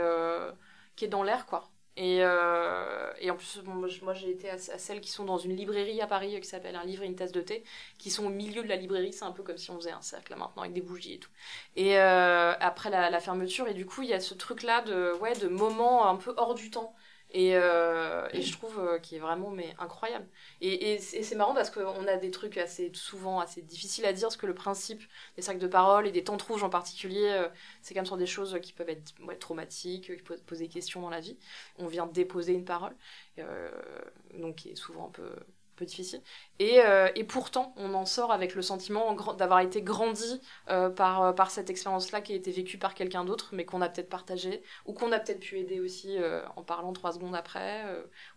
qui 0.96 1.06
est 1.06 1.10
dans 1.10 1.24
l'air, 1.24 1.46
quoi. 1.48 1.71
Et, 2.02 2.24
euh, 2.24 3.14
et, 3.20 3.30
en 3.30 3.36
plus, 3.36 3.62
moi 4.02 4.16
j'ai 4.16 4.32
été 4.32 4.50
à, 4.50 4.58
celles 4.58 5.02
qui 5.02 5.12
sont 5.12 5.24
dans 5.24 5.38
une 5.38 5.56
librairie 5.56 6.02
à 6.02 6.08
Paris 6.08 6.42
qui 6.42 6.48
s'appelle 6.48 6.76
Un 6.76 6.84
livre 6.84 7.04
et 7.04 7.06
une 7.06 7.16
tasse 7.16 7.32
de 7.32 7.42
thé, 7.42 7.64
qui 8.00 8.10
sont 8.10 8.26
au 8.26 8.30
milieu 8.30 8.64
de 8.64 8.68
la 8.68 8.76
librairie. 8.76 9.14
C'est 9.14 9.24
un 9.24 9.32
peu 9.32 9.44
comme 9.44 9.58
si 9.58 9.70
on 9.70 9.76
faisait 9.76 9.92
un 9.92 10.02
cercle 10.02 10.32
là 10.32 10.40
maintenant 10.40 10.64
avec 10.64 10.74
des 10.74 10.82
bougies 10.82 11.14
et 11.14 11.20
tout. 11.20 11.30
Et 11.76 12.00
euh, 12.00 12.54
après 12.60 12.90
la, 12.90 13.12
la, 13.12 13.20
fermeture, 13.20 13.68
et 13.68 13.76
du 13.76 13.86
coup, 13.86 14.02
il 14.02 14.10
y 14.10 14.14
a 14.14 14.20
ce 14.20 14.34
truc 14.34 14.64
là 14.64 14.82
de, 14.82 15.14
ouais, 15.22 15.36
de 15.36 15.48
moments 15.48 16.08
un 16.08 16.16
peu 16.16 16.34
hors 16.38 16.56
du 16.56 16.72
temps. 16.72 16.96
Et, 17.34 17.56
euh, 17.56 18.28
et, 18.34 18.42
je 18.42 18.52
trouve 18.52 18.78
euh, 18.80 19.00
qu'il 19.00 19.18
est 19.18 19.22
vraiment 19.22 19.50
mais 19.52 19.74
incroyable. 19.80 20.28
Et, 20.60 21.00
c'est 21.00 21.36
marrant 21.36 21.54
parce 21.54 21.70
qu'on 21.70 22.08
a 22.08 22.18
des 22.18 22.30
trucs 22.30 22.58
assez 22.58 22.92
souvent 22.94 23.40
assez 23.40 23.62
difficiles 23.62 24.06
à 24.06 24.14
dire, 24.14 24.28
parce 24.28 24.38
que 24.38 24.46
le 24.46 24.54
principe 24.54 25.02
des 25.38 25.42
sacs 25.42 25.60
de 25.60 25.68
parole 25.68 26.08
et 26.08 26.12
des 26.12 26.24
temps 26.24 26.38
rouges 26.38 26.64
en 26.64 26.70
particulier, 26.70 27.30
euh, 27.32 27.48
c'est 27.82 27.94
quand 27.94 28.00
même 28.00 28.06
sur 28.06 28.18
des 28.18 28.26
choses 28.26 28.60
qui 28.62 28.74
peuvent 28.74 28.90
être 28.90 29.14
traumatiques, 29.40 30.16
qui 30.18 30.24
peuvent 30.24 30.44
poser 30.44 30.66
des 30.66 30.74
questions 30.74 31.02
dans 31.02 31.10
la 31.10 31.22
vie. 31.22 31.38
On 31.78 31.88
vient 31.88 32.06
déposer 32.06 32.54
une 32.54 32.66
parole, 32.66 32.96
donc 34.38 34.58
qui 34.58 34.70
est 34.70 34.76
souvent 34.76 35.08
un 35.08 35.12
peu 35.12 35.30
difficile. 35.86 36.22
Et, 36.60 36.80
euh, 36.80 37.10
et, 37.16 37.24
pourtant, 37.24 37.74
on 37.76 37.94
en 37.94 38.06
sort 38.06 38.32
avec 38.32 38.56
le 38.56 38.62
sentiment 38.62 39.16
d'avoir 39.34 39.62
été 39.62 39.82
grandi 39.82 40.40
euh, 40.70 40.90
par, 40.90 41.24
euh, 41.24 41.34
par 41.34 41.50
cette 41.50 41.70
expérience-là 41.70 42.22
qui 42.22 42.34
a 42.34 42.36
été 42.36 42.52
vécue 42.52 42.78
par 42.78 42.94
quelqu'un 42.94 43.26
d'autre, 43.26 43.50
mais 43.54 43.66
qu'on 43.66 43.82
a 43.82 43.90
peut-être 43.90 44.10
partagé, 44.10 44.62
ou 44.86 44.94
qu'on 44.94 45.12
a 45.12 45.20
peut-être 45.20 45.40
pu 45.40 45.60
aider 45.60 45.80
aussi 45.80 46.18
en 46.56 46.64
parlant 46.64 46.94
trois 46.94 47.14
secondes 47.14 47.36
après, 47.36 47.84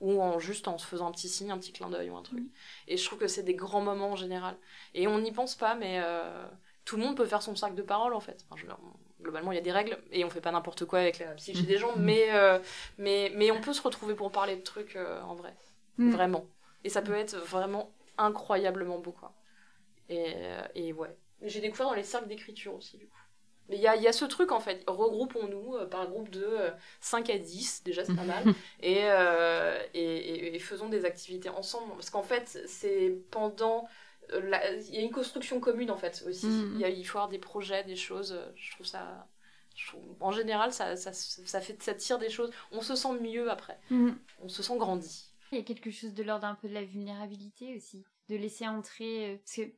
ou 0.00 0.20
en 0.22 0.38
juste 0.38 0.68
en 0.68 0.78
se 0.78 0.87
faisant 0.87 1.09
un 1.09 1.12
petit 1.12 1.28
signe, 1.28 1.50
un 1.50 1.59
petit 1.59 1.72
clin 1.72 1.90
d'œil 1.90 2.11
ou 2.11 2.16
un 2.16 2.22
truc. 2.22 2.44
Et 2.88 2.96
je 2.96 3.04
trouve 3.04 3.18
que 3.18 3.28
c'est 3.28 3.42
des 3.42 3.54
grands 3.54 3.80
moments 3.80 4.12
en 4.12 4.16
général. 4.16 4.57
Et 4.94 5.07
on 5.07 5.18
n'y 5.18 5.33
pense 5.33 5.54
pas, 5.54 5.74
mais 5.74 6.00
tout 6.85 6.96
le 6.96 7.02
monde 7.02 7.16
peut 7.16 7.26
faire 7.26 7.42
son 7.42 7.57
sac 7.57 7.74
de 7.74 7.83
parole 7.83 8.14
en 8.14 8.20
fait. 8.20 8.46
globalement, 9.22 9.52
il 9.52 9.57
y 9.57 9.59
a 9.59 9.62
des 9.62 9.72
règles 9.72 9.98
et 10.12 10.24
on 10.24 10.30
fait 10.30 10.40
pas 10.40 10.52
n'importe 10.52 10.85
quoi 10.85 11.00
avec 11.00 11.18
la 11.18 11.26
psyché 11.35 11.62
des 11.62 11.78
gens, 11.78 11.94
mais, 11.96 12.28
mais, 12.98 13.33
mais 13.35 13.50
on 13.50 13.61
peut 13.61 13.74
se 13.74 13.83
retrouver 13.83 14.14
pour 14.14 14.30
parler 14.30 14.57
de 14.57 14.62
trucs 14.62 14.96
en 15.26 15.35
vrai. 15.35 15.54
Mm. 15.98 16.11
Vraiment. 16.11 16.44
Et 16.85 16.90
ça 16.90 17.03
peut 17.03 17.14
être 17.14 17.37
vraiment 17.37 17.90
incroyablement 18.18 18.99
beau, 18.99 19.12
quoi. 19.12 19.33
Et, 20.09 20.35
euh, 20.37 20.62
et 20.75 20.92
ouais. 20.92 21.16
J'ai 21.42 21.61
découvert 21.61 21.88
dans 21.88 21.94
les 21.94 22.03
cercles 22.03 22.29
d'écriture 22.29 22.75
aussi, 22.75 22.99
du 22.99 23.07
coup. 23.07 23.18
Mais 23.70 23.77
il 23.77 23.83
y 23.83 23.87
a, 23.87 23.97
y 23.97 24.07
a, 24.07 24.12
ce 24.12 24.27
truc, 24.27 24.53
en 24.53 24.61
fait. 24.61 24.85
Regroupons-nous 24.87 25.77
euh, 25.77 25.87
par 25.87 26.07
groupe 26.09 26.29
de 26.29 26.47
5 27.01 27.31
euh, 27.31 27.35
à 27.35 27.38
10, 27.38 27.83
déjà 27.85 28.05
c'est 28.05 28.14
pas 28.14 28.25
mal. 28.25 28.44
et, 28.83 29.01
et, 29.94 30.55
et, 30.55 30.59
faisons 30.59 30.90
des 30.90 31.07
activités 31.07 31.49
ensemble. 31.49 31.92
Parce 31.94 32.11
qu'en 32.11 32.23
fait, 32.23 32.62
c'est 32.66 33.16
pendant. 33.31 33.88
Il 34.33 34.94
y 34.94 34.99
a 34.99 35.01
une 35.01 35.11
construction 35.11 35.61
commune, 35.61 35.90
en 35.90 35.97
fait, 35.97 36.25
aussi. 36.27 36.47
Mm-hmm. 36.47 36.79
y 36.79 36.85
a, 36.85 36.88
il 36.90 37.05
faut 37.05 37.18
avoir 37.18 37.31
des 37.31 37.38
projets, 37.38 37.85
des 37.85 37.97
choses. 37.97 38.38
Je 38.55 38.73
trouve 38.73 38.87
ça. 38.87 39.27
en 40.20 40.33
général, 40.33 40.73
ça, 40.73 40.97
ça, 40.97 41.12
ça, 41.12 41.61
fait, 41.61 41.83
ça 41.83 41.94
tire 41.94 42.18
des 42.18 42.31
choses. 42.31 42.51
On 42.70 42.83
se 42.83 42.94
sent 42.94 43.18
mieux 43.20 43.51
après. 43.51 43.79
Mm-hmm. 43.90 44.14
On 44.42 44.49
se 44.49 44.62
sent 44.62 44.77
grandi. 44.77 45.34
Il 45.55 45.59
y 45.59 45.61
a 45.61 45.64
quelque 45.64 45.93
chose 45.93 46.14
de 46.14 46.23
l'ordre 46.25 46.47
un 46.47 46.57
peu 46.57 46.69
de 46.69 46.75
la 46.75 46.83
vulnérabilité 46.83 47.77
aussi, 47.77 48.05
de 48.29 48.35
laisser 48.35 48.67
entrer. 48.67 49.35
Euh, 49.35 49.37
parce 49.37 49.57
que, 49.57 49.73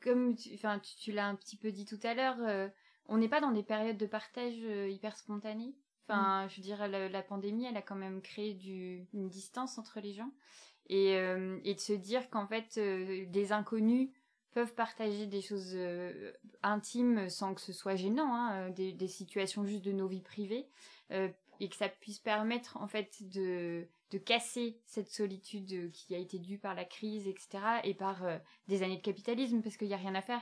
comme 0.00 0.36
tu, 0.36 0.54
enfin, 0.54 0.80
tu, 1.00 1.10
l'as 1.10 1.26
un 1.26 1.34
petit 1.34 1.56
peu 1.56 1.72
dit 1.72 1.84
tout 1.84 1.98
à 2.04 2.14
l'heure, 2.14 2.36
euh, 2.40 2.68
on 3.06 3.18
n'est 3.18 3.28
pas 3.28 3.40
dans 3.40 3.50
des 3.50 3.64
périodes 3.64 3.96
de 3.96 4.06
partage 4.06 4.54
euh, 4.62 4.88
hyper 4.88 5.16
spontanées. 5.16 5.74
Enfin, 6.04 6.46
mm. 6.46 6.50
je 6.50 6.56
veux 6.56 6.62
dire, 6.62 6.86
la, 6.86 7.22
pandémie, 7.22 7.66
elle 7.66 7.76
a 7.76 7.82
quand 7.82 7.96
même 7.96 8.22
créé 8.22 8.54
du, 8.54 9.04
une 9.14 9.28
distance 9.28 9.78
entre 9.78 9.98
les 9.98 10.12
gens. 10.12 10.30
Et, 10.88 11.14
et 11.64 11.74
de 11.74 11.80
se 11.80 11.92
dire 11.92 12.30
qu'en 12.30 12.46
fait, 12.46 12.78
des 12.78 13.50
inconnus 13.50 14.08
peuvent 14.52 14.72
partager 14.72 15.26
des 15.26 15.42
choses 15.42 15.76
intimes 16.62 17.28
sans 17.28 17.54
que 17.54 17.60
ce 17.60 17.72
soit 17.72 17.96
gênant, 17.96 18.32
hein, 18.32 18.70
des, 18.70 18.92
des, 18.92 19.08
situations 19.08 19.66
juste 19.66 19.84
de 19.84 19.90
nos 19.90 20.06
vies 20.06 20.22
privées, 20.22 20.68
et 21.10 21.68
que 21.68 21.74
ça 21.74 21.88
puisse 21.88 22.20
permettre 22.20 22.76
en 22.76 22.86
fait 22.86 23.16
de 23.28 23.88
de 24.10 24.18
casser 24.18 24.78
cette 24.86 25.10
solitude 25.10 25.72
euh, 25.72 25.88
qui 25.92 26.14
a 26.14 26.18
été 26.18 26.38
due 26.38 26.58
par 26.58 26.74
la 26.74 26.84
crise, 26.84 27.26
etc., 27.26 27.58
et 27.84 27.94
par 27.94 28.24
euh, 28.24 28.38
des 28.68 28.82
années 28.82 28.96
de 28.96 29.02
capitalisme, 29.02 29.62
parce 29.62 29.76
qu'il 29.76 29.88
n'y 29.88 29.94
a 29.94 29.98
rien 29.98 30.14
à 30.14 30.22
faire. 30.22 30.40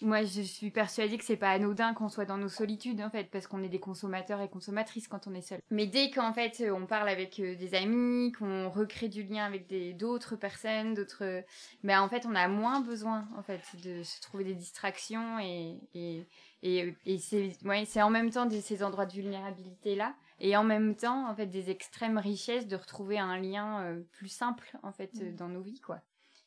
Moi, 0.00 0.24
je 0.24 0.42
suis 0.42 0.70
persuadée 0.70 1.16
que 1.16 1.24
c'est 1.24 1.36
pas 1.36 1.50
anodin 1.50 1.94
qu'on 1.94 2.08
soit 2.08 2.24
dans 2.24 2.36
nos 2.36 2.48
solitudes, 2.48 3.00
en 3.00 3.10
fait, 3.10 3.30
parce 3.30 3.46
qu'on 3.46 3.62
est 3.62 3.68
des 3.68 3.78
consommateurs 3.78 4.40
et 4.40 4.48
consommatrices 4.48 5.06
quand 5.06 5.28
on 5.28 5.34
est 5.34 5.42
seul. 5.42 5.60
Mais 5.70 5.86
dès 5.86 6.10
qu'en 6.10 6.32
fait, 6.32 6.64
on 6.74 6.86
parle 6.86 7.08
avec 7.08 7.38
euh, 7.38 7.54
des 7.54 7.74
amis, 7.74 8.32
qu'on 8.32 8.68
recrée 8.68 9.08
du 9.08 9.22
lien 9.22 9.44
avec 9.44 9.72
d'autres 9.96 10.34
personnes, 10.34 10.94
d'autres, 10.94 11.44
ben 11.84 12.00
en 12.00 12.08
fait, 12.08 12.26
on 12.26 12.34
a 12.34 12.48
moins 12.48 12.80
besoin, 12.80 13.28
en 13.38 13.42
fait, 13.42 13.60
de 13.84 14.02
se 14.02 14.20
trouver 14.20 14.44
des 14.44 14.54
distractions 14.54 15.38
et 15.38 15.78
et 15.94 16.26
et, 16.62 17.18
c'est 17.18 17.56
ouais, 17.64 17.84
en 17.96 18.10
même 18.10 18.30
temps 18.30 18.46
de 18.46 18.60
ces 18.60 18.84
endroits 18.84 19.06
de 19.06 19.12
vulnérabilité 19.12 19.96
là 19.96 20.14
et 20.38 20.56
en 20.56 20.64
même 20.64 20.96
temps 20.96 21.28
en 21.28 21.34
fait 21.34 21.46
des 21.46 21.70
extrêmes 21.70 22.18
richesses 22.18 22.66
de 22.66 22.76
retrouver 22.76 23.18
un 23.18 23.38
lien 23.38 23.82
euh, 23.82 24.02
plus 24.12 24.28
simple 24.28 24.76
en 24.82 24.92
fait 24.92 25.14
mm. 25.14 25.36
dans 25.36 25.48
nos 25.48 25.62
vies 25.62 25.80
quoi. 25.80 26.00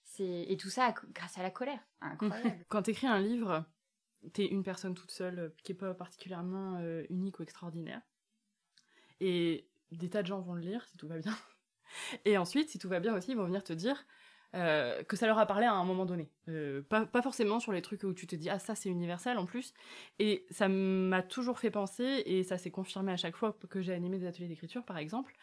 C'est 0.04 0.46
et 0.48 0.58
tout 0.58 0.70
ça 0.70 0.94
grâce 1.14 1.38
à 1.38 1.44
la 1.44 1.52
colère. 1.52 1.80
Incroyable. 2.02 2.66
Quand 2.70 2.84
t'écris 2.84 3.08
un 3.08 3.20
livre 3.20 3.66
t'es 4.34 4.46
une 4.46 4.64
personne 4.64 4.96
toute 4.96 5.12
seule 5.12 5.40
euh, 5.40 5.50
qui 5.64 5.72
est 5.72 5.76
pas 5.76 5.94
particulièrement 5.94 6.78
euh, 6.80 7.04
unique 7.10 7.40
ou 7.40 7.44
extraordinaire. 7.44 8.02
Et 9.20 9.68
des 9.92 10.10
tas 10.10 10.22
de 10.22 10.28
gens 10.28 10.42
vont 10.42 10.56
le 10.56 10.62
lire 10.62 10.86
si 10.88 10.98
tout 10.98 11.08
va 11.08 11.20
bien. 11.20 11.36
Et 12.26 12.38
ensuite 12.38 12.70
si 12.70 12.80
tout 12.80 12.90
va 12.90 13.00
bien 13.00 13.16
aussi 13.16 13.32
ils 13.32 13.38
vont 13.38 13.46
venir 13.46 13.64
te 13.64 13.74
dire 13.74 14.06
euh, 14.56 15.04
que 15.04 15.18
ça 15.18 15.28
leur 15.28 15.38
a 15.38 15.46
parlé 15.46 15.66
à 15.66 15.74
un 15.74 15.84
moment 15.84 16.06
donné. 16.06 16.30
Euh, 16.48 16.82
pas, 16.82 17.22
forcément 17.22 17.60
sur 17.60 17.74
les 17.74 17.82
trucs 17.82 18.04
où 18.04 18.14
tu 18.14 18.26
te 18.26 18.38
dis 18.38 18.50
ah 18.50 18.58
ça 18.58 18.74
c'est 18.74 18.88
universel 18.88 19.38
en 19.38 19.46
plus. 19.46 19.74
Et 20.18 20.46
ça 20.50 20.70
m'a 20.70 21.22
toujours 21.22 21.60
fait 21.60 21.72
penser 21.72 22.24
et 22.26 22.44
ça 22.44 22.58
s'est 22.58 22.72
confirmé 22.72 23.12
à 23.12 23.18
chaque 23.18 23.36
fois 23.36 23.58
que 23.70 23.82
j'ai 23.82 23.94
animé 23.94 24.18
des 24.18 24.28
ateliers 24.28 24.48
d'écriture 24.48 24.86
par 24.86 24.98
exemple 24.98 25.34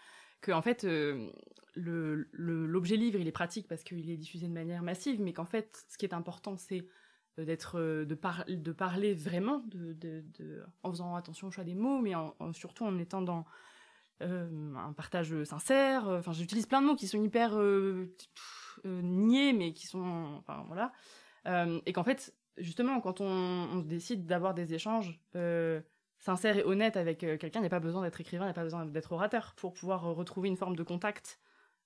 que 0.40 0.50
en 0.50 0.62
fait 0.62 0.84
euh, 0.84 1.30
l'objet 1.74 2.96
livre 2.96 3.20
il 3.20 3.28
est 3.28 3.32
pratique 3.32 3.68
parce 3.68 3.84
qu'il 3.84 4.10
est 4.10 4.16
diffusé 4.16 4.48
de 4.48 4.52
manière 4.52 4.82
massive 4.82 5.20
mais 5.20 5.34
qu'en 5.34 5.44
fait 5.44 5.84
ce 5.88 5.98
qui 5.98 6.06
est 6.06 6.14
important 6.14 6.56
c'est 6.56 6.86
d'être 7.38 7.78
de, 7.80 8.14
par, 8.14 8.44
de 8.48 8.72
parler 8.72 9.14
vraiment 9.14 9.64
en 10.82 10.90
faisant 10.90 11.14
attention 11.16 11.48
au 11.48 11.50
choix 11.50 11.64
des 11.64 11.74
mots 11.74 12.00
mais 12.00 12.12
surtout 12.52 12.84
en 12.84 12.98
étant 12.98 13.22
dans 13.22 13.44
un 14.20 14.92
partage 14.96 15.44
sincère 15.44 16.08
enfin 16.08 16.32
j'utilise 16.32 16.66
plein 16.66 16.82
de 16.82 16.86
mots 16.86 16.96
qui 16.96 17.06
sont 17.06 17.22
hyper 17.22 17.56
niais, 18.84 19.52
mais 19.52 19.72
qui 19.72 19.86
sont, 19.86 20.36
enfin 20.38 20.64
voilà, 20.66 20.92
euh, 21.46 21.80
et 21.86 21.92
qu'en 21.92 22.04
fait, 22.04 22.34
justement, 22.56 23.00
quand 23.00 23.20
on, 23.20 23.78
décide 23.78 24.26
d'avoir 24.26 24.54
des 24.54 24.74
échanges 24.74 25.20
euh, 25.36 25.80
sincères 26.18 26.56
et 26.56 26.64
honnêtes 26.64 26.96
avec 26.96 27.18
quelqu'un, 27.18 27.60
il 27.60 27.62
n'y 27.62 27.66
a 27.66 27.70
pas 27.70 27.80
besoin 27.80 28.02
d'être 28.02 28.20
écrivain, 28.20 28.44
il 28.44 28.48
n'y 28.48 28.52
a 28.52 28.54
pas 28.54 28.64
besoin 28.64 28.86
d'être 28.86 29.12
orateur 29.12 29.54
pour 29.56 29.72
pouvoir 29.72 30.02
retrouver 30.02 30.48
une 30.48 30.56
forme 30.56 30.76
de 30.76 30.82
contact 30.82 31.40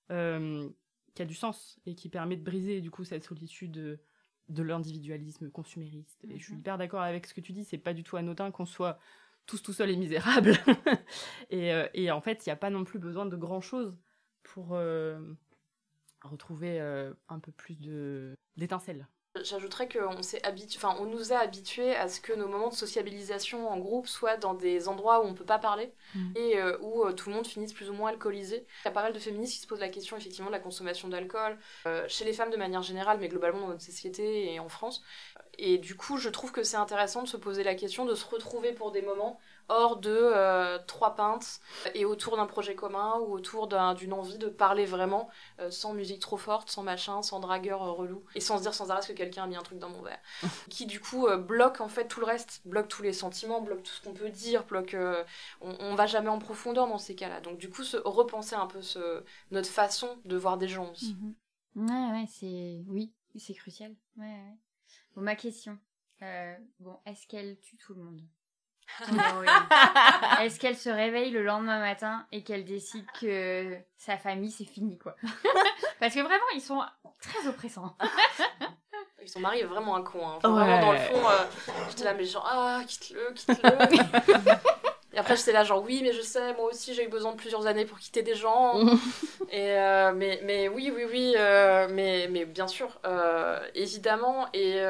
qui 0.09 1.21
a 1.21 1.25
du 1.25 1.33
sens 1.33 1.79
et 1.85 1.95
qui 1.95 2.09
permet 2.09 2.37
de 2.37 2.43
briser 2.43 2.79
du 2.79 2.91
coup 2.91 3.03
cette 3.03 3.23
solitude 3.23 3.99
de 4.49 4.63
l'individualisme 4.63 5.49
consumériste. 5.49 6.23
Et 6.29 6.37
je 6.37 6.43
suis 6.43 6.53
mhm. 6.53 6.59
hyper 6.59 6.77
d'accord 6.77 7.01
avec 7.01 7.25
ce 7.25 7.33
que 7.33 7.41
tu 7.41 7.51
dis, 7.51 7.65
c'est 7.65 7.77
pas 7.77 7.93
du 7.93 8.03
tout 8.03 8.15
anodin 8.15 8.51
qu'on 8.51 8.65
soit 8.65 8.99
tous 9.45 9.61
tout 9.61 9.73
seuls 9.73 9.89
et 9.89 9.97
misérables. 9.97 10.53
et, 11.49 11.71
et, 11.93 12.11
en 12.11 12.21
fait, 12.21 12.45
il 12.45 12.49
n'y 12.49 12.53
a 12.53 12.57
pas 12.57 12.69
non 12.69 12.83
plus 12.83 12.99
besoin 12.99 13.25
de 13.25 13.35
grand 13.35 13.61
chose 13.61 13.97
pour, 14.43 14.77
retrouver 16.27 16.79
euh, 16.79 17.13
un 17.29 17.39
peu 17.39 17.51
plus 17.51 17.79
de 17.79 18.35
d'étincelles. 18.55 19.07
J'ajouterais 19.43 19.87
qu'on 19.87 20.23
s'est 20.23 20.41
enfin, 20.77 20.95
on 20.99 21.05
nous 21.05 21.31
a 21.31 21.37
habitués 21.37 21.95
à 21.95 22.07
ce 22.07 22.19
que 22.19 22.33
nos 22.33 22.47
moments 22.47 22.69
de 22.69 22.73
sociabilisation 22.73 23.69
en 23.69 23.77
groupe 23.77 24.07
soient 24.07 24.37
dans 24.37 24.55
des 24.55 24.87
endroits 24.87 25.23
où 25.23 25.27
on 25.27 25.35
peut 25.35 25.45
pas 25.45 25.59
parler 25.59 25.93
mm. 26.15 26.31
et 26.35 26.57
euh, 26.57 26.75
où 26.81 27.03
euh, 27.03 27.13
tout 27.13 27.29
le 27.29 27.35
monde 27.35 27.45
finisse 27.45 27.71
plus 27.71 27.91
ou 27.91 27.93
moins 27.93 28.09
alcoolisé. 28.09 28.65
Il 28.83 28.85
y 28.85 28.87
a 28.87 28.91
pas 28.91 29.03
mal 29.03 29.13
de 29.13 29.19
féministes 29.19 29.53
qui 29.53 29.59
se 29.59 29.67
posent 29.67 29.79
la 29.79 29.89
question 29.89 30.17
effectivement 30.17 30.47
de 30.47 30.55
la 30.55 30.59
consommation 30.59 31.07
d'alcool 31.07 31.57
chez 32.07 32.25
les 32.25 32.33
femmes 32.33 32.49
de 32.49 32.57
manière 32.57 32.81
générale, 32.81 33.19
mais 33.19 33.27
globalement 33.27 33.59
dans 33.59 33.67
notre 33.67 33.83
société 33.83 34.51
et 34.51 34.59
en 34.59 34.69
France. 34.69 35.03
Et 35.59 35.77
du 35.77 35.95
coup, 35.95 36.17
je 36.17 36.29
trouve 36.29 36.51
que 36.51 36.63
c'est 36.63 36.77
intéressant 36.77 37.23
de 37.23 37.27
se 37.27 37.37
poser 37.37 37.63
la 37.63 37.75
question, 37.75 38.05
de 38.05 38.15
se 38.15 38.25
retrouver 38.25 38.73
pour 38.73 38.91
des 38.91 39.01
moments 39.01 39.39
hors 39.69 39.97
de 39.97 40.11
euh, 40.11 40.79
trois 40.87 41.15
pintes 41.15 41.59
et 41.93 42.05
autour 42.05 42.37
d'un 42.37 42.45
projet 42.45 42.75
commun 42.75 43.15
ou 43.19 43.33
autour 43.33 43.67
d'une 43.67 44.13
envie 44.13 44.37
de 44.37 44.47
parler 44.47 44.85
vraiment 44.85 45.29
euh, 45.59 45.71
sans 45.71 45.93
musique 45.93 46.21
trop 46.21 46.37
forte, 46.37 46.69
sans 46.69 46.83
machin, 46.83 47.21
sans 47.21 47.39
dragueur 47.39 47.83
euh, 47.83 47.91
relou 47.91 48.23
et 48.35 48.39
sans 48.39 48.57
se 48.57 48.63
dire 48.63 48.73
sans 48.73 48.91
arrêt 48.91 49.05
que 49.05 49.13
quelqu'un 49.13 49.43
a 49.43 49.47
mis 49.47 49.55
un 49.55 49.61
truc 49.61 49.79
dans 49.79 49.89
mon 49.89 50.01
verre. 50.01 50.21
qui 50.69 50.85
du 50.85 50.99
coup 50.99 51.27
bloque 51.37 51.81
en 51.81 51.89
fait 51.89 52.07
tout 52.07 52.19
le 52.19 52.25
reste, 52.25 52.61
bloque 52.65 52.87
tous 52.87 53.01
les 53.01 53.13
sentiments, 53.13 53.61
bloque 53.61 53.83
tout 53.83 53.91
ce 53.91 54.01
qu'on 54.01 54.13
peut 54.13 54.29
dire, 54.29 54.63
bloque. 54.65 54.95
On, 55.61 55.75
on, 55.79 55.95
va 55.95 56.05
jamais 56.05 56.29
en 56.29 56.39
profondeur 56.39 56.87
dans 56.87 56.97
ces 56.97 57.15
cas-là. 57.15 57.41
Donc 57.41 57.57
du 57.57 57.69
coup, 57.69 57.83
se 57.83 57.97
repenser 57.97 58.55
un 58.55 58.67
peu 58.67 58.81
ce, 58.81 59.23
notre 59.51 59.69
façon 59.69 60.17
de 60.25 60.37
voir 60.37 60.57
des 60.57 60.67
gens 60.67 60.91
aussi. 60.91 61.15
Mhm. 61.15 61.89
Ouais, 61.89 62.11
ouais, 62.11 62.25
c'est. 62.27 62.83
Oui, 62.87 63.11
c'est 63.35 63.53
crucial. 63.53 63.95
Ouais, 64.17 64.25
ouais. 64.25 64.57
Bon, 65.15 65.21
ma 65.21 65.35
question. 65.35 65.77
Bon, 66.79 66.99
est-ce 67.05 67.27
qu'elle 67.27 67.59
tue 67.59 67.77
tout 67.77 67.93
le 67.93 68.01
monde? 68.01 68.21
Est-ce 70.41 70.59
qu'elle 70.59 70.77
se 70.77 70.89
réveille 70.89 71.31
le 71.31 71.43
lendemain 71.43 71.79
matin 71.79 72.25
et 72.31 72.43
qu'elle 72.43 72.65
décide 72.65 73.05
que 73.19 73.77
sa 73.97 74.17
famille 74.17 74.51
c'est 74.51 74.65
fini 74.65 74.97
quoi? 74.97 75.15
Parce 75.99 76.13
que 76.13 76.19
vraiment 76.19 76.45
ils 76.55 76.61
sont 76.61 76.81
très 77.21 77.47
oppressants. 77.47 77.95
Son 79.25 79.41
mari 79.41 79.59
est 79.59 79.65
vraiment 79.65 79.97
un 79.97 80.03
con. 80.03 80.25
Hein. 80.25 80.39
Vraiment 80.41 80.79
dans 80.79 80.91
le 80.93 80.99
fond, 80.99 81.29
euh, 81.29 81.43
j'étais 81.89 82.05
là 82.05 82.13
mais 82.13 82.23
genre 82.23 82.47
ah 82.49 82.81
quitte-le, 82.87 83.33
quitte-le. 83.33 83.69
et 85.13 85.17
après 85.17 85.35
j'étais 85.35 85.51
là 85.51 85.65
genre 85.65 85.83
oui 85.83 85.99
mais 86.01 86.13
je 86.13 86.21
sais 86.21 86.53
moi 86.53 86.65
aussi 86.65 86.93
j'ai 86.93 87.03
eu 87.03 87.09
besoin 87.09 87.33
de 87.33 87.37
plusieurs 87.37 87.67
années 87.67 87.85
pour 87.85 87.99
quitter 87.99 88.21
des 88.21 88.35
gens. 88.35 88.79
et 89.51 89.71
euh, 89.77 90.13
mais 90.15 90.39
mais 90.43 90.69
oui 90.69 90.93
oui 90.95 91.03
oui 91.11 91.33
euh, 91.37 91.87
mais 91.91 92.29
mais 92.31 92.45
bien 92.45 92.67
sûr 92.67 93.01
évidemment 93.75 94.47
et 94.53 94.81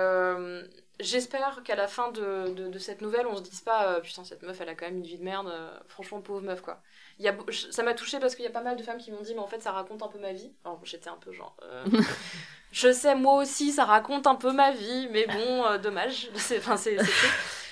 J'espère 1.00 1.62
qu'à 1.64 1.76
la 1.76 1.88
fin 1.88 2.12
de, 2.12 2.50
de, 2.50 2.80
cette 2.80 3.02
nouvelle, 3.02 3.28
on 3.28 3.36
se 3.38 3.44
dise 3.44 3.62
pas 3.62 3.94
euh, 3.94 4.00
putain, 4.00 4.24
cette 4.24 4.42
meuf 4.42 4.60
elle 4.62 4.70
a 4.70 4.76
quand 4.76 4.86
même 4.86 4.98
une 4.98 5.04
vie 5.04 5.18
de 5.18 5.24
merde, 5.24 5.48
euh, 5.48 5.78
franchement, 5.88 6.22
pauvre 6.22 6.42
meuf 6.42 6.62
quoi. 6.62 6.82
Il 7.20 7.26
y 7.26 7.28
a, 7.28 7.36
ça 7.72 7.84
m'a 7.84 7.94
touché 7.94 8.20
parce 8.20 8.36
qu'il 8.36 8.44
y 8.44 8.48
a 8.48 8.52
pas 8.52 8.64
mal 8.64 8.76
de 8.76 8.82
femmes 8.82 8.98
qui 8.98 9.12
m'ont 9.12 9.22
dit, 9.22 9.36
mais 9.36 9.40
en 9.40 9.48
fait, 9.48 9.62
ça 9.62 9.72
raconte 9.72 10.02
un 10.02 10.08
peu 10.08 10.18
ma 10.18 10.34
vie. 10.34 10.52
Alors 10.66 10.80
j'étais 10.84 11.10
un 11.10 11.18
peu 11.18 11.32
genre. 11.32 11.56
Euh, 11.62 11.86
je 12.72 12.92
sais, 12.92 13.14
moi 13.14 13.36
aussi, 13.36 13.72
ça 13.72 13.86
raconte 13.86 14.26
un 14.26 14.36
peu 14.36 14.52
ma 14.52 14.72
vie, 14.72 15.08
mais 15.12 15.28
bon, 15.28 15.78
dommage. 15.78 16.30
Enfin, 16.58 16.78
c'est 16.78 16.98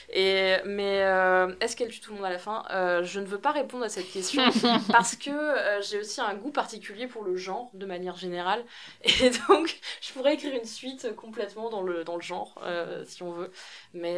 et, 0.09 0.55
mais 0.65 1.01
euh, 1.03 1.53
est-ce 1.59 1.75
qu'elle 1.75 1.89
tue 1.89 1.99
tout 1.99 2.11
le 2.11 2.17
monde 2.17 2.25
à 2.25 2.29
la 2.29 2.37
fin? 2.39 2.63
Euh, 2.71 3.03
Je 3.03 3.19
ne 3.19 3.25
veux 3.25 3.39
pas 3.39 3.51
répondre 3.51 3.83
à 3.83 3.89
cette 3.89 4.09
question 4.09 4.43
parce 4.91 5.15
que 5.15 5.29
euh, 5.29 5.81
j'ai 5.81 5.99
aussi 5.99 6.21
un 6.21 6.35
goût 6.35 6.51
particulier 6.51 7.07
pour 7.07 7.23
le 7.23 7.35
genre 7.35 7.69
de 7.73 7.85
manière 7.85 8.15
générale. 8.17 8.63
Et 9.03 9.31
donc, 9.49 9.79
je 10.01 10.13
pourrais 10.13 10.35
écrire 10.35 10.55
une 10.55 10.65
suite 10.65 11.15
complètement 11.15 11.69
dans 11.69 11.81
le, 11.81 12.03
dans 12.03 12.15
le 12.15 12.21
genre, 12.21 12.61
si 13.05 13.23
on 13.23 13.31
veut. 13.31 13.51
Mais 13.93 14.17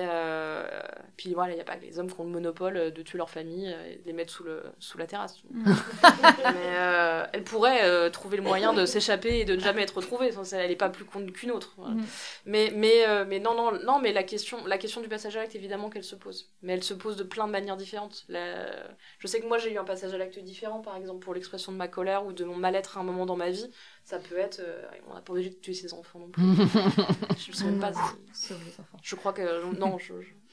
puis 1.18 1.34
voilà, 1.34 1.53
il 1.53 1.55
n'y 1.55 1.61
a 1.61 1.65
pas 1.65 1.76
que 1.76 1.84
les 1.84 1.99
hommes 1.99 2.11
qui 2.11 2.20
ont 2.20 2.24
le 2.24 2.30
monopole 2.30 2.91
de 2.93 3.01
tuer 3.01 3.18
leur 3.18 3.30
famille 3.30 3.76
et 3.89 3.97
de 3.97 4.05
les 4.05 4.13
mettre 4.13 4.32
sous, 4.32 4.43
le, 4.43 4.63
sous 4.80 4.97
la 4.97 5.07
terrasse. 5.07 5.41
Mm. 5.51 5.74
mais 6.53 7.28
elle 7.34 7.43
pourrait 7.43 8.09
trouver 8.11 8.38
le 8.38 8.43
moyen 8.43 8.74
de 8.74 8.86
s'échapper 8.86 9.39
et 9.39 9.45
de 9.45 9.55
ne 9.55 9.59
jamais 9.59 9.82
être 9.82 9.97
retrouvée. 9.97 10.30
Elle 10.53 10.70
n'est 10.70 10.76
pas 10.76 10.89
plus 10.89 11.05
con 11.05 11.26
qu'une 11.26 11.51
autre. 11.51 11.74
Mm. 11.78 12.03
Mais, 12.45 12.72
mais, 12.76 13.26
mais 13.26 13.39
non, 13.39 13.55
non, 13.55 13.78
non, 13.84 13.99
mais 13.99 14.13
la 14.13 14.24
question, 14.24 14.65
la 14.65 14.78
question 14.78 15.01
du 15.01 15.09
passage 15.09 15.36
à 15.36 15.41
l'acte, 15.41 15.55
évidemment, 15.55 15.89
qu'elle 15.89 16.03
se 16.03 16.15
pose. 16.15 16.51
Mais 16.61 16.74
elle 16.74 16.84
se 16.84 16.93
pose 16.93 17.18
de 17.18 17.24
plein 17.24 17.47
de 17.47 17.51
manières 17.51 17.78
différentes. 17.78 18.26
Je 18.30 19.28
sais 19.28 19.41
que 19.41 19.47
moi 19.47 19.57
j'ai 19.57 19.74
eu 19.74 19.78
un 19.78 19.84
passage 19.84 20.13
à 20.13 20.18
l'acte 20.18 20.39
différent, 20.39 20.82
par 20.82 20.95
exemple 20.95 21.20
pour 21.20 21.34
l'expression 21.34 21.72
de 21.72 21.78
ma 21.78 21.88
colère 21.88 22.26
ou 22.26 22.34
de 22.34 22.43
mon 22.43 22.55
mal-être 22.55 22.97
à 22.97 23.01
un 23.01 23.03
moment 23.03 23.26
dans 23.26 23.36
ma 23.36 23.49
vie. 23.49 23.70
Ça 24.03 24.20
peut 24.20 24.38
être. 24.38 24.59
Euh, 24.59 24.84
on 25.09 25.13
n'a 25.13 25.22
pas 25.22 25.34
obligé 25.34 25.49
de 25.49 25.55
tuer 25.55 25.74
ses 25.74 25.93
enfants 25.93 26.20
non 26.20 26.30
plus. 26.30 26.43
je 27.38 27.51
ne 27.51 27.55
sais 27.55 27.72
pas. 27.80 27.91
Si... 28.34 28.53
Je 29.01 29.15
crois 29.15 29.34
que. 29.34 29.76
Non, 29.78 29.97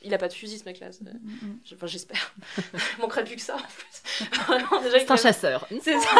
il 0.04 0.14
a 0.14 0.18
pas 0.18 0.28
de 0.28 0.32
fusil 0.32 0.58
ce 0.58 0.64
mec-là. 0.64 0.88
Mm, 0.88 1.04
mm, 1.04 1.48
mm. 1.48 1.58
Enfin, 1.74 1.86
j'espère. 1.86 2.34
il 2.58 3.00
manquerait 3.00 3.24
plus 3.24 3.36
que 3.36 3.42
ça 3.42 3.56
en 3.56 3.58
fait. 3.58 4.28
C'est 4.98 5.10
un 5.10 5.16
chasseur. 5.16 5.66
C'est 5.82 5.98
ça. 5.98 6.10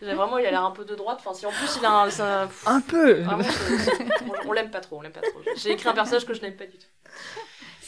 Vraiment, 0.02 0.38
il 0.38 0.46
a 0.46 0.50
l'air 0.50 0.64
un 0.64 0.70
peu 0.70 0.84
de 0.84 0.94
droite. 0.94 1.18
Enfin, 1.20 1.34
si 1.34 1.46
en 1.46 1.50
plus 1.50 1.78
il 1.78 1.84
a 1.84 1.90
un. 1.90 2.48
un 2.66 2.80
peu 2.80 3.22
On, 4.46 4.52
l'aime 4.52 4.70
pas 4.70 4.80
trop, 4.80 4.98
on 4.98 5.02
l'aime 5.02 5.12
pas 5.12 5.20
trop. 5.20 5.40
J'ai 5.56 5.72
écrit 5.72 5.88
un 5.88 5.94
personnage 5.94 6.26
que 6.26 6.34
je 6.34 6.42
n'aime 6.42 6.56
pas 6.56 6.66
du 6.66 6.76
tout 6.76 6.86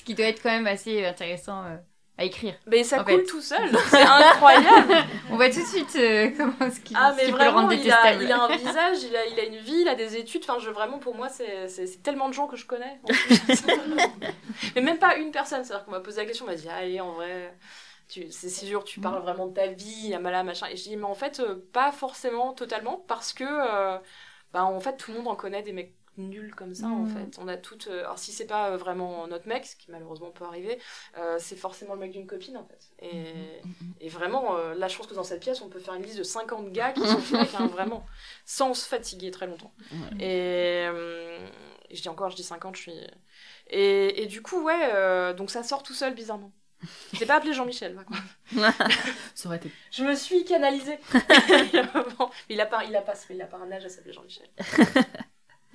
qui 0.06 0.14
doit 0.14 0.26
être 0.26 0.42
quand 0.42 0.50
même 0.50 0.68
assez 0.68 1.04
intéressant 1.04 1.64
euh, 1.64 1.76
à 2.18 2.24
écrire. 2.24 2.54
Mais 2.66 2.82
ça 2.82 3.04
coule 3.04 3.24
tout 3.24 3.40
seul, 3.40 3.70
c'est 3.90 4.02
incroyable. 4.02 4.94
On 5.30 5.36
voit 5.36 5.50
tout 5.50 5.60
de 5.60 5.66
suite 5.66 5.96
euh, 5.96 6.30
comment 6.36 6.70
ce 6.70 6.80
qui, 6.80 6.94
ah, 6.96 7.12
mais 7.16 7.30
vraiment, 7.30 7.38
peut 7.38 7.44
le 7.44 7.50
rendre 7.50 7.68
détestable. 7.68 8.22
Il 8.22 8.32
a, 8.32 8.36
il 8.36 8.40
a 8.40 8.42
un 8.42 8.56
visage, 8.56 9.02
il 9.02 9.16
a, 9.16 9.26
il 9.26 9.38
a, 9.40 9.44
une 9.44 9.58
vie, 9.58 9.80
il 9.82 9.88
a 9.88 9.94
des 9.94 10.16
études. 10.16 10.42
Enfin, 10.48 10.58
je, 10.58 10.70
vraiment, 10.70 10.98
pour 10.98 11.14
moi, 11.14 11.28
c'est 11.28 12.02
tellement 12.02 12.28
de 12.28 12.34
gens 12.34 12.46
que 12.46 12.56
je 12.56 12.66
connais. 12.66 13.00
mais 14.74 14.80
même 14.80 14.98
pas 14.98 15.16
une 15.16 15.30
personne. 15.30 15.62
C'est-à-dire 15.64 15.84
qu'on 15.84 15.90
m'a 15.90 16.00
posé 16.00 16.22
la 16.22 16.26
question, 16.26 16.46
on 16.46 16.48
m'a 16.48 16.54
dit, 16.54 16.68
allez, 16.68 17.00
en 17.00 17.12
vrai, 17.12 17.54
c'est 18.08 18.48
sûr, 18.48 18.84
tu 18.84 19.00
parles 19.00 19.20
vraiment 19.20 19.48
de 19.48 19.54
ta 19.54 19.66
vie, 19.66 20.14
à 20.14 20.18
mala, 20.18 20.42
machin. 20.42 20.68
Et 20.70 20.76
je 20.76 20.84
dis, 20.84 20.96
mais 20.96 21.04
en 21.04 21.14
fait, 21.14 21.40
euh, 21.40 21.56
pas 21.72 21.92
forcément 21.92 22.54
totalement, 22.54 23.04
parce 23.08 23.34
que, 23.34 23.44
bah, 24.54 24.64
en 24.64 24.80
fait, 24.80 24.96
tout 24.96 25.12
le 25.12 25.18
monde 25.18 25.28
en 25.28 25.36
connaît 25.36 25.62
des 25.62 25.72
mecs 25.72 25.92
nul 26.18 26.54
comme 26.54 26.74
ça 26.74 26.86
en 26.86 27.04
mm. 27.04 27.08
fait. 27.08 27.38
On 27.38 27.48
a 27.48 27.56
toutes. 27.56 27.88
Euh, 27.88 28.00
alors 28.00 28.18
si 28.18 28.32
c'est 28.32 28.46
pas 28.46 28.70
euh, 28.70 28.76
vraiment 28.76 29.26
notre 29.26 29.48
mec, 29.48 29.66
ce 29.66 29.76
qui 29.76 29.90
malheureusement 29.90 30.30
peut 30.30 30.44
arriver, 30.44 30.78
euh, 31.18 31.36
c'est 31.38 31.56
forcément 31.56 31.94
le 31.94 32.00
mec 32.00 32.12
d'une 32.12 32.26
copine 32.26 32.56
en 32.56 32.64
fait. 32.64 32.80
Et, 33.00 33.32
mm, 33.64 33.68
mm, 33.68 33.94
et 34.00 34.08
vraiment, 34.08 34.56
là 34.56 34.88
je 34.88 34.96
pense 34.96 35.06
que 35.06 35.14
dans 35.14 35.24
cette 35.24 35.40
pièce, 35.40 35.60
on 35.62 35.68
peut 35.68 35.80
faire 35.80 35.94
une 35.94 36.02
liste 36.02 36.18
de 36.18 36.22
50 36.22 36.72
gars 36.72 36.92
qui 36.92 37.06
sont 37.06 37.20
hein, 37.58 37.66
vraiment, 37.72 38.06
sans 38.44 38.74
se 38.74 38.88
fatiguer 38.88 39.30
très 39.30 39.46
longtemps. 39.46 39.72
Et, 40.20 40.86
je 41.92 42.02
dis 42.02 42.08
encore, 42.08 42.30
je 42.30 42.36
dis 42.36 42.42
50, 42.42 42.76
je 42.76 42.80
suis. 42.80 43.00
Et, 43.68 44.22
et 44.22 44.26
du 44.26 44.42
coup, 44.42 44.62
ouais, 44.62 45.34
donc 45.34 45.50
ça 45.50 45.62
sort 45.62 45.82
tout 45.82 45.94
seul 45.94 46.14
bizarrement. 46.14 46.52
Je 47.12 47.20
l'ai 47.20 47.26
pas 47.26 47.36
appelé 47.36 47.52
Jean-Michel, 47.52 47.96
Ça 49.34 49.48
aurait 49.48 49.56
été. 49.56 49.70
Je 49.90 50.04
me 50.04 50.14
suis 50.14 50.44
canalisée. 50.44 50.98
il 52.48 52.60
a 52.60 52.66
pas, 52.66 52.84
il 52.84 52.96
a 52.96 53.00
pas, 53.02 53.14
il 53.30 53.42
a 53.42 53.46
pas 53.46 53.56
un 53.56 53.72
âge 53.72 53.84
à 53.84 53.88
s'appeler 53.88 54.12
Jean-Michel. 54.12 54.46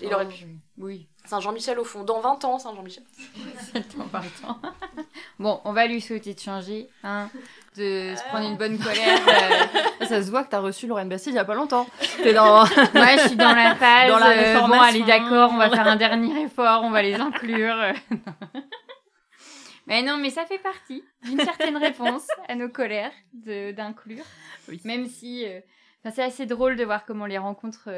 Il 0.02 0.14
aurait 0.14 0.28
oh, 0.28 0.32
pu. 0.32 0.46
Oui. 0.78 1.08
Saint-Jean-Michel 1.26 1.80
au 1.80 1.84
fond. 1.84 2.04
Dans 2.04 2.20
20 2.20 2.46
ans, 2.46 2.60
Saint-Jean-Michel. 2.60 3.04
bon, 5.40 5.62
on 5.64 5.74
va 5.74 5.88
lui 5.88 6.02
souhaiter 6.02 6.34
de 6.34 6.40
changer, 6.40 6.90
hein, 7.04 7.30
de 7.78 8.16
se 8.16 8.24
prendre 8.30 8.50
une 8.50 8.58
bonne 8.58 8.80
colère. 8.80 9.20
Euh. 9.28 10.06
Ça 10.06 10.24
se 10.24 10.32
voit 10.32 10.44
que 10.44 10.50
t'as 10.50 10.60
reçu 10.60 10.88
Lorraine 10.88 11.10
Bastille 11.10 11.34
il 11.34 11.36
y 11.36 11.40
a 11.40 11.46
pas 11.46 11.54
longtemps. 11.54 11.88
T'es 12.24 12.34
dans... 12.34 12.66
Moi, 12.94 13.18
je 13.18 13.28
suis 13.28 13.36
dans 13.36 13.54
la 13.54 13.76
phase. 13.76 14.10
Dans 14.10 14.18
la 14.18 14.30
euh, 14.30 14.60
bon, 14.60 14.80
allez, 14.80 15.04
d'accord, 15.04 15.52
on 15.54 15.58
va 15.58 15.70
faire 15.70 15.88
un 15.88 15.96
dernier 15.96 16.44
effort, 16.44 16.84
on 16.84 16.90
va 16.90 17.02
les 17.02 17.16
inclure. 17.16 17.94
mais 19.88 20.02
non, 20.02 20.18
mais 20.18 20.32
ça 20.32 20.46
fait 20.46 20.60
partie 20.60 21.04
d'une 21.24 21.40
certaine 21.40 21.78
réponse 21.78 22.28
à 22.48 22.56
nos 22.56 22.70
colères 22.70 23.14
d'inclure. 23.34 24.26
Oui. 24.68 24.82
Même 24.84 25.08
si... 25.08 25.46
Euh, 25.46 25.60
c'est 26.12 26.24
assez 26.24 26.48
drôle 26.48 26.78
de 26.78 26.84
voir 26.84 27.06
comment 27.06 27.28
les 27.28 27.38
rencontres 27.38 27.90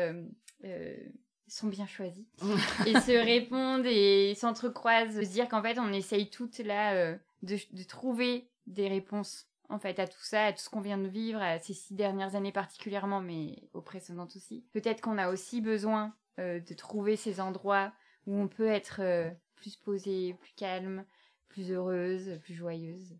sont 1.48 1.68
bien 1.68 1.86
choisis 1.86 2.26
et 2.86 2.94
se 2.94 3.24
répondent 3.24 3.86
et 3.86 4.34
s'entrecroisent, 4.36 5.22
se 5.22 5.32
dire 5.32 5.48
qu'en 5.48 5.62
fait 5.62 5.80
on 5.80 5.92
essaye 5.92 6.30
toutes 6.30 6.60
là 6.60 6.94
euh, 6.94 7.18
de, 7.42 7.58
trouver 7.84 8.50
des 8.68 8.88
réponses 8.88 9.48
en 9.70 9.80
fait 9.80 10.00
à 10.00 10.08
tout 10.08 10.24
ça, 10.24 10.46
à 10.46 10.54
tout 10.54 10.60
ce 10.60 10.70
qu'on 10.70 10.82
vient 10.82 10.98
de 10.98 11.08
vivre, 11.08 11.42
à 11.42 11.60
ces 11.60 11.74
six 11.74 11.94
dernières 11.94 12.36
années 12.36 12.52
particulièrement, 12.52 13.22
mais 13.22 13.70
aux 13.74 13.82
précédentes 13.82 14.36
aussi. 14.36 14.66
Peut-être 14.72 15.02
qu'on 15.02 15.18
a 15.18 15.30
aussi 15.30 15.62
besoin 15.62 16.14
euh, 16.40 16.60
de 16.60 16.74
trouver 16.74 17.16
ces 17.16 17.40
endroits 17.40 17.92
où 18.26 18.38
on 18.38 18.48
peut 18.48 18.68
être 18.68 19.02
euh, 19.02 19.30
plus 19.56 19.76
posé, 19.76 20.36
plus 20.40 20.54
calme, 20.56 21.06
plus 21.50 21.72
heureuse, 21.72 22.40
plus 22.44 22.54
joyeuse. 22.54 23.16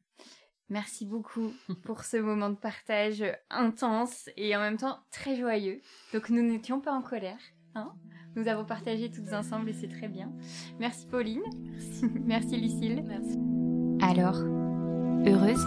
Merci 0.70 1.06
beaucoup 1.06 1.54
pour 1.84 2.04
ce 2.04 2.18
moment 2.18 2.50
de 2.50 2.56
partage 2.56 3.24
intense 3.50 4.30
et 4.38 4.56
en 4.56 4.60
même 4.60 4.78
temps 4.78 5.00
très 5.12 5.36
joyeux. 5.36 5.82
Donc 6.14 6.30
nous 6.30 6.42
n'étions 6.42 6.80
pas 6.80 6.94
en 6.94 7.02
colère. 7.02 7.40
Hein 7.76 7.92
nous 8.36 8.48
avons 8.48 8.66
partagé 8.66 9.12
toutes 9.12 9.32
ensemble 9.34 9.70
et 9.70 9.74
c'est 9.74 9.88
très 9.88 10.08
bien. 10.08 10.32
Merci 10.80 11.06
Pauline. 11.06 11.42
Merci 12.26 12.58
Lucille. 12.58 13.04
Merci. 13.08 13.40
Alors, 14.02 14.40
heureuse? 15.26 15.64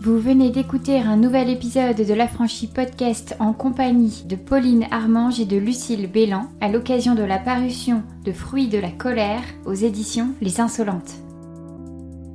Vous 0.00 0.18
venez 0.20 0.50
d'écouter 0.50 1.00
un 1.00 1.16
nouvel 1.16 1.50
épisode 1.50 1.96
de 1.96 2.14
l'Affranchi 2.14 2.68
Podcast 2.68 3.34
en 3.40 3.52
compagnie 3.52 4.22
de 4.26 4.36
Pauline 4.36 4.86
Armange 4.92 5.40
et 5.40 5.46
de 5.46 5.56
Lucille 5.56 6.06
Bélan 6.06 6.48
à 6.60 6.68
l'occasion 6.68 7.16
de 7.16 7.24
la 7.24 7.38
parution 7.38 8.04
de 8.24 8.30
Fruits 8.30 8.68
de 8.68 8.78
la 8.78 8.90
colère 8.90 9.42
aux 9.64 9.74
éditions 9.74 10.32
Les 10.40 10.60
Insolentes. 10.60 11.14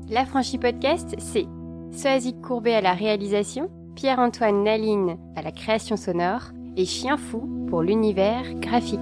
L'Affranchi 0.10 0.58
Podcast, 0.58 1.16
c'est 1.18 1.46
Soazic 1.94 2.42
Courbet 2.42 2.76
à 2.76 2.82
la 2.82 2.94
réalisation, 2.94 3.70
Pierre-Antoine 3.96 4.64
Naline 4.64 5.18
à 5.38 5.42
la 5.42 5.52
création 5.52 5.96
sonore 5.96 6.52
et 6.78 6.86
Chien 6.86 7.18
Fou 7.18 7.66
pour 7.70 7.82
l'univers 7.82 8.54
graphique. 8.56 9.00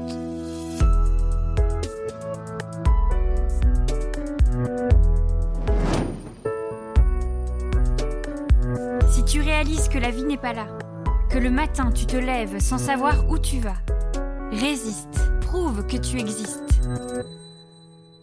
Si 9.09 9.23
tu 9.25 9.41
réalises 9.41 9.89
que 9.89 9.97
la 9.97 10.11
vie 10.11 10.23
n'est 10.23 10.37
pas 10.37 10.53
là, 10.53 10.67
que 11.29 11.37
le 11.37 11.51
matin 11.51 11.91
tu 11.91 12.05
te 12.05 12.17
lèves 12.17 12.59
sans 12.59 12.77
savoir 12.77 13.29
où 13.29 13.37
tu 13.37 13.59
vas, 13.59 13.77
résiste, 14.51 15.31
prouve 15.41 15.85
que 15.85 15.97
tu 15.97 16.19
existes. 16.19 16.81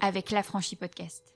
Avec 0.00 0.30
l'affranchi 0.30 0.76
podcast. 0.76 1.35